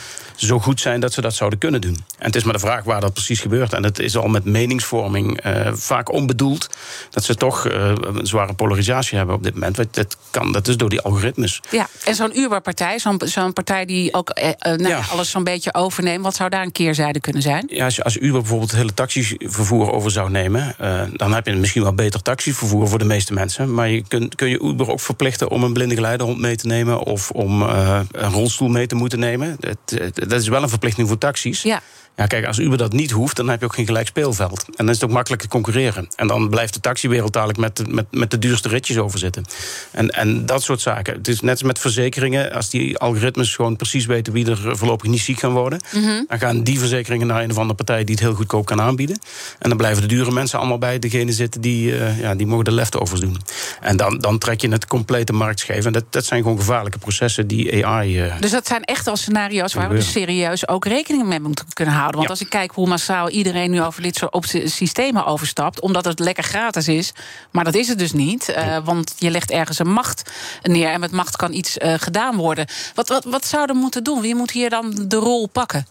zo 0.46 0.60
goed 0.60 0.80
zijn... 0.80 1.00
dat 1.00 1.12
ze 1.12 1.20
dat 1.20 1.34
zouden 1.34 1.58
kunnen 1.58 1.80
doen. 1.80 1.96
En 2.18 2.26
het 2.26 2.36
is 2.36 2.44
maar 2.44 2.52
de 2.52 2.58
vraag 2.58 2.84
waar 2.84 3.00
dat 3.00 3.12
precies 3.12 3.40
gebeurt. 3.40 3.72
En 3.72 3.84
het 3.84 3.98
is 3.98 4.16
al 4.16 4.28
met 4.28 4.44
meningsvorming 4.44 5.46
uh, 5.46 5.72
vaak 5.72 6.12
onbedoeld... 6.12 6.68
dat 7.10 7.24
ze 7.24 7.34
toch 7.34 7.64
een 7.64 8.26
zware 8.26 8.52
polarisatie 8.54 9.16
hebben 9.16 9.34
op 9.34 9.42
dit 9.42 9.54
moment. 9.54 9.76
Want 9.76 9.94
dat, 9.94 10.16
kan, 10.30 10.52
dat 10.52 10.68
is 10.68 10.76
door 10.76 10.88
die 10.88 11.00
algoritmes. 11.00 11.60
Ja, 11.70 11.88
en 12.04 12.14
zo'n 12.14 12.38
Uber-partij, 12.38 12.98
zo'n 12.98 13.20
zo'n 13.24 13.52
partij 13.52 13.84
die 13.84 14.14
ook... 14.14 14.32
nou, 14.60 14.88
ja 14.88 15.00
alles 15.10 15.30
zo'n 15.30 15.44
beetje 15.44 15.74
overnemen. 15.74 16.22
Wat 16.22 16.34
zou 16.34 16.50
daar 16.50 16.62
een 16.62 16.72
keerzijde 16.72 17.20
kunnen 17.20 17.42
zijn? 17.42 17.64
Ja, 17.66 17.84
als, 17.84 18.02
als 18.02 18.16
Uber 18.16 18.40
bijvoorbeeld 18.40 18.70
het 18.70 18.80
hele 18.80 18.94
taxivervoer 18.94 19.92
over 19.92 20.10
zou 20.10 20.30
nemen... 20.30 20.74
Dan 21.12 21.32
heb 21.32 21.46
je 21.46 21.52
misschien 21.52 21.82
wel 21.82 21.94
beter 21.94 22.22
taxivervoer 22.22 22.88
voor 22.88 22.98
de 22.98 23.04
meeste 23.04 23.32
mensen. 23.32 23.74
Maar 23.74 23.88
je 23.88 24.02
kun, 24.08 24.32
kun 24.34 24.48
je 24.48 24.62
Uber 24.62 24.90
ook 24.90 25.00
verplichten 25.00 25.48
om 25.48 25.64
een 25.64 25.72
blinde 25.72 25.94
geleidehond 25.94 26.38
mee 26.38 26.56
te 26.56 26.66
nemen... 26.66 26.98
of 26.98 27.30
om 27.30 27.62
een 27.62 28.30
rolstoel 28.32 28.68
mee 28.68 28.86
te 28.86 28.94
moeten 28.94 29.18
nemen. 29.18 29.56
Dat, 29.58 29.98
dat 30.30 30.40
is 30.40 30.48
wel 30.48 30.62
een 30.62 30.68
verplichting 30.68 31.08
voor 31.08 31.18
taxis. 31.18 31.62
Ja. 31.62 31.80
Ja, 32.16 32.26
kijk, 32.26 32.46
als 32.46 32.58
Uber 32.58 32.78
dat 32.78 32.92
niet 32.92 33.10
hoeft, 33.10 33.36
dan 33.36 33.48
heb 33.48 33.60
je 33.60 33.66
ook 33.66 33.74
geen 33.74 33.86
gelijk 33.86 34.06
speelveld. 34.06 34.64
En 34.66 34.72
dan 34.76 34.88
is 34.88 34.94
het 34.94 35.04
ook 35.04 35.10
makkelijk 35.10 35.42
te 35.42 35.48
concurreren. 35.48 36.08
En 36.16 36.26
dan 36.26 36.48
blijft 36.48 36.74
de 36.74 36.80
taxiwereld 36.80 37.32
dadelijk 37.32 37.58
met, 37.58 37.76
de, 37.76 37.84
met, 37.88 38.06
met 38.10 38.30
de 38.30 38.38
duurste 38.38 38.68
ritjes 38.68 38.96
overzitten. 38.98 39.44
En, 39.90 40.10
en 40.10 40.46
dat 40.46 40.62
soort 40.62 40.80
zaken. 40.80 41.14
Het 41.14 41.28
is 41.28 41.40
net 41.40 41.50
als 41.50 41.62
met 41.62 41.78
verzekeringen. 41.78 42.52
Als 42.52 42.70
die 42.70 42.98
algoritmes 42.98 43.54
gewoon 43.54 43.76
precies 43.76 44.06
weten 44.06 44.32
wie 44.32 44.50
er 44.50 44.76
voorlopig 44.76 45.08
niet 45.08 45.20
ziek 45.20 45.38
gaan 45.38 45.52
worden, 45.52 45.80
Mhm. 45.92 46.22
dan 46.28 46.38
gaan 46.38 46.62
die 46.62 46.78
verzekeringen 46.78 47.26
naar 47.26 47.42
een 47.42 47.50
of 47.50 47.56
andere 47.56 47.74
partij 47.74 48.04
die 48.04 48.14
het 48.14 48.24
heel 48.24 48.34
goedkoop 48.34 48.64
kan 48.66 48.80
aanbieden. 48.80 49.18
En 49.58 49.68
dan 49.68 49.78
blijven 49.78 50.02
de 50.02 50.08
dure 50.08 50.30
mensen 50.30 50.58
allemaal 50.58 50.78
bij 50.78 50.98
degene 50.98 51.32
zitten 51.32 51.60
die, 51.60 51.92
uh, 51.92 52.20
ja, 52.20 52.34
die 52.34 52.46
mogen 52.46 52.64
de 52.64 52.72
leftovers 52.72 53.20
doen. 53.20 53.36
En 53.80 53.96
dan, 53.96 54.18
dan 54.18 54.38
trek 54.38 54.60
je 54.60 54.68
het 54.68 54.86
complete 54.86 55.32
marktscheef. 55.32 55.84
En 55.84 55.92
dat, 55.92 56.04
dat 56.10 56.24
zijn 56.24 56.42
gewoon 56.42 56.58
gevaarlijke 56.58 56.98
processen 56.98 57.46
die 57.46 57.86
AI. 57.86 58.24
Uh, 58.24 58.34
dus 58.40 58.50
dat 58.50 58.66
zijn 58.66 58.84
echt 58.84 59.04
wel 59.04 59.16
scenario's 59.16 59.74
waar 59.74 59.88
we 59.88 59.94
dus 59.94 60.10
serieus 60.12 60.68
ook 60.68 60.84
rekening 60.84 61.26
mee 61.26 61.40
moeten 61.40 61.64
kunnen 61.72 61.94
houden. 61.94 61.99
Want 62.04 62.22
Ja. 62.22 62.28
als 62.28 62.40
ik 62.40 62.48
kijk 62.48 62.72
hoe 62.72 62.88
massaal 62.88 63.28
iedereen 63.28 63.70
nu 63.70 63.82
over 63.82 64.02
dit 64.02 64.16
soort 64.16 64.32
op 64.32 64.44
systemen 64.64 65.26
overstapt, 65.26 65.80
omdat 65.80 66.04
het 66.04 66.18
lekker 66.18 66.44
gratis 66.44 66.88
is, 66.88 67.12
maar 67.50 67.64
dat 67.64 67.74
is 67.74 67.88
het 67.88 67.98
dus 67.98 68.12
niet, 68.12 68.48
uh, 68.48 68.76
want 68.84 69.14
je 69.18 69.30
legt 69.30 69.50
ergens 69.50 69.78
een 69.78 69.92
macht 69.92 70.30
neer 70.62 70.88
en 70.88 71.00
met 71.00 71.10
macht 71.10 71.36
kan 71.36 71.52
iets 71.52 71.78
uh, 71.78 71.94
gedaan 71.96 72.36
worden. 72.36 72.66
Wat, 72.94 73.08
wat, 73.08 73.24
wat 73.24 73.46
zouden 73.46 73.76
we 73.76 73.82
moeten 73.82 74.04
doen? 74.04 74.20
Wie 74.20 74.34
moet 74.34 74.50
hier 74.50 74.70
dan 74.70 75.04
de 75.08 75.16
rol 75.16 75.46
pakken? 75.46 75.86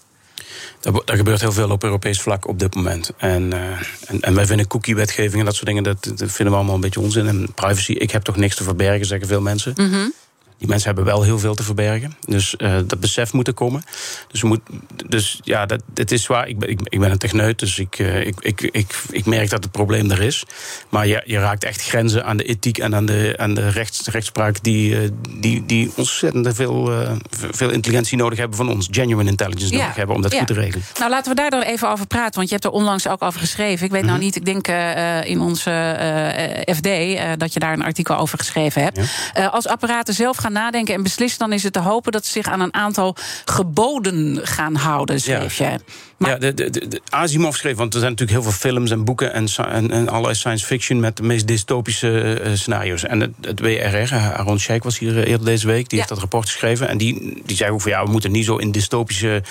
Er, 0.82 1.02
er 1.06 1.16
gebeurt 1.18 1.42
heel 1.42 1.52
veel 1.52 1.70
op 1.70 1.84
Europees 1.84 2.22
vlak 2.22 2.48
op 2.48 2.60
dit 2.60 2.76
moment. 2.76 3.12
En, 3.18 3.44
uh, 3.54 3.60
en, 4.08 4.22
en 4.22 4.36
wij 4.36 4.46
vinden 4.46 4.68
cookie-wetgeving 4.68 5.40
en 5.40 5.46
dat 5.46 5.56
soort 5.56 5.66
dingen, 5.68 5.84
dat, 5.84 6.04
dat 6.04 6.32
vinden 6.32 6.50
we 6.50 6.56
allemaal 6.56 6.76
een 6.76 6.82
beetje 6.82 7.00
onzin. 7.00 7.28
En 7.28 7.54
privacy, 7.56 7.92
ik 7.92 8.12
heb 8.12 8.24
toch 8.24 8.36
niks 8.36 8.56
te 8.56 8.64
verbergen, 8.64 9.06
zeggen 9.06 9.28
veel 9.28 9.42
mensen. 9.42 9.74
Mm 9.76 9.92
-hmm. 9.92 10.14
Die 10.60 10.68
mensen 10.68 10.88
hebben 10.88 11.06
wel 11.06 11.24
heel 11.24 11.40
veel 11.40 11.56
te 11.56 11.64
verbergen. 11.64 12.18
Dus 12.26 12.56
uh, 12.58 12.76
dat 12.86 13.00
besef 13.00 13.34
moet 13.34 13.48
er 13.48 13.54
komen. 13.54 13.84
Dus, 14.28 14.42
we 14.42 14.48
moet, 14.48 14.60
dus 15.08 15.40
ja, 15.44 15.66
dat, 15.66 15.82
het 15.94 16.12
is 16.12 16.24
zwaar. 16.24 16.48
Ik 16.48 16.60
ben, 16.60 16.70
ik, 16.70 16.80
ik 16.84 17.00
ben 17.00 17.12
een 17.12 17.18
techneut, 17.18 17.60
dus 17.60 17.80
ik, 17.80 18.00
uh, 18.00 18.26
ik, 18.26 18.36
ik, 18.40 18.62
ik, 18.62 18.96
ik 19.10 19.26
merk 19.26 19.50
dat 19.50 19.64
het 19.64 19.72
probleem 19.72 20.12
er 20.12 20.22
is. 20.22 20.44
Maar 20.90 21.08
je, 21.08 21.22
je 21.26 21.40
raakt 21.40 21.64
echt 21.64 21.82
grenzen 21.82 22.26
aan 22.26 22.38
de 22.38 22.44
ethiek 22.44 22.78
en 22.78 22.96
aan 22.96 23.06
de, 23.06 23.34
aan 23.38 23.54
de 23.54 23.70
rechts, 23.70 24.08
rechtspraak... 24.08 24.64
die, 24.64 25.02
uh, 25.02 25.10
die, 25.30 25.66
die 25.66 25.92
ontzettend 25.96 26.56
veel, 26.56 26.92
veel 27.52 27.70
intelligentie 27.70 28.18
nodig 28.18 28.38
hebben 28.38 28.58
van 28.58 28.70
ons. 28.70 28.88
Genuine 28.92 29.30
intelligence 29.30 29.74
ja, 29.74 29.80
nodig 29.80 29.96
hebben 29.96 30.16
om 30.16 30.22
dat 30.22 30.32
ja. 30.32 30.38
goed 30.38 30.48
te 30.48 30.54
regelen. 30.54 30.86
Nou, 31.00 31.10
laten 31.10 31.30
we 31.32 31.36
daar 31.36 31.50
dan 31.50 31.62
even 31.62 31.90
over 31.90 32.08
praten. 32.08 32.36
Want 32.36 32.48
je 32.48 32.54
hebt 32.54 32.66
er 32.66 32.72
onlangs 32.72 33.08
ook 33.08 33.22
over 33.22 33.40
geschreven. 33.40 33.86
Ik 33.86 33.92
weet 33.92 34.02
Mhm. 34.02 34.10
mm 34.10 34.10
-hmm. 34.10 34.10
nou 34.10 34.24
niet, 34.24 34.36
ik 34.36 34.46
denk 34.46 34.68
in 35.28 35.40
onze 35.42 35.96
FD... 36.76 36.88
dat 37.40 37.54
je 37.54 37.60
daar 37.60 37.74
een 37.74 37.84
artikel 37.84 38.18
over 38.18 38.38
geschreven 38.38 38.84
hebt. 38.84 39.00
Ja. 39.34 39.46
als 39.46 39.68
apparaten 39.68 40.14
zelf 40.14 40.38
gaan 40.38 40.49
nadenken 40.52 40.94
en 40.94 41.04
beslissen, 41.04 41.40
dan 41.40 41.54
is 41.54 41.64
het 41.64 41.74
te 41.74 41.80
hopen 41.80 42.12
dat 42.12 42.26
ze 42.26 42.32
zich 42.32 42.48
aan 42.48 42.60
een 42.60 42.74
aantal 42.74 43.16
geboden 43.46 44.40
gaan 44.44 44.76
houden, 44.76 45.22
schreef 45.22 45.58
ja. 45.58 45.72
je. 45.72 45.80
Maar... 46.18 46.30
Ja, 46.30 46.38
de, 46.38 46.54
de, 46.54 46.88
de 46.88 47.02
Asimov 47.10 47.56
schreef, 47.56 47.76
want 47.76 47.94
er 47.94 48.00
zijn 48.00 48.12
natuurlijk 48.12 48.40
heel 48.40 48.52
veel 48.52 48.60
films 48.72 48.92
en 48.92 49.04
boeken 49.04 49.34
en, 49.34 49.48
en, 49.58 49.92
en 49.92 50.10
allerlei 50.10 50.36
science 50.36 50.66
fiction 50.66 51.00
met 51.00 51.18
de 51.18 51.24
meest 51.24 51.48
dystopische 51.48 52.42
uh, 52.46 52.56
scenario's. 52.56 53.04
En 53.04 53.20
het, 53.20 53.32
het 53.42 53.60
WRR, 53.60 54.16
Aaron 54.16 54.60
Sheikh 54.60 54.84
was 54.84 55.00
hier 55.00 55.24
eerder 55.24 55.46
deze 55.46 55.68
week, 55.68 55.90
die 55.90 55.90
ja. 55.90 55.96
heeft 55.96 56.10
dat 56.10 56.18
rapport 56.18 56.50
geschreven. 56.50 56.88
En 56.88 56.98
die, 56.98 57.42
die 57.46 57.56
zei 57.56 57.72
ook 57.72 57.82
van 57.82 57.92
ja, 57.92 58.04
we 58.04 58.12
moeten 58.12 58.32
niet 58.32 58.46
zo 58.46 58.58
in 58.58 58.72
dystopische 58.72 59.44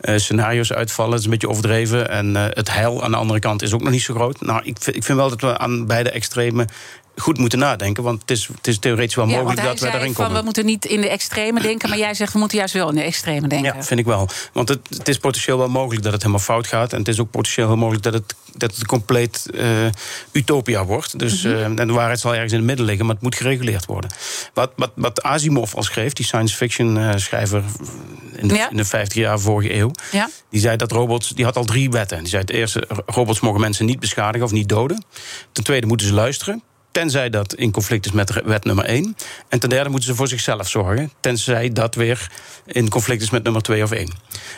uh, 0.00 0.16
scenario's 0.16 0.72
uitvallen. 0.72 1.10
Het 1.10 1.20
is 1.20 1.24
een 1.24 1.30
beetje 1.30 1.48
overdreven. 1.48 2.10
En 2.10 2.30
uh, 2.30 2.44
het 2.48 2.72
heil 2.72 3.04
aan 3.04 3.10
de 3.10 3.16
andere 3.16 3.38
kant 3.38 3.62
is 3.62 3.72
ook 3.72 3.82
nog 3.82 3.90
niet 3.90 4.02
zo 4.02 4.14
groot. 4.14 4.40
Nou, 4.40 4.60
ik, 4.64 4.78
ik 4.86 5.04
vind 5.04 5.18
wel 5.18 5.28
dat 5.28 5.40
we 5.40 5.58
aan 5.58 5.86
beide 5.86 6.10
extremen 6.10 6.68
goed 7.16 7.38
moeten 7.38 7.58
nadenken. 7.58 8.02
Want 8.02 8.20
het 8.20 8.30
is, 8.30 8.46
het 8.56 8.66
is 8.66 8.78
theoretisch 8.78 9.14
wel 9.14 9.26
mogelijk 9.26 9.62
dat 9.62 9.80
we 9.80 9.90
daarin 9.90 10.12
komen. 10.12 10.36
we 10.36 10.44
moeten 10.44 10.64
niet 10.64 10.84
in 10.84 11.00
de 11.00 11.08
extreme 11.08 11.60
denken, 11.60 11.88
maar 11.88 11.98
jij 11.98 12.14
zegt 12.14 12.32
we 12.32 12.38
moeten 12.38 12.58
juist 12.58 12.74
wel 12.74 12.88
in 12.88 12.94
de 12.94 13.02
extreme 13.02 13.48
denken. 13.48 13.74
Ja, 13.74 13.82
vind 13.82 14.00
ik 14.00 14.06
wel. 14.06 14.28
Want 14.52 14.68
het, 14.68 14.80
het 14.88 15.08
is 15.08 15.18
potentieel 15.18 15.58
wel 15.58 15.68
mogelijk 15.68 16.02
dat 16.02 16.12
het 16.12 16.22
helemaal 16.22 16.44
fout 16.44 16.66
gaat. 16.66 16.92
En 16.92 16.98
het 16.98 17.08
is 17.08 17.20
ook 17.20 17.30
potentieel 17.30 17.66
heel 17.66 17.76
mogelijk 17.76 18.02
dat 18.02 18.12
het, 18.12 18.34
dat 18.56 18.74
het 18.74 18.86
compleet 18.86 19.46
uh, 19.54 19.86
utopia 20.32 20.84
wordt. 20.84 21.18
Dus 21.18 21.42
mm 21.42 21.52
en 21.54 21.86
de 21.86 21.92
waarheid 21.92 22.20
zal 22.20 22.34
ergens 22.34 22.52
in 22.52 22.58
het 22.58 22.66
midden 22.66 22.86
liggen, 22.86 23.04
maar 23.06 23.14
het 23.14 23.24
moet 23.24 23.34
gereguleerd 23.34 23.86
worden. 23.86 24.10
Wat, 24.54 24.72
wat, 24.76 24.90
wat 24.94 25.22
Asimov 25.22 25.74
al 25.74 25.82
schreef, 25.82 26.12
die 26.12 26.24
science 26.24 26.56
fiction 26.56 26.96
uh, 26.96 27.10
schrijver 27.16 27.62
in 28.36 28.48
de, 28.48 28.66
in 28.70 28.76
de 28.76 28.84
50 28.84 29.18
jaar 29.18 29.40
vorige 29.40 29.74
eeuw, 29.74 29.90
ja. 30.12 30.28
die 30.50 30.60
zei 30.60 30.76
dat 30.76 30.92
robots, 30.92 31.28
die 31.28 31.44
had 31.44 31.56
al 31.56 31.64
drie 31.64 31.90
wetten. 31.90 32.18
Die 32.18 32.28
zei 32.28 32.42
het 32.42 32.50
eerste, 32.50 32.88
robots 33.06 33.40
mogen 33.40 33.60
mensen 33.60 33.86
niet 33.86 34.00
beschadigen 34.00 34.46
of 34.46 34.52
niet 34.52 34.68
doden. 34.68 35.04
Ten 35.52 35.64
tweede 35.64 35.86
moeten 35.86 36.06
ze 36.06 36.12
luisteren. 36.12 36.62
Tenzij 36.94 37.30
dat 37.30 37.54
in 37.54 37.70
conflict 37.70 38.06
is 38.06 38.12
met 38.12 38.42
wet 38.44 38.64
nummer 38.64 38.84
1. 38.84 39.16
En 39.48 39.60
ten 39.60 39.68
derde 39.68 39.90
moeten 39.90 40.08
ze 40.08 40.14
voor 40.14 40.28
zichzelf 40.28 40.68
zorgen. 40.68 41.12
Tenzij 41.20 41.72
dat 41.72 41.94
weer 41.94 42.30
in 42.66 42.88
conflict 42.88 43.22
is 43.22 43.30
met 43.30 43.42
nummer 43.42 43.62
2 43.62 43.82
of 43.82 43.90
1. 43.90 44.10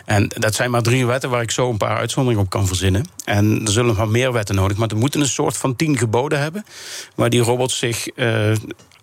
En 0.04 0.28
dat 0.28 0.54
zijn 0.54 0.70
maar 0.70 0.82
drie 0.82 1.06
wetten 1.06 1.30
waar 1.30 1.42
ik 1.42 1.50
zo 1.50 1.70
een 1.70 1.76
paar 1.76 1.96
uitzonderingen 1.96 2.44
op 2.44 2.50
kan 2.50 2.66
verzinnen. 2.66 3.08
En 3.24 3.60
er 3.64 3.72
zullen 3.72 3.96
nog 3.96 4.08
meer 4.08 4.32
wetten 4.32 4.54
nodig. 4.54 4.76
Maar 4.76 4.88
er 4.88 4.96
moeten 4.96 5.20
een 5.20 5.26
soort 5.26 5.56
van 5.56 5.76
tien 5.76 5.98
geboden 5.98 6.40
hebben. 6.40 6.64
waar 7.14 7.30
die 7.30 7.40
robots 7.40 7.78
zich 7.78 8.08
uh, 8.16 8.50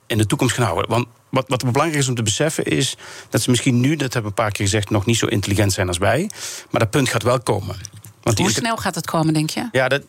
in 0.08 0.18
de 0.18 0.26
toekomst 0.26 0.56
gaan 0.56 0.66
houden. 0.66 0.90
Want 0.90 1.08
wat, 1.30 1.46
wat 1.48 1.72
belangrijk 1.72 2.02
is 2.02 2.08
om 2.08 2.16
te 2.16 2.24
beseffen 2.24 2.66
is 2.66 2.98
dat 3.30 3.42
ze 3.42 3.50
misschien 3.50 3.80
nu, 3.80 3.96
dat 3.96 4.14
hebben 4.14 4.22
we 4.22 4.28
een 4.28 4.44
paar 4.44 4.52
keer 4.52 4.66
gezegd, 4.66 4.90
nog 4.90 5.06
niet 5.06 5.18
zo 5.18 5.26
intelligent 5.26 5.74
zijn 5.74 5.88
als 5.88 5.98
wij. 5.98 6.30
Maar 6.70 6.82
dat 6.82 6.90
punt 6.90 7.10
gaat 7.10 7.24
wel 7.24 7.40
komen. 7.40 7.76
Want 8.24 8.40
Hoe 8.40 8.52
snel 8.52 8.78
gaat 8.78 8.96
het 8.96 9.06
komen, 9.06 9.34
denk 9.34 9.50
je? 9.50 9.68
Ja, 9.72 9.88
dat, 9.88 10.02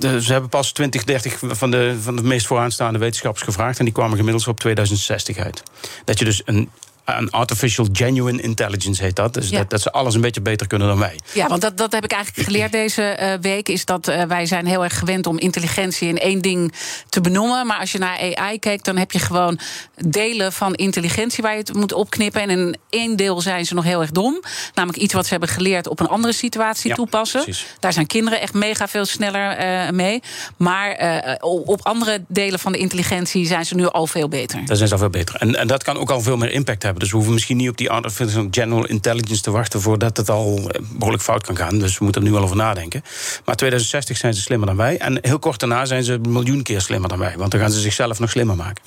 ze 0.00 0.32
hebben 0.32 0.48
pas 0.48 0.72
20, 0.72 1.04
30 1.04 1.38
van 1.40 1.70
de, 1.70 1.96
van 2.02 2.16
de 2.16 2.22
meest 2.22 2.46
vooraanstaande 2.46 2.98
wetenschappers 2.98 3.44
gevraagd. 3.44 3.78
En 3.78 3.84
die 3.84 3.94
kwamen 3.94 4.16
gemiddeld 4.16 4.48
op 4.48 4.60
2060 4.60 5.38
uit. 5.38 5.62
Dat 6.04 6.18
je 6.18 6.24
dus 6.24 6.42
een 6.44 6.70
een 7.06 7.30
artificial 7.30 7.86
genuine 7.92 8.42
intelligence 8.42 9.02
heet 9.02 9.16
dat. 9.16 9.34
Dus 9.34 9.50
dat, 9.50 9.70
dat, 9.70 9.80
ze 9.80 9.92
alles 9.92 10.14
een 10.14 10.20
beetje 10.20 10.40
beter 10.40 10.66
kunnen 10.66 10.88
dan 10.88 10.98
wij. 10.98 11.18
Ja, 11.32 11.48
want 11.48 11.60
dat, 11.60 11.76
dat 11.76 11.92
heb 11.92 12.04
ik 12.04 12.12
eigenlijk 12.12 12.48
geleerd 12.48 12.72
deze 12.72 13.18
uh, 13.20 13.32
week. 13.40 13.68
Is 13.68 13.84
dat 13.84 14.08
uh, 14.08 14.22
wij 14.22 14.46
zijn 14.46 14.66
heel 14.66 14.84
erg 14.84 14.98
gewend 14.98 15.26
om 15.26 15.38
intelligentie 15.38 16.08
in 16.08 16.18
één 16.18 16.40
ding 16.40 16.72
te 17.08 17.20
benoemen. 17.20 17.66
Maar 17.66 17.78
als 17.78 17.92
je 17.92 17.98
naar 17.98 18.34
AI 18.34 18.58
kijkt, 18.58 18.84
dan 18.84 18.96
heb 18.96 19.12
je 19.12 19.18
gewoon 19.18 19.58
delen 19.94 20.52
van 20.52 20.74
intelligentie 20.74 21.42
waar 21.42 21.52
je 21.52 21.58
het 21.58 21.74
moet 21.74 21.92
opknippen. 21.92 22.40
En 22.42 22.50
in 22.50 22.76
één 22.90 23.16
deel 23.16 23.40
zijn 23.40 23.66
ze 23.66 23.74
nog 23.74 23.84
heel 23.84 24.00
erg 24.00 24.10
dom. 24.10 24.42
Namelijk 24.74 25.02
iets 25.02 25.14
wat 25.14 25.24
ze 25.24 25.30
hebben 25.30 25.48
geleerd 25.48 25.88
op 25.88 26.00
een 26.00 26.08
andere 26.08 26.32
situatie 26.32 26.94
toepassen. 26.94 27.42
Precies. 27.42 27.66
Daar 27.80 27.92
zijn 27.92 28.06
kinderen 28.06 28.40
echt 28.40 28.54
mega 28.54 28.88
veel 28.88 29.04
sneller 29.04 29.58
uh, 29.60 29.90
mee. 29.90 30.22
Maar 30.56 30.94
op 31.40 31.80
andere 31.82 32.24
delen 32.28 32.58
van 32.58 32.72
de 32.72 32.78
intelligentie 32.78 33.46
zijn 33.46 33.66
ze 33.66 33.74
nu 33.74 33.86
al 33.86 34.06
veel 34.06 34.28
beter. 34.28 34.64
Daar 34.64 34.76
zijn 34.76 34.88
ze 34.88 34.94
al 34.94 35.00
veel 35.00 35.10
beter. 35.10 35.34
En, 35.34 35.54
en 35.54 35.66
dat 35.66 35.82
kan 35.82 35.96
ook 35.96 36.10
al 36.10 36.20
veel 36.20 36.36
meer 36.36 36.50
impact 36.50 36.82
hebben. 36.82 36.95
Dus 36.98 37.10
we 37.10 37.16
hoeven 37.16 37.34
misschien 37.34 37.56
niet 37.56 37.68
op 37.68 37.76
die 37.76 37.90
artificial 37.90 38.48
general 38.50 38.86
intelligence 38.86 39.42
te 39.42 39.50
wachten 39.50 39.80
voordat 39.80 40.16
het 40.16 40.30
al 40.30 40.70
eh, 40.70 40.80
behoorlijk 40.92 41.22
fout 41.22 41.46
kan 41.46 41.56
gaan. 41.56 41.78
Dus 41.78 41.98
we 41.98 42.04
moeten 42.04 42.22
er 42.22 42.28
nu 42.28 42.34
wel 42.34 42.42
over 42.42 42.56
nadenken. 42.56 43.02
Maar 43.44 43.56
2060 43.56 44.16
zijn 44.16 44.34
ze 44.34 44.40
slimmer 44.40 44.68
dan 44.68 44.76
wij. 44.76 44.98
En 44.98 45.18
heel 45.20 45.38
kort 45.38 45.60
daarna 45.60 45.84
zijn 45.84 46.04
ze 46.04 46.12
een 46.12 46.32
miljoen 46.32 46.62
keer 46.62 46.80
slimmer 46.80 47.08
dan 47.08 47.18
wij. 47.18 47.34
Want 47.36 47.50
dan 47.50 47.60
gaan 47.60 47.70
ze 47.70 47.80
zichzelf 47.80 48.18
nog 48.18 48.30
slimmer 48.30 48.56
maken. 48.56 48.82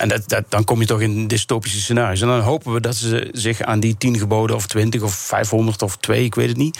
En 0.00 0.08
dat, 0.08 0.28
dat, 0.28 0.44
dan 0.48 0.64
kom 0.64 0.80
je 0.80 0.86
toch 0.86 1.00
in 1.00 1.26
dystopische 1.26 1.80
scenario's. 1.80 2.20
En 2.20 2.28
dan 2.28 2.40
hopen 2.40 2.72
we 2.72 2.80
dat 2.80 2.96
ze 2.96 3.28
zich 3.32 3.62
aan 3.62 3.80
die 3.80 3.96
tien 3.98 4.18
geboden, 4.18 4.56
of 4.56 4.66
twintig, 4.66 5.02
of 5.02 5.14
500 5.14 5.82
of 5.82 5.96
twee, 5.96 6.24
ik 6.24 6.34
weet 6.34 6.48
het 6.48 6.56
niet. 6.56 6.78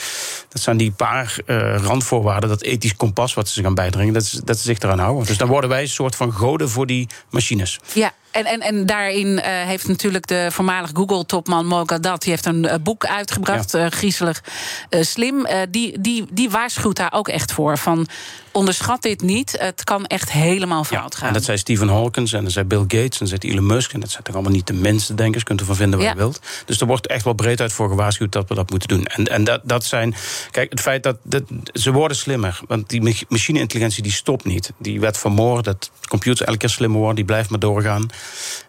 Dat 0.48 0.62
zijn 0.62 0.76
die 0.76 0.90
paar 0.90 1.36
uh, 1.46 1.76
randvoorwaarden, 1.76 2.48
dat 2.48 2.62
ethisch 2.62 2.96
kompas 2.96 3.34
wat 3.34 3.48
ze 3.48 3.62
gaan 3.62 3.74
bijdringen, 3.74 4.14
dat 4.14 4.24
ze, 4.24 4.44
dat 4.44 4.58
ze 4.58 4.62
zich 4.62 4.78
eraan 4.78 4.98
houden. 4.98 5.26
Dus 5.26 5.38
dan 5.38 5.48
worden 5.48 5.70
wij 5.70 5.82
een 5.82 5.88
soort 5.88 6.16
van 6.16 6.32
goden 6.32 6.68
voor 6.68 6.86
die 6.86 7.08
machines. 7.30 7.80
Ja, 7.92 8.12
en, 8.30 8.44
en, 8.44 8.60
en 8.60 8.86
daarin 8.86 9.26
uh, 9.26 9.42
heeft 9.44 9.88
natuurlijk 9.88 10.26
de 10.26 10.48
voormalig 10.50 10.90
Google-topman 10.92 11.66
Mo 11.66 11.84
die 11.84 12.30
heeft 12.30 12.46
een 12.46 12.64
uh, 12.64 12.74
boek 12.82 13.06
uitgebracht, 13.06 13.72
ja. 13.72 13.84
uh, 13.84 13.90
Griezelig 13.90 14.42
Slim. 14.90 15.46
die, 15.70 16.00
die, 16.00 16.26
die 16.30 16.50
waarschuwt 16.50 16.96
daar 16.96 17.12
ook 17.12 17.28
echt 17.28 17.52
voor. 17.52 17.78
Van 17.78 18.06
onderschat 18.52 19.02
dit 19.02 19.22
niet, 19.22 19.56
het 19.58 19.84
kan 19.84 20.06
echt 20.06 20.32
helemaal 20.32 20.84
fout 20.84 21.12
ja, 21.12 21.18
gaan. 21.18 21.28
En 21.28 21.34
dat 21.34 21.44
zei 21.44 21.58
Stephen 21.58 21.88
Hawkins 21.88 22.32
en 22.32 22.42
dat 22.42 22.52
zei 22.52 22.64
Bill 22.64 22.80
Gates 22.80 23.20
en 23.20 23.26
dat 23.26 23.28
zei 23.28 23.52
Elon 23.52 23.66
Musk... 23.66 23.92
en 23.92 24.00
dat 24.00 24.10
zijn 24.10 24.22
toch 24.22 24.34
allemaal 24.34 24.52
niet 24.52 24.66
de 24.66 24.72
minste 24.72 25.14
denkers, 25.14 25.44
kunt 25.44 25.60
u 25.60 25.64
van 25.64 25.76
vinden 25.76 25.98
wat 25.98 26.08
ja. 26.08 26.12
je 26.12 26.18
wilt. 26.18 26.40
Dus 26.66 26.80
er 26.80 26.86
wordt 26.86 27.06
echt 27.06 27.24
wel 27.24 27.32
breed 27.32 27.60
uit 27.60 27.72
voor 27.72 27.88
gewaarschuwd 27.88 28.32
dat 28.32 28.48
we 28.48 28.54
dat 28.54 28.70
moeten 28.70 28.88
doen. 28.88 29.04
En, 29.04 29.24
en 29.24 29.44
dat, 29.44 29.60
dat 29.64 29.84
zijn... 29.84 30.14
Kijk, 30.50 30.70
het 30.70 30.80
feit 30.80 31.02
dat, 31.02 31.16
dat... 31.22 31.42
Ze 31.72 31.92
worden 31.92 32.16
slimmer, 32.16 32.60
want 32.66 32.88
die 32.88 33.26
machine-intelligentie 33.28 34.02
die 34.02 34.12
stopt 34.12 34.44
niet. 34.44 34.72
Die 34.78 35.00
werd 35.00 35.18
van 35.18 35.32
morgen, 35.32 35.64
dat 35.64 35.90
computers 36.08 36.40
elke 36.40 36.58
keer 36.58 36.68
slimmer 36.68 36.98
worden... 36.98 37.16
die 37.16 37.24
blijft 37.24 37.50
maar 37.50 37.58
doorgaan. 37.58 38.08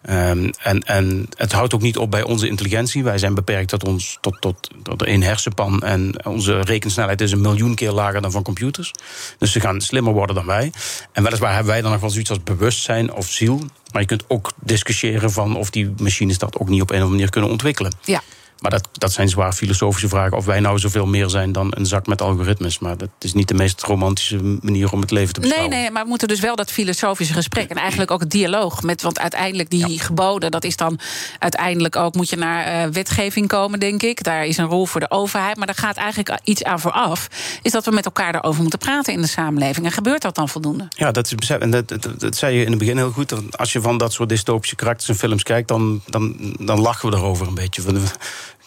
Um, 0.09 0.49
en, 0.59 0.79
en 0.79 1.27
het 1.35 1.51
houdt 1.51 1.73
ook 1.73 1.81
niet 1.81 1.97
op 1.97 2.11
bij 2.11 2.23
onze 2.23 2.47
intelligentie. 2.47 3.03
Wij 3.03 3.17
zijn 3.17 3.33
beperkt 3.33 3.69
tot, 3.69 3.83
ons, 3.83 4.17
tot, 4.21 4.41
tot, 4.41 4.69
tot 4.83 5.03
één 5.03 5.21
hersenpan. 5.21 5.81
En 5.81 6.25
onze 6.25 6.59
rekensnelheid 6.59 7.21
is 7.21 7.31
een 7.31 7.41
miljoen 7.41 7.75
keer 7.75 7.91
lager 7.91 8.21
dan 8.21 8.31
van 8.31 8.43
computers. 8.43 8.91
Dus 9.37 9.51
ze 9.51 9.59
gaan 9.59 9.70
slimmer 9.79 10.13
worden 10.13 10.35
dan 10.35 10.45
wij. 10.45 10.71
En 11.11 11.23
weliswaar 11.23 11.53
hebben 11.53 11.71
wij 11.71 11.81
dan 11.81 11.91
nog 11.91 12.01
wel 12.01 12.09
zoiets 12.09 12.29
als 12.29 12.43
bewustzijn 12.43 13.13
of 13.13 13.27
ziel. 13.27 13.61
Maar 13.91 14.01
je 14.01 14.07
kunt 14.07 14.23
ook 14.27 14.51
discussiëren 14.59 15.31
van 15.31 15.55
of 15.55 15.69
die 15.69 15.93
machines 15.97 16.37
dat 16.37 16.57
ook 16.57 16.69
niet 16.69 16.81
op 16.81 16.89
een 16.89 16.95
of 16.95 17.01
andere 17.01 17.15
manier 17.17 17.29
kunnen 17.29 17.49
ontwikkelen. 17.49 17.95
Ja. 18.03 18.21
Maar 18.61 18.71
dat, 18.71 18.89
dat 18.91 19.11
zijn 19.11 19.29
zwaar 19.29 19.53
filosofische 19.53 20.07
vragen. 20.07 20.37
Of 20.37 20.45
wij 20.45 20.59
nou 20.59 20.79
zoveel 20.79 21.05
meer 21.05 21.29
zijn 21.29 21.51
dan 21.51 21.73
een 21.75 21.85
zak 21.85 22.07
met 22.07 22.21
algoritmes. 22.21 22.79
Maar 22.79 22.97
dat 22.97 23.09
is 23.19 23.33
niet 23.33 23.47
de 23.47 23.53
meest 23.53 23.81
romantische 23.81 24.57
manier 24.61 24.91
om 24.91 25.01
het 25.01 25.11
leven 25.11 25.33
te 25.33 25.39
beschouwen. 25.39 25.71
Nee, 25.71 25.81
nee, 25.81 25.91
maar 25.91 26.03
we 26.03 26.09
moeten 26.09 26.27
dus 26.27 26.39
wel 26.39 26.55
dat 26.55 26.71
filosofische 26.71 27.33
gesprek. 27.33 27.69
En 27.69 27.75
eigenlijk 27.75 28.11
ook 28.11 28.19
het 28.19 28.31
dialoog. 28.31 28.81
Met, 28.81 29.01
want 29.01 29.19
uiteindelijk 29.19 29.69
die 29.69 29.87
ja. 29.87 30.03
geboden, 30.03 30.51
dat 30.51 30.63
is 30.63 30.75
dan 30.75 30.99
uiteindelijk 31.39 31.95
ook... 31.95 32.15
moet 32.15 32.29
je 32.29 32.35
naar 32.35 32.87
uh, 32.87 32.93
wetgeving 32.93 33.47
komen, 33.47 33.79
denk 33.79 34.03
ik. 34.03 34.23
Daar 34.23 34.45
is 34.45 34.57
een 34.57 34.65
rol 34.65 34.85
voor 34.85 34.99
de 34.99 35.11
overheid. 35.11 35.57
Maar 35.57 35.65
daar 35.65 35.75
gaat 35.75 35.97
eigenlijk 35.97 36.39
iets 36.43 36.63
aan 36.63 36.79
vooraf. 36.79 37.27
Is 37.61 37.71
dat 37.71 37.85
we 37.85 37.91
met 37.91 38.05
elkaar 38.05 38.31
daarover 38.31 38.61
moeten 38.61 38.79
praten 38.79 39.13
in 39.13 39.21
de 39.21 39.27
samenleving. 39.27 39.85
En 39.85 39.91
gebeurt 39.91 40.21
dat 40.21 40.35
dan 40.35 40.49
voldoende? 40.49 40.87
Ja, 40.89 41.11
dat, 41.11 41.25
is, 41.25 41.49
en 41.49 41.71
dat, 41.71 41.87
dat, 41.87 42.09
dat 42.17 42.35
zei 42.35 42.55
je 42.55 42.63
in 42.63 42.69
het 42.69 42.79
begin 42.79 42.97
heel 42.97 43.11
goed. 43.11 43.57
Als 43.57 43.73
je 43.73 43.81
van 43.81 43.97
dat 43.97 44.13
soort 44.13 44.29
dystopische 44.29 44.75
karakters 44.75 45.09
en 45.09 45.15
films 45.15 45.43
kijkt... 45.43 45.67
dan, 45.67 46.01
dan, 46.05 46.55
dan 46.59 46.79
lachen 46.79 47.09
we 47.09 47.15
erover 47.15 47.47
een 47.47 47.55
beetje 47.55 47.81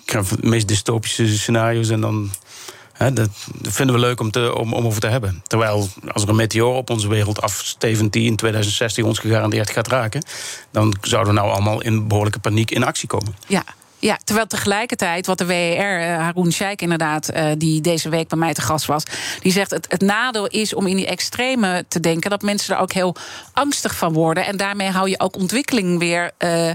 de 0.04 0.36
meest 0.40 0.68
dystopische 0.68 1.38
scenario's. 1.38 1.88
En 1.88 2.00
dan. 2.00 2.30
Hè, 2.92 3.12
dat 3.12 3.28
vinden 3.62 3.94
we 3.94 4.00
leuk 4.00 4.20
om, 4.20 4.30
te, 4.30 4.54
om, 4.56 4.72
om 4.72 4.86
over 4.86 5.00
te 5.00 5.06
hebben. 5.06 5.42
Terwijl 5.46 5.88
als 6.12 6.22
er 6.22 6.28
een 6.28 6.36
meteoor 6.36 6.76
op 6.76 6.90
onze 6.90 7.08
wereld 7.08 7.42
afstevend 7.42 8.12
die 8.12 8.26
in 8.26 8.36
2060 8.36 9.04
ons 9.04 9.18
gegarandeerd 9.18 9.70
gaat 9.70 9.88
raken, 9.88 10.24
dan 10.70 10.96
zouden 11.00 11.34
we 11.34 11.40
nou 11.40 11.52
allemaal 11.52 11.82
in 11.82 12.08
behoorlijke 12.08 12.38
paniek 12.38 12.70
in 12.70 12.84
actie 12.84 13.08
komen. 13.08 13.34
Ja, 13.46 13.64
ja, 14.04 14.18
terwijl 14.24 14.46
tegelijkertijd, 14.46 15.26
wat 15.26 15.38
de 15.38 15.44
WER, 15.44 16.00
uh, 16.00 16.16
Haroon 16.16 16.52
Sheikh 16.52 16.82
inderdaad, 16.82 17.34
uh, 17.34 17.50
die 17.58 17.80
deze 17.80 18.08
week 18.08 18.28
bij 18.28 18.38
mij 18.38 18.54
te 18.54 18.60
gast 18.60 18.86
was, 18.86 19.04
die 19.40 19.52
zegt: 19.52 19.70
het, 19.70 19.86
het 19.88 20.00
nadeel 20.00 20.46
is 20.46 20.74
om 20.74 20.86
in 20.86 20.96
die 20.96 21.06
extreme 21.06 21.84
te 21.88 22.00
denken 22.00 22.30
dat 22.30 22.42
mensen 22.42 22.74
er 22.74 22.80
ook 22.80 22.92
heel 22.92 23.16
angstig 23.52 23.96
van 23.96 24.12
worden. 24.12 24.46
En 24.46 24.56
daarmee 24.56 24.88
hou 24.88 25.08
je 25.08 25.20
ook 25.20 25.36
ontwikkeling 25.36 25.98
weer 25.98 26.30
uh, 26.38 26.70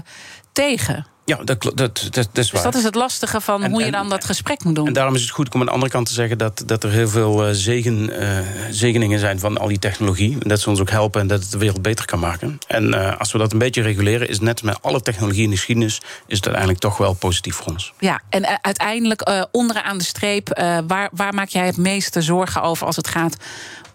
tegen. 0.52 1.06
Ja, 1.30 1.36
dat, 1.44 1.62
dat, 1.62 1.76
dat, 1.76 2.10
dat 2.10 2.28
is 2.32 2.50
waar. 2.50 2.62
Dus 2.62 2.62
dat 2.62 2.74
is 2.74 2.82
het 2.82 2.94
lastige 2.94 3.40
van 3.40 3.62
en, 3.62 3.70
hoe 3.70 3.84
je 3.84 3.90
dan 3.90 4.08
dat 4.08 4.24
gesprek 4.24 4.64
moet 4.64 4.74
doen. 4.74 4.86
En 4.86 4.92
daarom 4.92 5.14
is 5.14 5.20
het 5.20 5.30
goed 5.30 5.54
om 5.54 5.60
aan 5.60 5.66
de 5.66 5.72
andere 5.72 5.92
kant 5.92 6.06
te 6.06 6.12
zeggen... 6.12 6.38
dat, 6.38 6.62
dat 6.66 6.84
er 6.84 6.90
heel 6.90 7.08
veel 7.08 7.48
uh, 7.48 7.54
zegen, 7.54 8.22
uh, 8.22 8.38
zegeningen 8.70 9.18
zijn 9.18 9.38
van 9.38 9.58
al 9.58 9.68
die 9.68 9.78
technologie. 9.78 10.36
En 10.42 10.48
dat 10.48 10.60
ze 10.60 10.70
ons 10.70 10.80
ook 10.80 10.90
helpen 10.90 11.20
en 11.20 11.26
dat 11.26 11.42
het 11.42 11.50
de 11.50 11.58
wereld 11.58 11.82
beter 11.82 12.04
kan 12.04 12.18
maken. 12.18 12.58
En 12.66 12.84
uh, 12.84 13.16
als 13.18 13.32
we 13.32 13.38
dat 13.38 13.52
een 13.52 13.58
beetje 13.58 13.82
reguleren... 13.82 14.28
is 14.28 14.40
net 14.40 14.62
met 14.62 14.82
alle 14.82 15.02
technologie 15.02 15.42
in 15.42 15.50
de 15.50 15.56
geschiedenis... 15.56 16.00
is 16.26 16.36
het 16.36 16.44
uiteindelijk 16.44 16.78
toch 16.78 16.96
wel 16.96 17.14
positief 17.14 17.54
voor 17.54 17.66
ons. 17.66 17.92
Ja, 17.98 18.20
en 18.28 18.62
uiteindelijk 18.62 19.48
onderaan 19.50 19.98
de 19.98 20.04
streep... 20.04 20.48
waar, 20.86 21.08
waar 21.12 21.34
maak 21.34 21.48
jij 21.48 21.66
het 21.66 21.76
meeste 21.76 22.22
zorgen 22.22 22.62
over 22.62 22.86
als 22.86 22.96
het 22.96 23.08
gaat 23.08 23.36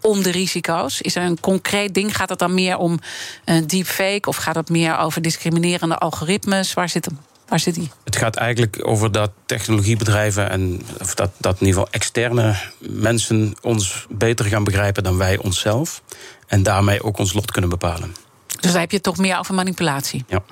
om 0.00 0.22
de 0.22 0.30
risico's? 0.30 1.00
Is 1.00 1.16
er 1.16 1.22
een 1.22 1.40
concreet 1.40 1.94
ding? 1.94 2.16
Gaat 2.16 2.28
het 2.28 2.38
dan 2.38 2.54
meer 2.54 2.76
om 2.76 2.98
een 3.44 3.66
deepfake 3.66 4.28
of 4.28 4.36
gaat 4.36 4.54
het 4.54 4.68
meer 4.68 4.98
over 4.98 5.22
discriminerende 5.22 5.98
algoritmes? 5.98 6.74
Waar 6.74 6.88
zit 6.88 7.04
hem? 7.04 7.18
Waar 7.48 7.60
zit 7.60 7.74
die? 7.74 7.90
Het 8.04 8.16
gaat 8.16 8.36
eigenlijk 8.36 8.78
over 8.82 9.12
dat 9.12 9.30
technologiebedrijven 9.46 10.50
en 10.50 10.82
of 11.00 11.14
dat, 11.14 11.30
dat 11.38 11.60
in 11.60 11.66
ieder 11.66 11.80
geval 11.80 11.92
externe 11.92 12.56
mensen 12.78 13.54
ons 13.62 14.06
beter 14.10 14.44
gaan 14.44 14.64
begrijpen 14.64 15.02
dan 15.02 15.16
wij 15.16 15.38
onszelf. 15.38 16.02
En 16.46 16.62
daarmee 16.62 17.02
ook 17.02 17.18
ons 17.18 17.32
lot 17.32 17.50
kunnen 17.50 17.70
bepalen. 17.70 18.14
Dus 18.60 18.72
daar 18.72 18.80
heb 18.80 18.90
je 18.90 19.00
toch 19.00 19.16
meer 19.16 19.38
over 19.38 19.54
manipulatie? 19.54 20.24
Ja. 20.28 20.42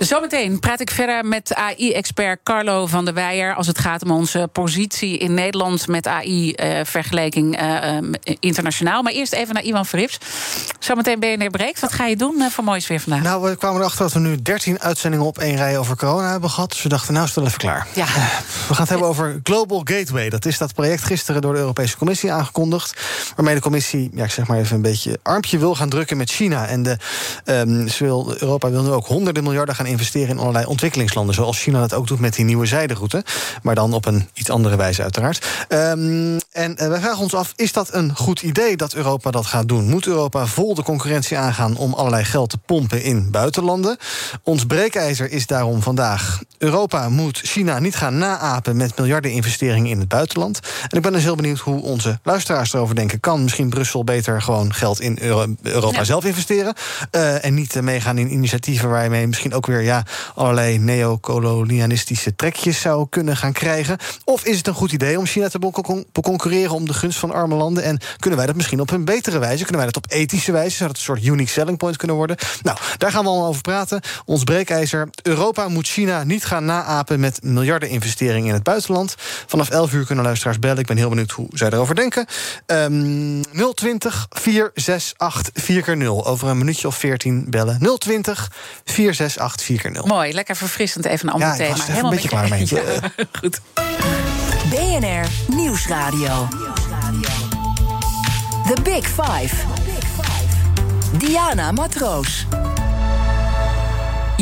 Zometeen 0.00 0.58
praat 0.58 0.80
ik 0.80 0.90
verder 0.90 1.24
met 1.24 1.54
AI-expert 1.54 2.40
Carlo 2.42 2.86
van 2.86 3.04
der 3.04 3.14
Weijer... 3.14 3.54
als 3.54 3.66
het 3.66 3.78
gaat 3.78 4.02
om 4.02 4.10
onze 4.10 4.48
positie 4.52 5.18
in 5.18 5.34
Nederland 5.34 5.86
met 5.86 6.06
AI-vergelijking 6.06 7.60
uh, 7.62 7.96
uh, 8.00 8.36
internationaal. 8.40 9.02
Maar 9.02 9.12
eerst 9.12 9.32
even 9.32 9.54
naar 9.54 9.62
Iwan 9.62 9.86
Verrips. 9.86 10.18
Zometeen 10.78 11.20
BNR 11.20 11.50
Breekt. 11.50 11.80
Wat 11.80 11.92
ga 11.92 12.06
je 12.06 12.16
doen 12.16 12.34
uh, 12.38 12.46
voor 12.46 12.64
moois 12.64 12.86
weer 12.86 13.00
vandaag? 13.00 13.22
Nou, 13.22 13.42
we 13.42 13.56
kwamen 13.56 13.80
erachter 13.80 14.02
dat 14.02 14.12
we 14.12 14.18
nu 14.18 14.42
13 14.42 14.80
uitzendingen 14.80 15.26
op 15.26 15.38
één 15.38 15.56
rij 15.56 15.78
over 15.78 15.96
corona 15.96 16.30
hebben 16.30 16.50
gehad. 16.50 16.70
Dus 16.70 16.82
we 16.82 16.88
dachten, 16.88 17.14
nou, 17.14 17.28
stel 17.28 17.44
even 17.44 17.58
klaar. 17.58 17.86
Ja. 17.94 18.04
We 18.04 18.74
gaan 18.74 18.76
het 18.76 18.88
hebben 18.88 19.08
over 19.08 19.40
Global 19.42 19.80
Gateway. 19.84 20.28
Dat 20.28 20.44
is 20.44 20.58
dat 20.58 20.74
project 20.74 21.02
gisteren 21.02 21.42
door 21.42 21.52
de 21.52 21.58
Europese 21.58 21.96
Commissie 21.96 22.32
aangekondigd. 22.32 23.00
Waarmee 23.36 23.54
de 23.54 23.60
Commissie, 23.60 24.10
ja, 24.14 24.24
ik 24.24 24.30
zeg 24.30 24.46
maar 24.46 24.58
even 24.58 24.76
een 24.76 24.82
beetje 24.82 25.18
armpje 25.22 25.58
wil 25.58 25.74
gaan 25.74 25.88
drukken 25.88 26.16
met 26.16 26.30
China. 26.30 26.66
En 26.66 26.82
de, 26.82 26.96
um, 27.44 27.88
wil, 27.98 28.34
Europa 28.38 28.70
wil 28.70 28.82
nu 28.82 28.90
ook 28.90 29.06
honderden 29.06 29.42
miljarden 29.42 29.74
gaan 29.74 29.88
investeren 29.90 30.28
in 30.28 30.38
allerlei 30.38 30.64
ontwikkelingslanden. 30.64 31.34
Zoals 31.34 31.62
China 31.62 31.80
dat 31.80 31.94
ook 31.94 32.06
doet 32.06 32.20
met 32.20 32.34
die 32.34 32.44
nieuwe 32.44 32.66
zijderoute. 32.66 33.24
Maar 33.62 33.74
dan 33.74 33.92
op 33.92 34.06
een 34.06 34.28
iets 34.34 34.50
andere 34.50 34.76
wijze, 34.76 35.02
uiteraard. 35.02 35.46
Um, 35.68 36.38
en 36.52 36.76
uh, 36.82 36.88
wij 36.88 37.00
vragen 37.00 37.22
ons 37.22 37.34
af: 37.34 37.52
is 37.56 37.72
dat 37.72 37.94
een 37.94 38.16
goed 38.16 38.42
idee 38.42 38.76
dat 38.76 38.94
Europa 38.94 39.30
dat 39.30 39.46
gaat 39.46 39.68
doen? 39.68 39.88
Moet 39.88 40.06
Europa 40.06 40.46
vol 40.46 40.74
de 40.74 40.82
concurrentie 40.82 41.38
aangaan 41.38 41.76
om 41.76 41.94
allerlei 41.94 42.24
geld 42.24 42.50
te 42.50 42.58
pompen 42.58 43.02
in 43.02 43.30
buitenlanden? 43.30 43.96
Ons 44.42 44.64
breekijzer 44.64 45.30
is 45.30 45.46
daarom 45.46 45.82
vandaag: 45.82 46.42
Europa 46.58 47.08
moet 47.08 47.38
China 47.38 47.78
niet 47.78 47.96
gaan 47.96 48.18
naapen 48.18 48.76
met 48.76 48.96
miljarden 48.96 49.30
investeringen 49.30 49.90
in 49.90 49.98
het 49.98 50.08
buitenland. 50.08 50.60
En 50.88 50.96
ik 50.96 51.02
ben 51.02 51.12
dus 51.12 51.22
heel 51.22 51.34
benieuwd 51.34 51.58
hoe 51.58 51.82
onze 51.82 52.18
luisteraars 52.22 52.72
erover 52.72 52.94
denken. 52.94 53.20
Kan 53.20 53.42
misschien 53.42 53.68
Brussel 53.68 54.04
beter 54.04 54.42
gewoon 54.42 54.74
geld 54.74 55.00
in 55.00 55.18
Euro 55.20 55.54
Europa 55.62 55.98
ja. 55.98 56.04
zelf 56.04 56.24
investeren? 56.24 56.74
Uh, 57.12 57.44
en 57.44 57.54
niet 57.54 57.74
uh, 57.74 57.82
meegaan 57.82 58.18
in 58.18 58.32
initiatieven 58.32 58.88
waar 58.88 59.02
je 59.02 59.10
mee 59.10 59.26
misschien 59.26 59.54
ook 59.54 59.66
weer 59.66 59.79
ja, 59.82 60.04
allerlei 60.34 60.78
neocolonialistische 60.78 62.36
trekjes 62.36 62.80
zou 62.80 63.06
kunnen 63.10 63.36
gaan 63.36 63.52
krijgen? 63.52 63.98
Of 64.24 64.44
is 64.44 64.56
het 64.56 64.66
een 64.66 64.74
goed 64.74 64.92
idee 64.92 65.18
om 65.18 65.26
China 65.26 65.48
te 65.48 65.58
concurreren 66.22 66.74
om 66.74 66.86
de 66.86 66.94
gunst 66.94 67.18
van 67.18 67.30
arme 67.30 67.54
landen? 67.54 67.82
En 67.82 67.98
kunnen 68.18 68.38
wij 68.38 68.46
dat 68.46 68.56
misschien 68.56 68.80
op 68.80 68.90
een 68.90 69.04
betere 69.04 69.38
wijze? 69.38 69.64
Kunnen 69.64 69.82
wij 69.82 69.90
dat 69.92 69.96
op 69.96 70.10
ethische 70.10 70.52
wijze? 70.52 70.76
Zou 70.76 70.88
dat 70.88 70.98
een 70.98 71.04
soort 71.04 71.24
unique 71.24 71.50
selling 71.50 71.78
point 71.78 71.96
kunnen 71.96 72.16
worden? 72.16 72.36
Nou, 72.62 72.78
daar 72.96 73.10
gaan 73.10 73.22
we 73.22 73.28
allemaal 73.28 73.48
over 73.48 73.62
praten. 73.62 74.00
Ons 74.24 74.44
breekijzer. 74.44 75.08
Europa 75.22 75.68
moet 75.68 75.86
China 75.86 76.24
niet 76.24 76.44
gaan 76.44 76.64
naapen 76.64 77.20
met 77.20 77.42
miljarden 77.42 77.88
investeringen 77.88 78.48
in 78.48 78.54
het 78.54 78.62
buitenland. 78.62 79.14
Vanaf 79.46 79.70
11 79.70 79.92
uur 79.92 80.06
kunnen 80.06 80.24
luisteraars 80.24 80.58
bellen. 80.58 80.78
Ik 80.78 80.86
ben 80.86 80.96
heel 80.96 81.08
benieuwd 81.08 81.30
hoe 81.30 81.48
zij 81.50 81.70
erover 81.70 81.94
denken. 81.94 82.26
Um, 82.66 83.42
020 83.74 84.26
468 84.30 85.52
4x0. 85.70 86.26
Over 86.26 86.48
een 86.48 86.58
minuutje 86.58 86.86
of 86.86 86.96
14 86.96 87.46
bellen. 87.48 87.98
020 87.98 88.52
468 88.84 89.62
4x0. 89.70 90.06
Mooi, 90.06 90.32
lekker 90.32 90.56
verfrissend. 90.56 91.04
Even 91.04 91.28
een 91.28 91.32
ander 91.34 91.48
ja, 91.48 91.54
thema. 91.54 91.70
Ik 91.70 91.76
was 91.76 91.86
Helemaal 91.86 92.10
een 92.10 92.16
beetje 92.16 92.28
klaar 92.28 92.48
mee. 92.48 92.66
Ja, 92.66 92.80
goed. 93.40 93.60
BNR 94.70 95.54
Nieuwsradio. 95.56 96.48
The 98.74 98.82
Big 98.82 99.06
Five. 99.06 99.54
Diana 101.18 101.72
Matroos. 101.72 102.46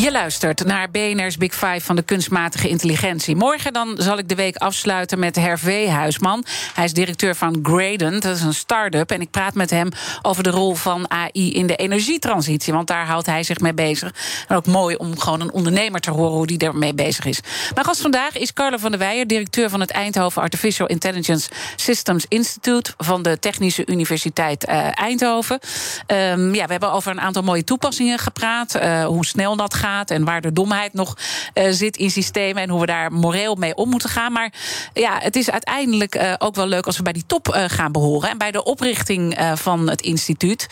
Je 0.01 0.13
luistert 0.13 0.65
naar 0.65 0.91
BNR's 0.91 1.37
Big 1.37 1.53
Five 1.53 1.81
van 1.81 1.97
de 1.97 2.03
kunstmatige 2.03 2.69
intelligentie. 2.69 3.37
Morgen 3.37 3.73
dan 3.73 3.95
zal 3.97 4.19
ik 4.19 4.29
de 4.29 4.35
week 4.35 4.57
afsluiten 4.57 5.19
met 5.19 5.37
Hervé 5.37 5.89
Huisman. 5.89 6.45
Hij 6.75 6.85
is 6.85 6.93
directeur 6.93 7.35
van 7.35 7.59
Gradent, 7.63 8.23
dat 8.23 8.37
is 8.37 8.43
een 8.43 8.55
start-up. 8.55 9.11
En 9.11 9.21
ik 9.21 9.31
praat 9.31 9.55
met 9.55 9.71
hem 9.71 9.89
over 10.23 10.43
de 10.43 10.51
rol 10.51 10.75
van 10.75 11.11
AI 11.11 11.53
in 11.53 11.67
de 11.67 11.77
energietransitie. 11.77 12.73
Want 12.73 12.87
daar 12.87 13.07
houdt 13.07 13.27
hij 13.27 13.43
zich 13.43 13.59
mee 13.59 13.75
bezig. 13.75 14.15
En 14.49 14.57
ook 14.57 14.67
mooi 14.67 14.97
om 14.97 15.19
gewoon 15.19 15.41
een 15.41 15.53
ondernemer 15.53 16.01
te 16.01 16.11
horen 16.11 16.37
hoe 16.37 16.47
die 16.47 16.59
daarmee 16.59 16.95
bezig 16.95 17.25
is. 17.25 17.41
Mijn 17.75 17.87
gast 17.87 18.01
vandaag 18.01 18.37
is 18.37 18.53
Carlo 18.53 18.77
van 18.77 18.91
der 18.91 19.01
Weijer, 19.01 19.27
directeur 19.27 19.71
van 19.71 19.81
het 19.81 19.91
Eindhoven 19.91 20.43
Artificial 20.43 20.89
Intelligence 20.89 21.51
Systems 21.77 22.25
Institute 22.29 22.93
van 22.97 23.23
de 23.23 23.39
Technische 23.39 23.87
Universiteit 23.87 24.69
uh, 24.69 24.87
Eindhoven. 24.95 25.59
Um, 26.07 26.55
ja, 26.55 26.65
we 26.65 26.71
hebben 26.71 26.93
over 26.93 27.11
een 27.11 27.21
aantal 27.21 27.43
mooie 27.43 27.65
toepassingen 27.65 28.19
gepraat. 28.19 28.77
Uh, 28.77 29.05
hoe 29.05 29.27
snel 29.27 29.57
dat 29.57 29.75
gaat 29.75 29.87
en 30.05 30.25
waar 30.25 30.41
de 30.41 30.53
domheid 30.53 30.93
nog 30.93 31.17
uh, 31.55 31.65
zit 31.71 31.97
in 31.97 32.11
systemen 32.11 32.63
en 32.63 32.69
hoe 32.69 32.81
we 32.81 32.87
daar 32.87 33.13
moreel 33.13 33.55
mee 33.55 33.75
om 33.75 33.89
moeten 33.89 34.09
gaan. 34.09 34.33
Maar 34.33 34.53
ja, 34.93 35.19
het 35.19 35.37
is 35.37 35.51
uiteindelijk 35.51 36.15
uh, 36.15 36.35
ook 36.39 36.55
wel 36.55 36.67
leuk 36.67 36.87
als 36.87 36.97
we 36.97 37.03
bij 37.03 37.13
die 37.13 37.27
top 37.27 37.49
uh, 37.49 37.65
gaan 37.67 37.93
behoren. 37.93 38.31
En 38.31 38.39
bij 38.39 38.51
de 38.51 38.65
oprichting 38.65 39.37
van 39.55 39.89
het 39.89 40.01
instituut 40.01 40.67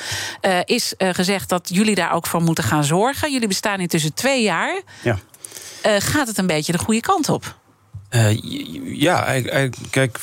is 0.64 0.95
gezegd 0.99 1.49
dat 1.49 1.69
jullie 1.73 1.95
daar 1.95 2.12
ook 2.12 2.27
voor 2.27 2.43
moeten 2.43 2.64
gaan 2.64 2.85
zorgen. 2.85 3.33
Jullie 3.33 3.49
bestaan 3.49 3.81
intussen 3.81 4.14
twee 4.14 4.43
jaar. 4.43 4.81
Ja. 5.03 5.19
gaat 5.83 6.29
het 6.29 6.39
een 6.39 6.47
beetje 6.47 6.73
de 6.73 6.79
goede 6.79 7.01
kant 7.01 7.29
op? 7.29 7.57
Uh, 8.11 8.38
ja, 8.84 9.40
kijk, 9.90 10.18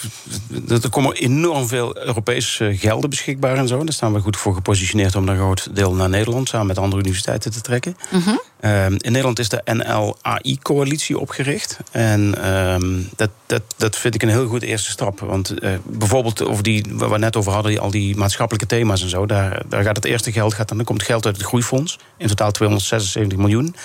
er 0.67 0.89
komen 0.89 1.13
enorm 1.13 1.67
veel 1.67 1.97
Europese 1.97 2.77
gelden 2.77 3.09
beschikbaar 3.09 3.57
en 3.57 3.67
zo. 3.67 3.84
Daar 3.84 3.93
staan 3.93 4.13
we 4.13 4.19
goed 4.19 4.38
voor 4.38 4.53
gepositioneerd 4.53 5.15
om 5.15 5.27
een 5.27 5.38
groot 5.38 5.75
deel 5.75 5.93
naar 5.93 6.09
Nederland 6.09 6.49
samen 6.49 6.67
met 6.67 6.77
andere 6.77 7.01
universiteiten 7.01 7.51
te 7.51 7.61
trekken. 7.61 7.97
-hmm. 8.09 8.41
uh, 8.61 8.86
in 8.86 8.97
Nederland 9.01 9.39
is 9.39 9.49
de 9.49 9.61
NL-AI-coalitie 9.65 11.19
opgericht. 11.19 11.77
En 11.91 12.36
uh, 12.38 12.75
dat, 13.15 13.29
dat, 13.45 13.61
dat 13.77 13.97
vind 13.97 14.15
ik 14.15 14.21
een 14.23 14.29
heel 14.29 14.47
goed 14.47 14.61
eerste 14.61 14.91
stap. 14.91 15.19
Want 15.19 15.63
uh, 15.63 15.71
bijvoorbeeld 15.84 16.43
over 16.43 16.63
die, 16.63 16.86
waar 16.91 17.09
we 17.09 17.17
net 17.17 17.36
over 17.36 17.51
hadden, 17.51 17.79
al 17.79 17.91
die 17.91 18.17
maatschappelijke 18.17 18.67
thema's 18.67 19.01
en 19.01 19.09
zo, 19.09 19.25
daar, 19.25 19.61
daar 19.69 19.84
gaat 19.84 19.95
het 19.95 20.05
eerste 20.05 20.31
geld, 20.31 20.53
gaat, 20.53 20.67
dan 20.67 20.84
komt 20.84 21.03
geld 21.03 21.25
uit 21.25 21.38
het 21.38 21.45
groeifonds. 21.45 21.99
In 22.17 22.27
totaal 22.27 22.51
276 22.51 23.38
miljoen. 23.38 23.75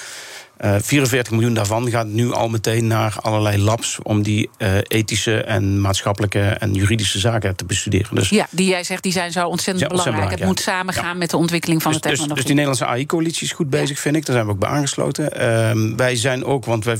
Uh, 0.64 0.74
44 0.80 1.32
miljoen 1.32 1.54
daarvan 1.54 1.90
gaat 1.90 2.06
nu 2.06 2.32
al 2.32 2.48
meteen 2.48 2.86
naar 2.86 3.16
allerlei 3.20 3.58
labs 3.58 3.98
om 4.02 4.22
die 4.22 4.50
uh, 4.58 4.76
ethische 4.82 5.42
en 5.42 5.80
maatschappelijke 5.80 6.40
en 6.40 6.74
juridische 6.74 7.18
zaken 7.18 7.56
te 7.56 7.64
bestuderen. 7.64 8.14
Dus, 8.14 8.28
ja, 8.28 8.46
die 8.50 8.68
jij 8.68 8.84
zegt, 8.84 9.02
die 9.02 9.12
zijn 9.12 9.32
zo 9.32 9.46
ontzettend 9.46 9.80
ja, 9.80 9.86
belangrijk. 9.88 10.14
belangrijk. 10.16 10.40
Het 10.40 10.48
moet 10.48 10.74
samengaan 10.74 11.12
ja. 11.12 11.18
met 11.18 11.30
de 11.30 11.36
ontwikkeling 11.36 11.82
van 11.82 11.92
dus, 11.92 12.00
de 12.00 12.08
technologie. 12.08 12.36
Dus, 12.36 12.44
dus 12.44 12.54
die 12.54 12.64
Nederlandse 12.64 12.96
AI-coalitie 12.96 13.46
is 13.46 13.52
goed 13.52 13.70
bezig, 13.70 13.98
vind 13.98 14.16
ik. 14.16 14.26
Daar 14.26 14.34
zijn 14.34 14.46
we 14.46 14.52
ook 14.52 14.58
bij 14.58 14.68
aangesloten. 14.68 15.24
Uh, 15.24 15.96
wij 15.96 16.16
zijn 16.16 16.44
ook, 16.44 16.64
want 16.64 16.84
wij, 16.84 16.98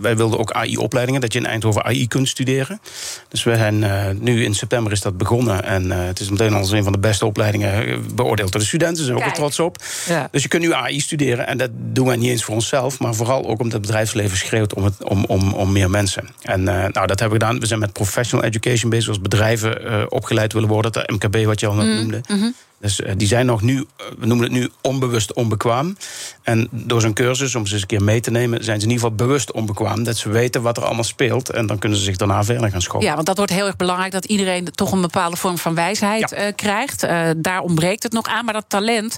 wij 0.00 0.16
wilden 0.16 0.38
ook 0.38 0.52
AI-opleidingen, 0.52 1.20
dat 1.20 1.32
je 1.32 1.38
in 1.38 1.46
Eindhoven 1.46 1.84
AI 1.84 2.08
kunt 2.08 2.28
studeren. 2.28 2.80
Dus 3.28 3.42
we 3.42 3.56
zijn 3.56 3.82
uh, 3.82 4.04
nu 4.18 4.44
in 4.44 4.54
september 4.54 4.92
is 4.92 5.00
dat 5.00 5.16
begonnen. 5.16 5.64
En 5.64 5.90
het 5.90 6.20
is 6.20 6.30
meteen 6.30 6.52
als 6.52 6.70
een 6.70 6.82
van 6.82 6.92
de 6.92 6.98
beste 6.98 7.26
opleidingen 7.26 8.04
beoordeeld 8.14 8.52
door 8.52 8.60
de 8.60 8.66
studenten. 8.66 8.96
Daar 8.96 9.06
zijn 9.06 9.18
we 9.18 9.24
ook 9.24 9.34
trots 9.34 9.58
op. 9.58 9.76
Ja. 10.08 10.28
Dus 10.30 10.42
je 10.42 10.48
kunt 10.48 10.62
nu 10.62 10.72
AI 10.72 11.00
studeren. 11.00 11.46
En 11.46 11.58
dat 11.58 11.70
doen 11.72 12.06
wij 12.06 12.16
niet 12.16 12.30
eens 12.30 12.44
voor 12.44 12.54
onszelf, 12.54 12.98
maar 13.00 13.14
vooral 13.14 13.40
ook 13.46 13.60
omdat 13.60 13.72
het 13.72 13.80
bedrijfsleven 13.80 14.36
schreeuwt 14.36 14.74
om, 14.74 14.84
het, 14.84 15.04
om, 15.04 15.24
om, 15.24 15.52
om 15.52 15.72
meer 15.72 15.90
mensen. 15.90 16.28
En 16.42 16.60
uh, 16.60 16.66
nou, 16.66 17.06
dat 17.06 17.20
hebben 17.20 17.38
we 17.38 17.44
gedaan. 17.44 17.60
We 17.60 17.66
zijn 17.66 17.80
met 17.80 17.92
professional 17.92 18.44
education 18.46 18.90
bezig, 18.90 19.08
als 19.08 19.20
bedrijven 19.20 19.84
uh, 19.84 20.02
opgeleid 20.08 20.52
willen 20.52 20.68
worden. 20.68 20.92
Dat 20.92 21.10
MKB, 21.10 21.44
wat 21.44 21.60
je 21.60 21.66
al 21.66 21.74
net 21.74 21.86
Mm, 21.86 21.94
noemde. 21.96 22.20
mm-hmm. 22.28 22.54
Dus 22.80 23.00
uh, 23.00 23.12
die 23.16 23.28
zijn 23.28 23.46
nog 23.46 23.62
nu, 23.62 23.84
we 24.18 24.26
noemen 24.26 24.44
het 24.44 24.54
nu 24.54 24.70
onbewust 24.82 25.32
onbekwaam. 25.32 25.96
En 26.42 26.68
door 26.70 27.00
zo'n 27.00 27.12
cursus, 27.12 27.54
om 27.54 27.66
ze 27.66 27.72
eens 27.72 27.82
een 27.82 27.88
keer 27.88 28.02
mee 28.02 28.20
te 28.20 28.30
nemen, 28.30 28.64
zijn 28.64 28.80
ze 28.80 28.86
in 28.86 28.92
ieder 28.92 29.08
geval 29.08 29.26
bewust 29.26 29.52
onbekwaam. 29.52 30.02
Dat 30.04 30.16
ze 30.16 30.28
weten 30.28 30.62
wat 30.62 30.76
er 30.76 30.84
allemaal 30.84 31.04
speelt. 31.04 31.50
En 31.50 31.66
dan 31.66 31.78
kunnen 31.78 31.98
ze 31.98 32.04
zich 32.04 32.16
daarna 32.16 32.44
verder 32.44 32.70
gaan 32.70 32.82
scholen. 32.82 33.06
Ja, 33.06 33.14
want 33.14 33.26
dat 33.26 33.36
wordt 33.36 33.52
heel 33.52 33.66
erg 33.66 33.76
belangrijk 33.76 34.12
dat 34.12 34.24
iedereen 34.24 34.64
toch 34.64 34.92
een 34.92 35.00
bepaalde 35.00 35.36
vorm 35.36 35.58
van 35.58 35.74
wijsheid 35.74 36.30
ja. 36.30 36.46
uh, 36.46 36.52
krijgt. 36.56 37.04
Uh, 37.04 37.28
daar 37.36 37.60
ontbreekt 37.60 38.02
het 38.02 38.12
nog 38.12 38.26
aan. 38.26 38.44
Maar 38.44 38.54
dat 38.54 38.64
talent, 38.68 39.16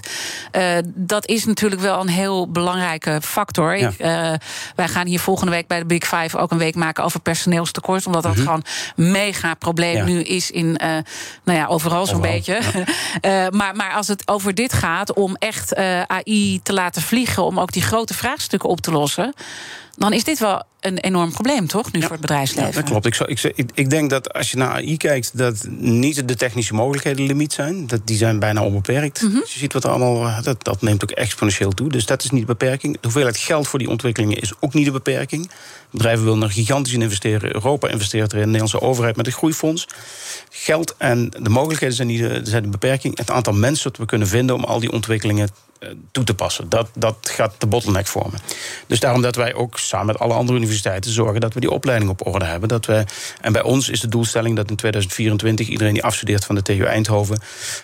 uh, 0.57 0.63
dat 0.85 1.27
is 1.27 1.45
natuurlijk 1.45 1.81
wel 1.81 2.01
een 2.01 2.07
heel 2.09 2.51
belangrijke 2.51 3.19
factor. 3.23 3.77
Ja. 3.77 3.89
Ik, 3.89 3.97
wij 4.75 4.87
gaan 4.87 5.07
hier 5.07 5.19
volgende 5.19 5.51
week 5.51 5.67
bij 5.67 5.79
de 5.79 5.85
Big 5.85 6.03
Five 6.07 6.37
ook 6.37 6.51
een 6.51 6.57
week 6.57 6.75
maken 6.75 7.03
over 7.03 7.19
personeelstekort. 7.19 8.05
Omdat 8.05 8.23
dat 8.23 8.33
Mhm. 8.35 8.41
gewoon 8.43 8.63
een 8.95 9.11
mega 9.11 9.53
probleem 9.53 9.95
Ja. 9.95 10.03
nu 10.05 10.21
is 10.21 10.51
in, 10.51 10.71
nou 11.43 11.57
ja, 11.59 11.65
overal 11.65 12.05
zo'n 12.05 12.15
Overal, 12.15 12.33
beetje. 12.33 12.59
maar, 13.53 13.75
maar 13.75 13.93
als 13.93 14.07
het 14.07 14.27
over 14.27 14.53
dit 14.53 14.73
gaat, 14.73 15.13
om 15.13 15.35
echt 15.35 15.75
AI 16.07 16.59
te 16.63 16.73
laten 16.73 17.01
vliegen, 17.01 17.43
om 17.43 17.59
ook 17.59 17.71
die 17.71 17.81
grote 17.81 18.13
vraagstukken 18.13 18.69
op 18.69 18.81
te 18.81 18.91
lossen, 18.91 19.33
dan 19.97 20.13
is 20.13 20.23
dit 20.23 20.39
wel 20.39 20.63
een 20.79 20.97
enorm 20.97 21.31
probleem, 21.31 21.67
toch? 21.67 21.91
Nu 21.91 22.01
voor 22.01 22.11
het 22.11 22.21
bedrijfsleven. 22.21 22.69
Ja, 22.69 22.75
dat 22.75 22.83
klopt. 22.83 23.05
Ik, 23.05 23.13
zou, 23.13 23.29
ik, 23.55 23.71
ik, 23.73 23.89
denk 23.89 24.09
dat 24.09 24.33
als 24.33 24.51
je 24.51 24.57
naar 24.57 24.69
AI 24.69 24.97
kijkt, 24.97 25.37
dat 25.37 25.67
niet 25.77 26.27
de 26.27 26.35
technische 26.35 26.73
mogelijkheden 26.73 27.25
limiet 27.25 27.53
zijn. 27.53 27.87
Dat, 27.87 28.07
die 28.07 28.17
zijn 28.17 28.39
bijna 28.39 28.63
onbeperkt. 28.63 29.21
Mhm. 29.21 29.39
Als 29.39 29.53
je 29.53 29.59
ziet 29.59 29.73
wat 29.73 29.83
er 29.83 29.89
allemaal. 29.89 30.43
Dat, 30.43 30.63
dat 30.63 30.81
neemt 30.81 31.03
ook 31.03 31.11
exponentieel 31.11 31.71
toe. 31.71 31.89
Dus 31.89 32.05
dat 32.05 32.23
is 32.23 32.29
niet 32.29 32.41
de 32.41 32.47
beperking. 32.47 32.93
De 32.93 32.99
hoeveelheid 33.01 33.37
geld 33.37 33.67
voor 33.67 33.79
die 33.79 33.89
ontwikkelingen 33.89 34.41
is 34.41 34.53
ook 34.59 34.73
niet 34.73 34.85
de 34.85 34.91
beperking. 34.91 35.49
Bedrijven 35.89 36.23
willen 36.25 36.41
er 36.41 36.51
gigantisch 36.51 36.93
in 36.93 37.01
investeren. 37.01 37.53
Europa 37.53 37.87
investeert 37.87 38.31
erin. 38.31 38.45
De 38.45 38.51
Nederlandse 38.51 38.81
overheid 38.81 39.15
met 39.15 39.25
een 39.25 39.31
groeifonds. 39.31 39.87
Geld 40.49 40.95
en 40.97 41.29
de 41.39 41.49
mogelijkheden 41.49 41.95
zijn 41.95 42.07
niet 42.07 42.19
de, 42.19 42.39
zijn 42.43 42.63
de 42.63 42.69
beperking. 42.69 43.17
Het 43.17 43.31
aantal 43.31 43.53
mensen 43.53 43.91
dat 43.91 43.97
we 43.97 44.05
kunnen 44.05 44.27
vinden 44.27 44.55
om 44.55 44.63
al 44.63 44.79
die 44.79 44.91
ontwikkelingen 44.91 45.49
toe 46.11 46.23
te 46.23 46.33
passen. 46.33 46.69
Dat, 46.69 46.89
dat 46.93 47.15
gaat 47.21 47.53
de 47.57 47.67
bottleneck 47.67 48.07
vormen. 48.07 48.39
Dus 48.87 48.99
daarom 48.99 49.21
dat 49.21 49.35
wij 49.35 49.53
ook 49.53 49.79
samen 49.79 50.05
met 50.05 50.19
alle 50.19 50.33
andere 50.33 50.57
universiteiten 50.57 51.11
zorgen 51.11 51.41
dat 51.41 51.53
we 51.53 51.59
die 51.59 51.71
opleiding 51.71 52.11
op 52.11 52.27
orde 52.27 52.45
hebben. 52.45 52.69
Dat 52.69 52.85
we, 52.85 53.03
en 53.41 53.53
bij 53.53 53.61
ons 53.61 53.89
is 53.89 53.99
de 53.99 54.07
doelstelling 54.07 54.55
dat 54.55 54.69
in 54.69 54.75
2024 54.75 55.67
iedereen 55.67 55.93
die 55.93 56.03
afstudeert 56.03 56.45
van 56.45 56.55
de 56.55 56.61
TU 56.61 56.83
Eindhoven, 56.83 57.37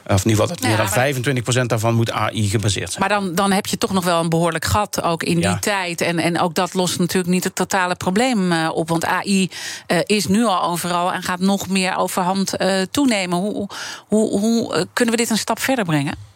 of 0.08 0.26
in 0.26 0.30
ieder 0.30 0.32
geval 0.32 0.48
dat 0.48 0.62
meer 0.62 0.78
dan 0.78 1.64
25% 1.64 1.66
daarvan 1.66 1.94
moet 1.94 2.12
AI 2.12 2.50
gebaseerd 2.50 2.92
zijn. 2.92 3.00
Maar 3.00 3.20
dan, 3.20 3.36
dan 3.36 3.52
heb 3.52 3.66
je 3.66 3.78
toch 3.78 3.92
nog 3.92 4.04
wel 4.04 4.20
een 4.20 4.30
behoorlijk 4.30 4.66
gat 4.66 5.02
ook 5.02 5.24
in 5.24 5.40
die 5.40 5.60
tijd. 5.60 6.02
En, 6.02 6.20
en 6.20 6.40
ook 6.40 6.56
dat 6.56 6.74
lost 6.74 7.00
natuurlijk 7.00 7.34
niet 7.34 7.44
het 7.44 7.56
totale 7.56 7.96
probleem 7.96 8.52
uh, 8.52 8.70
op. 8.74 8.90
Want 8.90 9.06
AI 9.06 9.50
uh, 9.88 9.98
is 10.06 10.28
nu 10.28 10.46
al 10.46 10.64
overal 10.64 11.14
en 11.14 11.24
gaat 11.24 11.40
nog 11.40 11.68
meer 11.68 11.98
overhand 11.98 12.62
uh, 12.62 12.82
toenemen. 12.92 13.38
Hoe, 13.38 13.70
hoe, 14.08 14.40
hoe 14.40 14.88
kunnen 14.94 15.16
we 15.16 15.22
dit 15.22 15.30
een 15.30 15.38
stap 15.38 15.60
verder 15.60 15.86
brengen? 15.86 16.29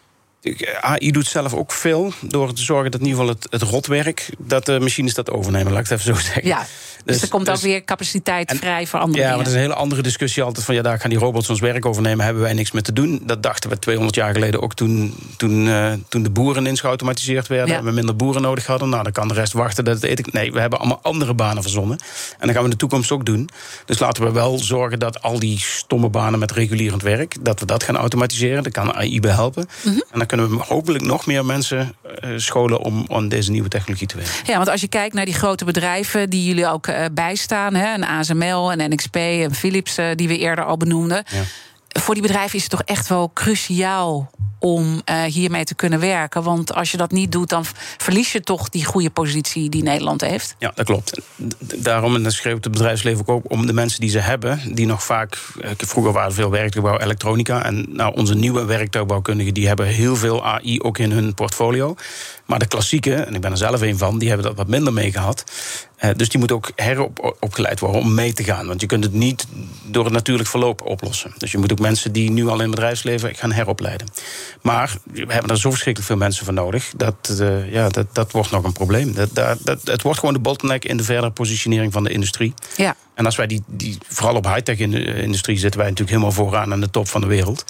AI 0.80 1.10
doet 1.10 1.26
zelf 1.26 1.54
ook 1.54 1.72
veel 1.72 2.12
door 2.20 2.52
te 2.52 2.62
zorgen 2.62 2.90
dat 2.90 3.00
in 3.00 3.06
ieder 3.06 3.20
geval 3.20 3.34
het, 3.34 3.46
het 3.50 3.62
rotwerk... 3.62 4.28
dat 4.38 4.66
de 4.66 4.80
machines 4.80 5.14
dat 5.14 5.30
overnemen, 5.30 5.72
laat 5.72 5.84
ik 5.84 5.88
het 5.88 6.00
even 6.00 6.14
zo 6.14 6.20
zeggen. 6.20 6.46
Ja, 6.46 6.66
dus, 7.04 7.14
dus 7.14 7.22
er 7.22 7.28
komt 7.28 7.48
ook 7.48 7.54
dus- 7.54 7.64
weer 7.64 7.84
capaciteit 7.84 8.54
vrij 8.56 8.86
voor 8.86 9.00
andere 9.00 9.18
ja, 9.18 9.24
dingen. 9.24 9.28
Ja, 9.28 9.34
maar 9.34 9.44
dat 9.44 9.46
is 9.46 9.54
een 9.54 9.60
hele 9.60 9.74
andere 9.74 10.02
discussie 10.02 10.42
altijd 10.42 10.66
van... 10.66 10.74
ja, 10.74 10.82
daar 10.82 11.00
gaan 11.00 11.10
die 11.10 11.18
robots 11.18 11.50
ons 11.50 11.60
werk 11.60 11.86
overnemen, 11.86 12.24
hebben 12.24 12.42
wij 12.42 12.52
niks 12.52 12.72
meer 12.72 12.82
te 12.82 12.92
doen. 12.92 13.22
Dat 13.22 13.42
dachten 13.42 13.70
we 13.70 13.78
200 13.78 14.16
jaar 14.16 14.32
geleden 14.32 14.62
ook 14.62 14.74
toen, 14.74 15.14
toen, 15.36 15.66
uh, 15.66 15.92
toen 16.08 16.22
de 16.22 16.30
boeren 16.30 16.62
ineens 16.62 16.80
geautomatiseerd 16.80 17.46
werden... 17.46 17.68
Ja. 17.68 17.78
en 17.78 17.84
we 17.84 17.90
minder 17.90 18.16
boeren 18.16 18.42
nodig 18.42 18.66
hadden. 18.66 18.88
Nou, 18.88 19.02
dan 19.02 19.12
kan 19.12 19.28
de 19.28 19.34
rest 19.34 19.52
wachten 19.52 19.84
dat 19.84 19.94
het 19.94 20.04
eten... 20.04 20.24
Nee, 20.32 20.52
we 20.52 20.60
hebben 20.60 20.78
allemaal 20.78 21.00
andere 21.02 21.34
banen 21.34 21.62
verzonnen. 21.62 21.98
En 22.38 22.46
dat 22.46 22.50
gaan 22.50 22.58
we 22.58 22.64
in 22.64 22.70
de 22.70 22.76
toekomst 22.76 23.10
ook 23.10 23.26
doen. 23.26 23.48
Dus 23.84 23.98
laten 23.98 24.24
we 24.24 24.32
wel 24.32 24.58
zorgen 24.58 24.98
dat 24.98 25.22
al 25.22 25.38
die 25.38 25.58
stomme 25.58 26.08
banen 26.08 26.38
met 26.38 26.52
regulierend 26.52 27.02
werk... 27.02 27.36
dat 27.40 27.60
we 27.60 27.66
dat 27.66 27.82
gaan 27.82 27.96
automatiseren. 27.96 28.62
Daar 28.62 28.72
kan 28.72 28.94
AI 28.94 29.20
bij 29.20 29.32
helpen. 29.32 29.68
Mm 29.82 29.92
-hmm. 29.92 30.04
En 30.10 30.18
dan 30.18 30.26
kunnen 30.26 30.50
we 30.50 30.64
hopelijk 30.64 31.04
nog 31.04 31.26
meer 31.26 31.44
mensen 31.44 31.94
uh, 32.24 32.30
scholen... 32.36 32.78
om 32.78 33.06
aan 33.08 33.28
deze 33.28 33.50
nieuwe 33.50 33.68
technologie 33.68 34.06
te 34.06 34.16
werken. 34.16 34.34
Ja, 34.46 34.56
want 34.56 34.68
als 34.68 34.80
je 34.80 34.88
kijkt 34.88 35.14
naar 35.14 35.24
die 35.24 35.34
grote 35.34 35.64
bedrijven... 35.64 36.30
die 36.30 36.44
jullie 36.44 36.68
ook 36.68 36.86
bijstaan, 37.12 37.74
hè, 37.74 37.94
een 37.94 38.04
ASML, 38.04 38.72
een 38.72 38.90
NXP, 38.90 39.16
een 39.16 39.54
Philips... 39.54 39.98
Uh, 39.98 40.06
die 40.14 40.28
we 40.28 40.38
eerder 40.38 40.64
al 40.64 40.76
benoemden... 40.76 41.24
Ja. 41.30 41.42
Voor 42.00 42.14
die 42.14 42.22
bedrijven 42.22 42.54
is 42.54 42.62
het 42.62 42.70
toch 42.70 42.82
echt 42.82 43.08
wel 43.08 43.30
cruciaal 43.34 44.30
om 44.58 45.02
uh, 45.10 45.22
hiermee 45.22 45.64
te 45.64 45.74
kunnen 45.74 46.00
werken. 46.00 46.42
Want 46.42 46.74
als 46.74 46.90
je 46.90 46.96
dat 46.96 47.12
niet 47.12 47.32
doet, 47.32 47.48
dan 47.48 47.64
verlies 47.96 48.32
je 48.32 48.40
toch 48.40 48.68
die 48.68 48.84
goede 48.84 49.10
positie 49.10 49.68
die 49.68 49.82
Nederland 49.82 50.20
heeft. 50.20 50.54
Ja, 50.58 50.72
dat 50.74 50.86
klopt. 50.86 51.20
Daarom, 51.76 52.14
en 52.14 52.22
dat 52.22 52.32
schreeuwt 52.32 52.64
het 52.64 52.72
bedrijfsleven 52.72 53.28
ook 53.28 53.50
om 53.50 53.66
de 53.66 53.72
mensen 53.72 54.00
die 54.00 54.10
ze 54.10 54.18
hebben, 54.18 54.74
die 54.74 54.86
nog 54.86 55.02
vaak. 55.02 55.38
Vroeger 55.76 56.12
waren 56.12 56.32
veel 56.32 56.50
werktuigbouw, 56.50 56.98
elektronica. 56.98 57.64
En 57.64 57.86
nou, 57.88 58.14
onze 58.14 58.34
nieuwe 58.34 58.64
werktuigbouwkundigen 58.64 59.54
die 59.54 59.66
hebben 59.66 59.86
heel 59.86 60.16
veel 60.16 60.46
AI 60.46 60.80
ook 60.80 60.98
in 60.98 61.10
hun 61.10 61.34
portfolio. 61.34 61.96
Maar 62.44 62.58
de 62.58 62.66
klassieke, 62.66 63.14
en 63.14 63.34
ik 63.34 63.40
ben 63.40 63.50
er 63.50 63.56
zelf 63.56 63.80
een 63.80 63.98
van, 63.98 64.18
die 64.18 64.28
hebben 64.28 64.46
dat 64.46 64.56
wat 64.56 64.66
minder 64.66 64.92
mee 64.92 65.12
gehad. 65.12 65.44
Uh, 66.00 66.10
dus 66.16 66.28
die 66.28 66.40
moet 66.40 66.52
ook 66.52 66.70
heropgeleid 66.76 67.80
worden 67.80 68.00
om 68.00 68.14
mee 68.14 68.32
te 68.32 68.44
gaan. 68.44 68.66
Want 68.66 68.80
je 68.80 68.86
kunt 68.86 69.04
het 69.04 69.12
niet 69.12 69.46
door 69.82 70.04
het 70.04 70.12
natuurlijk 70.12 70.48
verloop 70.48 70.82
oplossen. 70.82 71.34
Dus 71.38 71.52
je 71.52 71.58
moet 71.58 71.72
ook 71.72 71.78
mensen 71.78 72.12
die 72.12 72.30
nu 72.30 72.46
al 72.46 72.54
in 72.54 72.60
het 72.60 72.70
bedrijfsleven 72.70 73.34
gaan 73.34 73.52
heropleiden. 73.52 74.08
Maar 74.62 74.96
we 75.04 75.32
hebben 75.32 75.50
er 75.50 75.58
zo 75.58 75.70
verschrikkelijk 75.70 76.12
veel 76.12 76.20
mensen 76.20 76.44
voor 76.44 76.54
nodig. 76.54 76.92
Dat, 76.96 77.36
uh, 77.40 77.72
ja, 77.72 77.88
dat, 77.88 78.06
dat 78.12 78.32
wordt 78.32 78.50
nog 78.50 78.64
een 78.64 78.72
probleem. 78.72 79.14
Dat, 79.14 79.28
dat, 79.32 79.58
dat, 79.62 79.80
het 79.84 80.02
wordt 80.02 80.18
gewoon 80.18 80.34
de 80.34 80.40
bottleneck 80.40 80.84
in 80.84 80.96
de 80.96 81.04
verdere 81.04 81.30
positionering 81.30 81.92
van 81.92 82.04
de 82.04 82.10
industrie. 82.10 82.54
Ja. 82.76 82.96
En 83.14 83.24
als 83.24 83.36
wij 83.36 83.46
die, 83.46 83.62
die 83.66 83.98
vooral 84.08 84.36
op 84.36 84.44
high-tech 84.44 84.78
industrie 84.78 85.58
zitten 85.58 85.80
wij 85.80 85.88
natuurlijk 85.88 86.16
helemaal 86.16 86.36
vooraan 86.36 86.72
aan 86.72 86.80
de 86.80 86.90
top 86.90 87.08
van 87.08 87.20
de 87.20 87.26
wereld. 87.26 87.64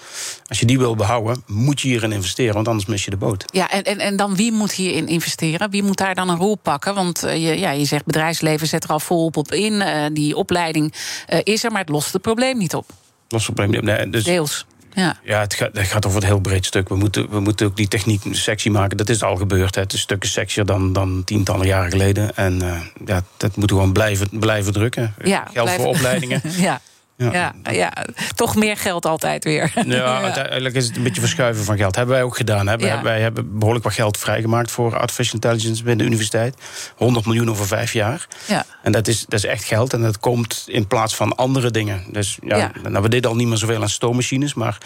Als 0.46 0.60
je 0.60 0.66
die 0.66 0.78
wil 0.78 0.96
behouden, 0.96 1.42
moet 1.46 1.80
je 1.80 1.88
hierin 1.88 2.12
investeren, 2.12 2.54
want 2.54 2.68
anders 2.68 2.86
mis 2.86 3.04
je 3.04 3.10
de 3.10 3.16
boot. 3.16 3.44
Ja, 3.52 3.70
en, 3.70 3.82
en, 3.82 3.98
en 3.98 4.16
dan 4.16 4.36
wie 4.36 4.52
moet 4.52 4.72
hierin 4.72 5.08
investeren? 5.08 5.70
Wie 5.70 5.82
moet 5.82 5.96
daar 5.96 6.14
dan 6.14 6.28
een 6.28 6.36
rol 6.36 6.54
pakken? 6.54 6.94
Want 6.94 7.24
uh, 7.24 7.34
je, 7.34 7.58
ja, 7.58 7.70
je 7.70 7.84
zegt 7.84 8.04
bedrijfsleven 8.04 8.66
zet 8.66 8.84
er 8.84 8.90
al 8.90 9.00
volop 9.00 9.36
op 9.36 9.52
in. 9.52 9.72
Uh, 9.72 10.04
die 10.12 10.36
opleiding 10.36 10.94
is 11.42 11.64
er, 11.64 11.70
maar 11.70 11.80
het 11.80 11.88
lost 11.88 12.12
het 12.12 12.22
probleem 12.22 12.58
niet 12.58 12.74
op. 12.74 12.90
Lost 13.28 13.46
het 13.46 13.54
probleem 13.54 13.82
niet 13.82 13.90
op. 13.90 13.96
Nee, 13.96 14.10
dus 14.10 14.24
Deels. 14.24 14.66
Ja, 14.94 15.16
ja 15.24 15.40
het, 15.40 15.54
gaat, 15.54 15.70
het 15.72 15.86
gaat 15.86 16.06
over 16.06 16.18
het 16.18 16.28
heel 16.28 16.40
breed 16.40 16.66
stuk. 16.66 16.88
We 16.88 16.96
moeten, 16.96 17.30
we 17.30 17.40
moeten 17.40 17.66
ook 17.66 17.76
die 17.76 17.88
techniek 17.88 18.22
sexy 18.30 18.68
maken. 18.68 18.96
Dat 18.96 19.08
is 19.08 19.22
al 19.22 19.36
gebeurd. 19.36 19.74
Hè. 19.74 19.80
Het 19.80 19.92
is 19.92 20.00
stukken 20.00 20.28
sexier 20.28 20.64
dan, 20.64 20.92
dan 20.92 21.22
tientallen 21.24 21.66
jaren 21.66 21.90
geleden. 21.90 22.36
En 22.36 22.62
uh, 22.62 22.80
ja, 23.04 23.22
dat 23.36 23.56
moeten 23.56 23.76
we 23.76 23.82
gewoon 23.82 23.92
blijven, 23.92 24.28
blijven 24.30 24.72
drukken. 24.72 25.14
Ja, 25.24 25.48
Geld 25.52 25.52
blijven. 25.52 25.84
voor 25.84 25.94
opleidingen. 25.94 26.40
ja. 26.56 26.80
Ja. 27.16 27.32
Ja, 27.32 27.70
ja, 27.72 27.92
toch 28.34 28.56
meer 28.56 28.76
geld 28.76 29.06
altijd 29.06 29.44
weer. 29.44 29.72
Ja, 29.86 30.20
uiteindelijk 30.22 30.74
is 30.74 30.86
het 30.86 30.96
een 30.96 31.02
beetje 31.02 31.20
verschuiven 31.20 31.64
van 31.64 31.76
geld. 31.76 31.96
Hebben 31.96 32.14
wij 32.14 32.24
ook 32.24 32.36
gedaan. 32.36 32.66
Hè? 32.66 32.74
Ja. 32.74 33.02
Wij 33.02 33.20
hebben 33.20 33.58
behoorlijk 33.58 33.84
wat 33.84 33.94
geld 33.94 34.18
vrijgemaakt 34.18 34.70
voor 34.70 34.96
artificial 34.96 35.34
intelligence 35.34 35.82
binnen 35.82 35.98
de 35.98 36.04
universiteit. 36.04 36.56
100 36.96 37.26
miljoen 37.26 37.50
over 37.50 37.66
vijf 37.66 37.92
jaar. 37.92 38.26
Ja. 38.46 38.66
En 38.82 38.92
dat 38.92 39.08
is, 39.08 39.20
dat 39.20 39.38
is 39.38 39.44
echt 39.44 39.64
geld. 39.64 39.92
En 39.92 40.02
dat 40.02 40.18
komt 40.18 40.64
in 40.66 40.86
plaats 40.86 41.16
van 41.16 41.36
andere 41.36 41.70
dingen. 41.70 42.04
Dus 42.10 42.38
ja. 42.42 42.72
Nou, 42.88 43.02
we 43.02 43.08
deden 43.08 43.30
al 43.30 43.36
niet 43.36 43.48
meer 43.48 43.56
zoveel 43.56 43.82
aan 43.82 43.88
stoommachines. 43.88 44.54
Maar 44.54 44.78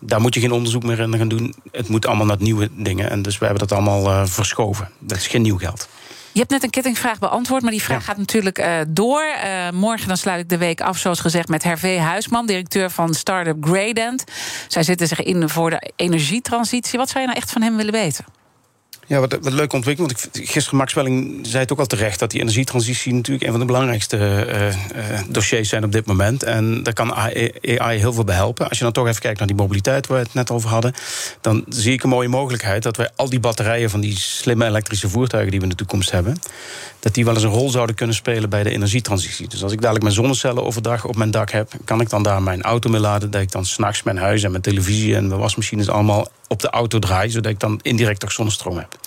daar 0.00 0.20
moet 0.20 0.34
je 0.34 0.40
geen 0.40 0.52
onderzoek 0.52 0.82
meer 0.82 1.00
in 1.00 1.18
gaan 1.18 1.28
doen. 1.28 1.54
Het 1.72 1.88
moet 1.88 2.06
allemaal 2.06 2.26
naar 2.26 2.36
nieuwe 2.40 2.68
dingen. 2.72 3.10
En 3.10 3.22
dus 3.22 3.38
we 3.38 3.44
hebben 3.44 3.68
dat 3.68 3.78
allemaal 3.78 4.06
uh, 4.06 4.22
verschoven. 4.26 4.90
Dat 4.98 5.18
is 5.18 5.26
geen 5.26 5.42
nieuw 5.42 5.58
geld. 5.58 5.88
Je 6.34 6.40
hebt 6.40 6.52
net 6.52 6.62
een 6.62 6.70
kettingvraag 6.70 7.18
beantwoord, 7.18 7.62
maar 7.62 7.70
die 7.70 7.82
vraag 7.82 7.98
ja. 7.98 8.04
gaat 8.04 8.16
natuurlijk 8.16 8.58
uh, 8.58 8.76
door. 8.88 9.22
Uh, 9.44 9.70
morgen 9.70 10.08
dan 10.08 10.16
sluit 10.16 10.40
ik 10.40 10.48
de 10.48 10.58
week 10.58 10.80
af, 10.80 10.98
zoals 10.98 11.20
gezegd, 11.20 11.48
met 11.48 11.62
Hervé 11.62 11.98
Huisman, 11.98 12.46
directeur 12.46 12.90
van 12.90 13.14
Startup 13.14 13.64
Gradient. 13.64 14.24
Zij 14.68 14.82
zitten 14.82 15.08
zich 15.08 15.22
in 15.22 15.48
voor 15.48 15.70
de 15.70 15.92
energietransitie. 15.96 16.98
Wat 16.98 17.08
zou 17.08 17.20
je 17.20 17.26
nou 17.26 17.38
echt 17.40 17.52
van 17.52 17.62
hem 17.62 17.76
willen 17.76 17.92
weten? 17.92 18.24
Ja, 19.06 19.20
wat, 19.20 19.38
wat 19.42 19.52
leuk 19.52 19.72
ontwikkeling. 19.72 20.12
Want 20.12 20.36
ik, 20.36 20.48
gisteren 20.48 20.78
Max 20.78 20.94
Welling 20.94 21.46
zei 21.46 21.62
het 21.62 21.72
ook 21.72 21.78
al 21.78 21.86
terecht... 21.86 22.18
dat 22.18 22.30
die 22.30 22.40
energietransitie 22.40 23.14
natuurlijk 23.14 23.44
een 23.44 23.50
van 23.50 23.60
de 23.60 23.66
belangrijkste 23.66 24.16
uh, 24.16 24.66
uh, 24.66 25.20
dossiers 25.28 25.68
zijn 25.68 25.84
op 25.84 25.92
dit 25.92 26.06
moment. 26.06 26.42
En 26.42 26.82
daar 26.82 26.94
kan 26.94 27.14
AI, 27.14 27.52
AI, 27.76 27.98
heel 27.98 28.12
veel 28.12 28.24
bij 28.24 28.34
helpen. 28.34 28.68
Als 28.68 28.78
je 28.78 28.84
dan 28.84 28.92
toch 28.92 29.06
even 29.06 29.20
kijkt 29.20 29.38
naar 29.38 29.46
die 29.46 29.56
mobiliteit 29.56 30.06
waar 30.06 30.18
we 30.18 30.24
het 30.24 30.34
net 30.34 30.50
over 30.50 30.70
hadden... 30.70 30.94
dan 31.40 31.64
zie 31.68 31.92
ik 31.92 32.02
een 32.02 32.08
mooie 32.08 32.28
mogelijkheid 32.28 32.82
dat 32.82 32.96
wij 32.96 33.08
al 33.16 33.28
die 33.28 33.40
batterijen... 33.40 33.90
van 33.90 34.00
die 34.00 34.18
slimme 34.18 34.66
elektrische 34.66 35.08
voertuigen 35.08 35.50
die 35.50 35.60
we 35.60 35.66
in 35.66 35.70
de 35.70 35.78
toekomst 35.78 36.10
hebben... 36.10 36.38
dat 37.04 37.14
die 37.14 37.24
wel 37.24 37.34
eens 37.34 37.42
een 37.42 37.50
rol 37.50 37.70
zouden 37.70 37.94
kunnen 37.94 38.14
spelen 38.14 38.50
bij 38.50 38.62
de 38.62 38.70
energietransitie. 38.70 39.48
Dus 39.48 39.62
als 39.62 39.72
ik 39.72 39.78
dadelijk 39.80 40.04
mijn 40.04 40.16
zonnecellen 40.16 40.64
overdag 40.64 41.04
op 41.04 41.16
mijn 41.16 41.30
dak 41.30 41.50
heb... 41.50 41.72
kan 41.84 42.00
ik 42.00 42.10
dan 42.10 42.22
daar 42.22 42.42
mijn 42.42 42.62
auto 42.62 42.90
mee 42.90 43.00
laden... 43.00 43.30
dat 43.30 43.40
ik 43.40 43.52
dan 43.52 43.64
s'nachts 43.64 44.02
mijn 44.02 44.16
huis 44.16 44.42
en 44.42 44.50
mijn 44.50 44.62
televisie 44.62 45.16
en 45.16 45.28
mijn 45.28 45.40
wasmachines 45.40 45.88
allemaal 45.88 46.28
op 46.48 46.60
de 46.60 46.70
auto 46.70 46.98
draai... 46.98 47.30
zodat 47.30 47.50
ik 47.50 47.60
dan 47.60 47.78
indirect 47.82 48.20
toch 48.20 48.32
zonnestroom 48.32 48.76
heb. 48.76 48.98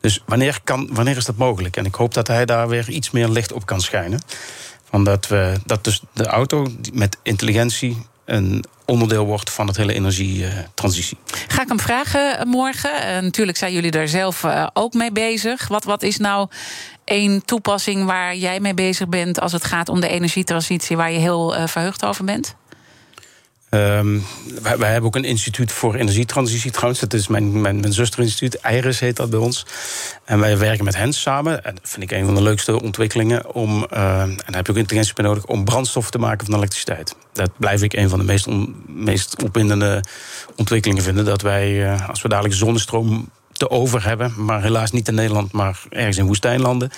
Dus 0.00 0.22
wanneer, 0.26 0.60
kan, 0.64 0.88
wanneer 0.92 1.16
is 1.16 1.24
dat 1.24 1.36
mogelijk? 1.36 1.76
En 1.76 1.84
ik 1.84 1.94
hoop 1.94 2.14
dat 2.14 2.26
hij 2.26 2.44
daar 2.44 2.68
weer 2.68 2.88
iets 2.88 3.10
meer 3.10 3.28
licht 3.28 3.52
op 3.52 3.66
kan 3.66 3.80
schijnen. 3.80 4.20
Van 4.90 5.04
dat, 5.04 5.26
we, 5.26 5.60
dat 5.66 5.84
dus 5.84 6.02
de 6.14 6.26
auto 6.26 6.66
met 6.92 7.16
intelligentie 7.22 7.96
een 8.24 8.64
onderdeel 8.88 9.24
wordt 9.24 9.50
van 9.50 9.66
het 9.66 9.76
hele 9.76 9.92
energietransitie. 9.92 11.18
Ga 11.48 11.62
ik 11.62 11.68
hem 11.68 11.80
vragen 11.80 12.48
morgen? 12.48 12.90
Uh, 12.90 13.18
natuurlijk 13.18 13.58
zijn 13.58 13.72
jullie 13.72 13.90
daar 13.90 14.08
zelf 14.08 14.42
uh, 14.42 14.66
ook 14.72 14.92
mee 14.92 15.12
bezig. 15.12 15.68
Wat, 15.68 15.84
wat 15.84 16.02
is 16.02 16.16
nou 16.16 16.48
één 17.04 17.44
toepassing 17.44 18.04
waar 18.04 18.36
jij 18.36 18.60
mee 18.60 18.74
bezig 18.74 19.08
bent 19.08 19.40
als 19.40 19.52
het 19.52 19.64
gaat 19.64 19.88
om 19.88 20.00
de 20.00 20.08
energietransitie, 20.08 20.96
waar 20.96 21.12
je 21.12 21.18
heel 21.18 21.54
verheugd 21.66 22.04
over 22.04 22.24
bent? 22.24 22.56
Um, 23.70 24.24
wij, 24.62 24.90
hebben 24.90 25.02
ook 25.02 25.16
een 25.16 25.24
instituut 25.24 25.72
voor 25.72 25.94
energietransitie 25.94 26.70
trouwens. 26.70 27.00
Dat 27.00 27.12
is 27.12 27.28
mijn, 27.28 27.60
mijn, 27.60 27.80
mijn 27.80 27.92
zusterinstituut, 27.92 28.58
IRIS 28.70 29.00
heet 29.00 29.16
dat 29.16 29.30
bij 29.30 29.38
ons. 29.38 29.66
En 30.24 30.40
wij 30.40 30.58
werken 30.58 30.84
met 30.84 30.96
hen 30.96 31.12
samen. 31.12 31.64
En 31.64 31.74
dat 31.74 31.88
vind 31.88 32.02
ik 32.02 32.18
een 32.18 32.24
van 32.24 32.34
de 32.34 32.42
leukste 32.42 32.82
ontwikkelingen. 32.82 33.54
Om, 33.54 33.86
uh, 33.92 34.20
en 34.20 34.36
daar 34.36 34.56
heb 34.56 34.66
je 34.66 34.72
ook 34.72 34.78
intelligentie 34.78 35.14
bij 35.14 35.24
nodig... 35.24 35.46
om 35.46 35.64
brandstof 35.64 36.10
te 36.10 36.18
maken 36.18 36.46
van 36.46 36.54
elektriciteit. 36.54 37.14
Dat 37.32 37.50
blijf 37.56 37.82
ik 37.82 37.92
een 37.92 38.08
van 38.08 38.18
de 38.18 38.24
meest, 38.24 38.46
on, 38.46 38.84
opwindende 39.44 40.04
ontwikkelingen 40.56 41.02
vinden. 41.02 41.24
Dat 41.24 41.42
wij, 41.42 41.70
uh, 41.70 42.08
als 42.08 42.22
we 42.22 42.28
dadelijk 42.28 42.54
zonnestroom 42.54 43.30
te 43.52 43.70
over 43.70 44.04
hebben... 44.04 44.32
maar 44.36 44.62
helaas 44.62 44.90
niet 44.90 45.08
in 45.08 45.14
Nederland, 45.14 45.52
maar 45.52 45.80
ergens 45.88 46.16
in 46.16 46.26
woestijnlanden... 46.26 46.90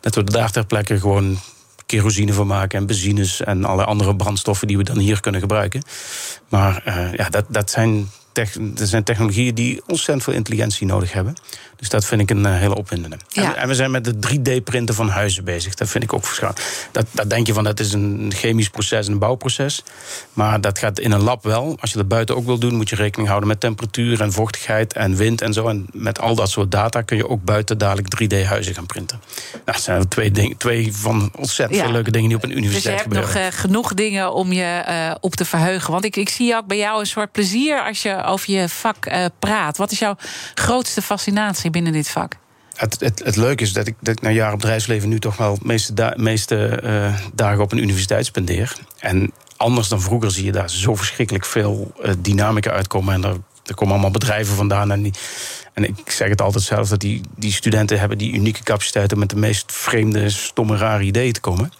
dat 0.00 0.14
we 0.14 0.24
daar 0.24 0.50
ter 0.50 0.66
plekke 0.66 0.98
gewoon 0.98 1.38
kerosine 1.88 2.32
van 2.32 2.46
maken 2.46 2.78
en 2.78 2.86
benzines 2.86 3.40
en 3.40 3.64
alle 3.64 3.84
andere 3.84 4.16
brandstoffen 4.16 4.66
die 4.66 4.76
we 4.76 4.82
dan 4.82 4.98
hier 4.98 5.20
kunnen 5.20 5.40
gebruiken. 5.40 5.82
Maar 6.48 6.82
uh, 6.86 7.12
ja, 7.14 7.28
dat, 7.28 7.44
dat, 7.48 7.70
zijn 7.70 8.10
dat 8.32 8.88
zijn 8.88 9.04
technologieën 9.04 9.54
die 9.54 9.82
ontzettend 9.86 10.22
veel 10.22 10.32
intelligentie 10.32 10.86
nodig 10.86 11.12
hebben. 11.12 11.34
Dus 11.78 11.88
dat 11.88 12.04
vind 12.04 12.20
ik 12.20 12.30
een 12.30 12.46
uh, 12.46 12.58
hele 12.58 12.74
opwindende. 12.74 13.16
Ja. 13.28 13.54
En, 13.54 13.68
we 13.68 13.74
zijn 13.74 13.90
met 13.90 14.04
de 14.04 14.14
3D-printen 14.14 14.94
van 14.94 15.08
huizen 15.08 15.44
bezig. 15.44 15.74
Dat 15.74 15.88
vind 15.88 16.04
ik 16.04 16.12
ook 16.12 16.24
verschrikkelijk. 16.24 16.88
Dat, 16.92 17.06
dat 17.12 17.30
denk 17.30 17.46
je 17.46 17.52
van 17.52 17.64
dat 17.64 17.80
is 17.80 17.92
een 17.92 18.32
chemisch 18.34 18.68
proces 18.68 19.06
en 19.06 19.12
een 19.12 19.18
bouwproces. 19.18 19.82
Maar 20.32 20.60
dat 20.60 20.78
gaat 20.78 20.98
in 20.98 21.12
een 21.12 21.22
lab 21.22 21.42
wel. 21.42 21.76
Als 21.80 21.90
je 21.90 21.96
dat 21.96 22.08
buiten 22.08 22.36
ook 22.36 22.46
wil 22.46 22.58
doen, 22.58 22.74
moet 22.74 22.88
je 22.88 22.96
rekening 22.96 23.28
houden 23.28 23.48
met 23.48 23.60
temperatuur 23.60 24.20
en 24.20 24.32
vochtigheid 24.32 24.92
en 24.92 25.16
wind 25.16 25.42
en 25.42 25.52
zo. 25.52 25.68
En 25.68 25.86
met 25.92 26.20
al 26.20 26.34
dat 26.34 26.50
soort 26.50 26.70
data 26.70 27.02
kun 27.02 27.16
je 27.16 27.28
ook 27.28 27.44
buiten 27.44 27.78
dadelijk 27.78 28.22
3D-huizen 28.22 28.74
gaan 28.74 28.86
printen. 28.86 29.20
Nou, 29.52 29.62
dat 29.64 29.80
zijn 29.80 30.08
twee, 30.08 30.30
ding, 30.30 30.58
twee 30.58 30.94
van 30.96 31.30
ontzettend 31.36 31.78
ja. 31.78 31.84
veel 31.84 31.92
leuke 31.92 32.10
dingen 32.10 32.28
die 32.28 32.36
op 32.36 32.44
een 32.44 32.56
universiteit 32.56 32.94
dus 32.96 33.04
je 33.04 33.18
hebt 33.18 33.28
gebeuren. 33.30 33.52
nog 33.52 33.54
uh, 33.54 33.60
genoeg 33.60 33.94
dingen 33.94 34.32
om 34.32 34.52
je 34.52 34.84
uh, 34.88 35.14
op 35.20 35.34
te 35.34 35.44
verheugen. 35.44 35.92
Want 35.92 36.04
ik, 36.04 36.16
ik 36.16 36.28
zie 36.28 36.56
ook 36.56 36.66
bij 36.66 36.78
jou 36.78 37.00
een 37.00 37.06
soort 37.06 37.32
plezier 37.32 37.84
als 37.84 38.02
je 38.02 38.17
je 38.18 38.24
over 38.24 38.52
je 38.52 38.68
vak 38.68 39.10
praat. 39.38 39.76
Wat 39.76 39.90
is 39.90 39.98
jouw 39.98 40.16
grootste 40.54 41.02
fascinatie 41.02 41.70
binnen 41.70 41.92
dit 41.92 42.08
vak? 42.08 42.36
Het, 42.74 43.00
het, 43.00 43.24
het 43.24 43.36
leuke 43.36 43.62
is 43.62 43.72
dat 43.72 43.86
ik, 43.86 43.94
dat 44.00 44.16
ik 44.16 44.22
na 44.22 44.30
jaren 44.30 44.58
bedrijfsleven 44.58 45.08
nu 45.08 45.18
toch 45.18 45.36
wel 45.36 45.54
de 45.54 45.64
meeste, 45.64 46.14
meeste 46.16 46.80
dagen 47.34 47.62
op 47.62 47.72
een 47.72 47.82
universiteit 47.82 48.26
spendeer. 48.26 48.76
En 48.98 49.32
anders 49.56 49.88
dan 49.88 50.00
vroeger 50.00 50.30
zie 50.30 50.44
je 50.44 50.52
daar 50.52 50.70
zo 50.70 50.94
verschrikkelijk 50.94 51.44
veel 51.44 51.92
dynamica 52.18 52.70
uitkomen. 52.70 53.14
En 53.14 53.24
er, 53.24 53.74
komen 53.74 53.92
allemaal 53.92 54.10
bedrijven 54.10 54.56
vandaan. 54.56 54.90
En 54.90 55.04
ik 55.74 56.10
zeg 56.10 56.28
het 56.28 56.40
altijd 56.40 56.64
zelf, 56.64 56.88
dat 56.88 57.00
die, 57.00 57.20
die 57.36 57.52
studenten 57.52 57.98
hebben 57.98 58.18
die 58.18 58.32
unieke 58.32 58.62
capaciteit 58.62 59.12
om 59.12 59.18
met 59.18 59.30
de 59.30 59.36
meest 59.36 59.72
vreemde, 59.72 60.30
stomme, 60.30 60.76
rare 60.76 61.02
ideeën 61.02 61.32
te 61.32 61.40
komen. 61.40 61.72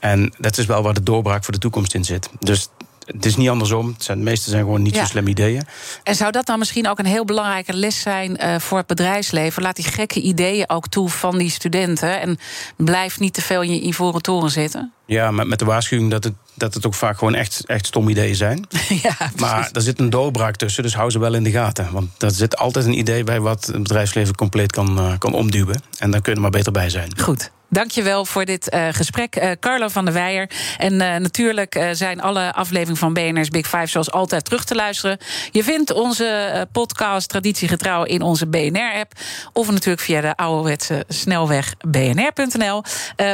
En 0.00 0.34
dat 0.38 0.58
is 0.58 0.66
wel 0.66 0.82
waar 0.82 0.94
de 0.94 1.02
doorbraak 1.02 1.44
voor 1.44 1.52
de 1.52 1.60
toekomst 1.60 1.94
in 1.94 2.04
zit. 2.04 2.28
Dus 2.38 2.68
het 3.06 3.24
is 3.24 3.36
niet 3.36 3.48
andersom. 3.48 3.86
Het 3.86 4.04
zijn, 4.04 4.18
de 4.18 4.24
meeste 4.24 4.50
zijn 4.50 4.62
gewoon 4.62 4.82
niet 4.82 4.96
zo 4.96 5.04
slim 5.04 5.26
ideeën. 5.26 5.66
En 6.02 6.14
zou 6.14 6.30
dat 6.30 6.46
dan 6.46 6.58
misschien 6.58 6.88
ook 6.88 6.98
een 6.98 7.06
heel 7.06 7.24
belangrijke 7.24 7.72
les 7.76 8.00
zijn 8.00 8.36
uh, 8.42 8.58
voor 8.58 8.78
het 8.78 8.86
bedrijfsleven? 8.86 9.62
Laat 9.62 9.76
die 9.76 9.84
gekke 9.84 10.20
ideeën 10.20 10.70
ook 10.70 10.88
toe 10.88 11.08
van 11.08 11.38
die 11.38 11.50
studenten. 11.50 12.20
En 12.20 12.38
blijf 12.76 13.20
niet 13.20 13.34
te 13.34 13.42
veel 13.42 13.62
in 13.62 13.74
je 13.74 13.86
ivoren 13.86 14.22
toren 14.22 14.50
zitten. 14.50 14.92
Ja, 15.06 15.30
met, 15.30 15.46
met 15.46 15.58
de 15.58 15.64
waarschuwing 15.64 16.10
dat 16.10 16.24
het, 16.24 16.34
dat 16.54 16.74
het 16.74 16.86
ook 16.86 16.94
vaak 16.94 17.18
gewoon 17.18 17.34
echt, 17.34 17.62
echt 17.66 17.86
stom 17.86 18.08
ideeën 18.08 18.34
zijn. 18.34 18.66
ja, 19.02 19.30
maar 19.36 19.68
er 19.72 19.82
zit 19.82 20.00
een 20.00 20.10
doorbraak 20.10 20.56
tussen, 20.56 20.82
dus 20.82 20.94
hou 20.94 21.10
ze 21.10 21.18
wel 21.18 21.34
in 21.34 21.44
de 21.44 21.50
gaten. 21.50 21.92
Want 21.92 22.22
er 22.22 22.30
zit 22.30 22.56
altijd 22.56 22.84
een 22.84 22.98
idee 22.98 23.24
bij 23.24 23.40
wat 23.40 23.66
het 23.66 23.82
bedrijfsleven 23.82 24.34
compleet 24.34 24.72
kan, 24.72 24.98
uh, 24.98 25.18
kan 25.18 25.32
omduwen. 25.32 25.82
En 25.98 26.10
daar 26.10 26.20
kun 26.20 26.34
je 26.34 26.40
maar 26.40 26.50
beter 26.50 26.72
bij 26.72 26.90
zijn. 26.90 27.20
Goed. 27.20 27.50
Dankjewel 27.74 28.24
voor 28.24 28.44
dit 28.44 28.74
uh, 28.74 28.86
gesprek, 28.90 29.36
uh, 29.36 29.50
Carlo 29.60 29.88
van 29.88 30.04
der 30.04 30.14
Weijer. 30.14 30.50
En 30.78 30.92
uh, 30.92 30.98
natuurlijk 30.98 31.88
zijn 31.92 32.20
alle 32.20 32.52
afleveringen 32.52 32.96
van 32.96 33.12
BNR's 33.12 33.48
Big 33.48 33.66
Five 33.66 33.86
zoals 33.86 34.10
altijd 34.10 34.44
terug 34.44 34.64
te 34.64 34.74
luisteren. 34.74 35.18
Je 35.50 35.64
vindt 35.64 35.92
onze 35.92 36.68
podcast 36.72 37.28
traditiegetrouw 37.28 38.04
in 38.04 38.22
onze 38.22 38.46
BNR-app. 38.46 39.12
Of 39.52 39.70
natuurlijk 39.70 40.02
via 40.02 40.20
de 40.20 40.36
ouderwetse 40.36 41.04
snelweg 41.08 41.74
bnr.nl. 41.88 42.82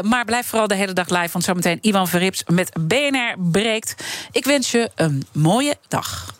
maar 0.02 0.24
blijf 0.24 0.46
vooral 0.46 0.68
de 0.68 0.74
hele 0.74 0.92
dag 0.92 1.08
live, 1.08 1.32
want 1.32 1.44
zometeen 1.44 1.78
Ivan 1.80 2.08
Verrips 2.08 2.42
met 2.46 2.72
BNR 2.80 3.34
breekt. 3.38 3.94
Ik 4.32 4.44
wens 4.44 4.70
je 4.70 4.90
een 4.94 5.26
mooie 5.32 5.76
dag. 5.88 6.39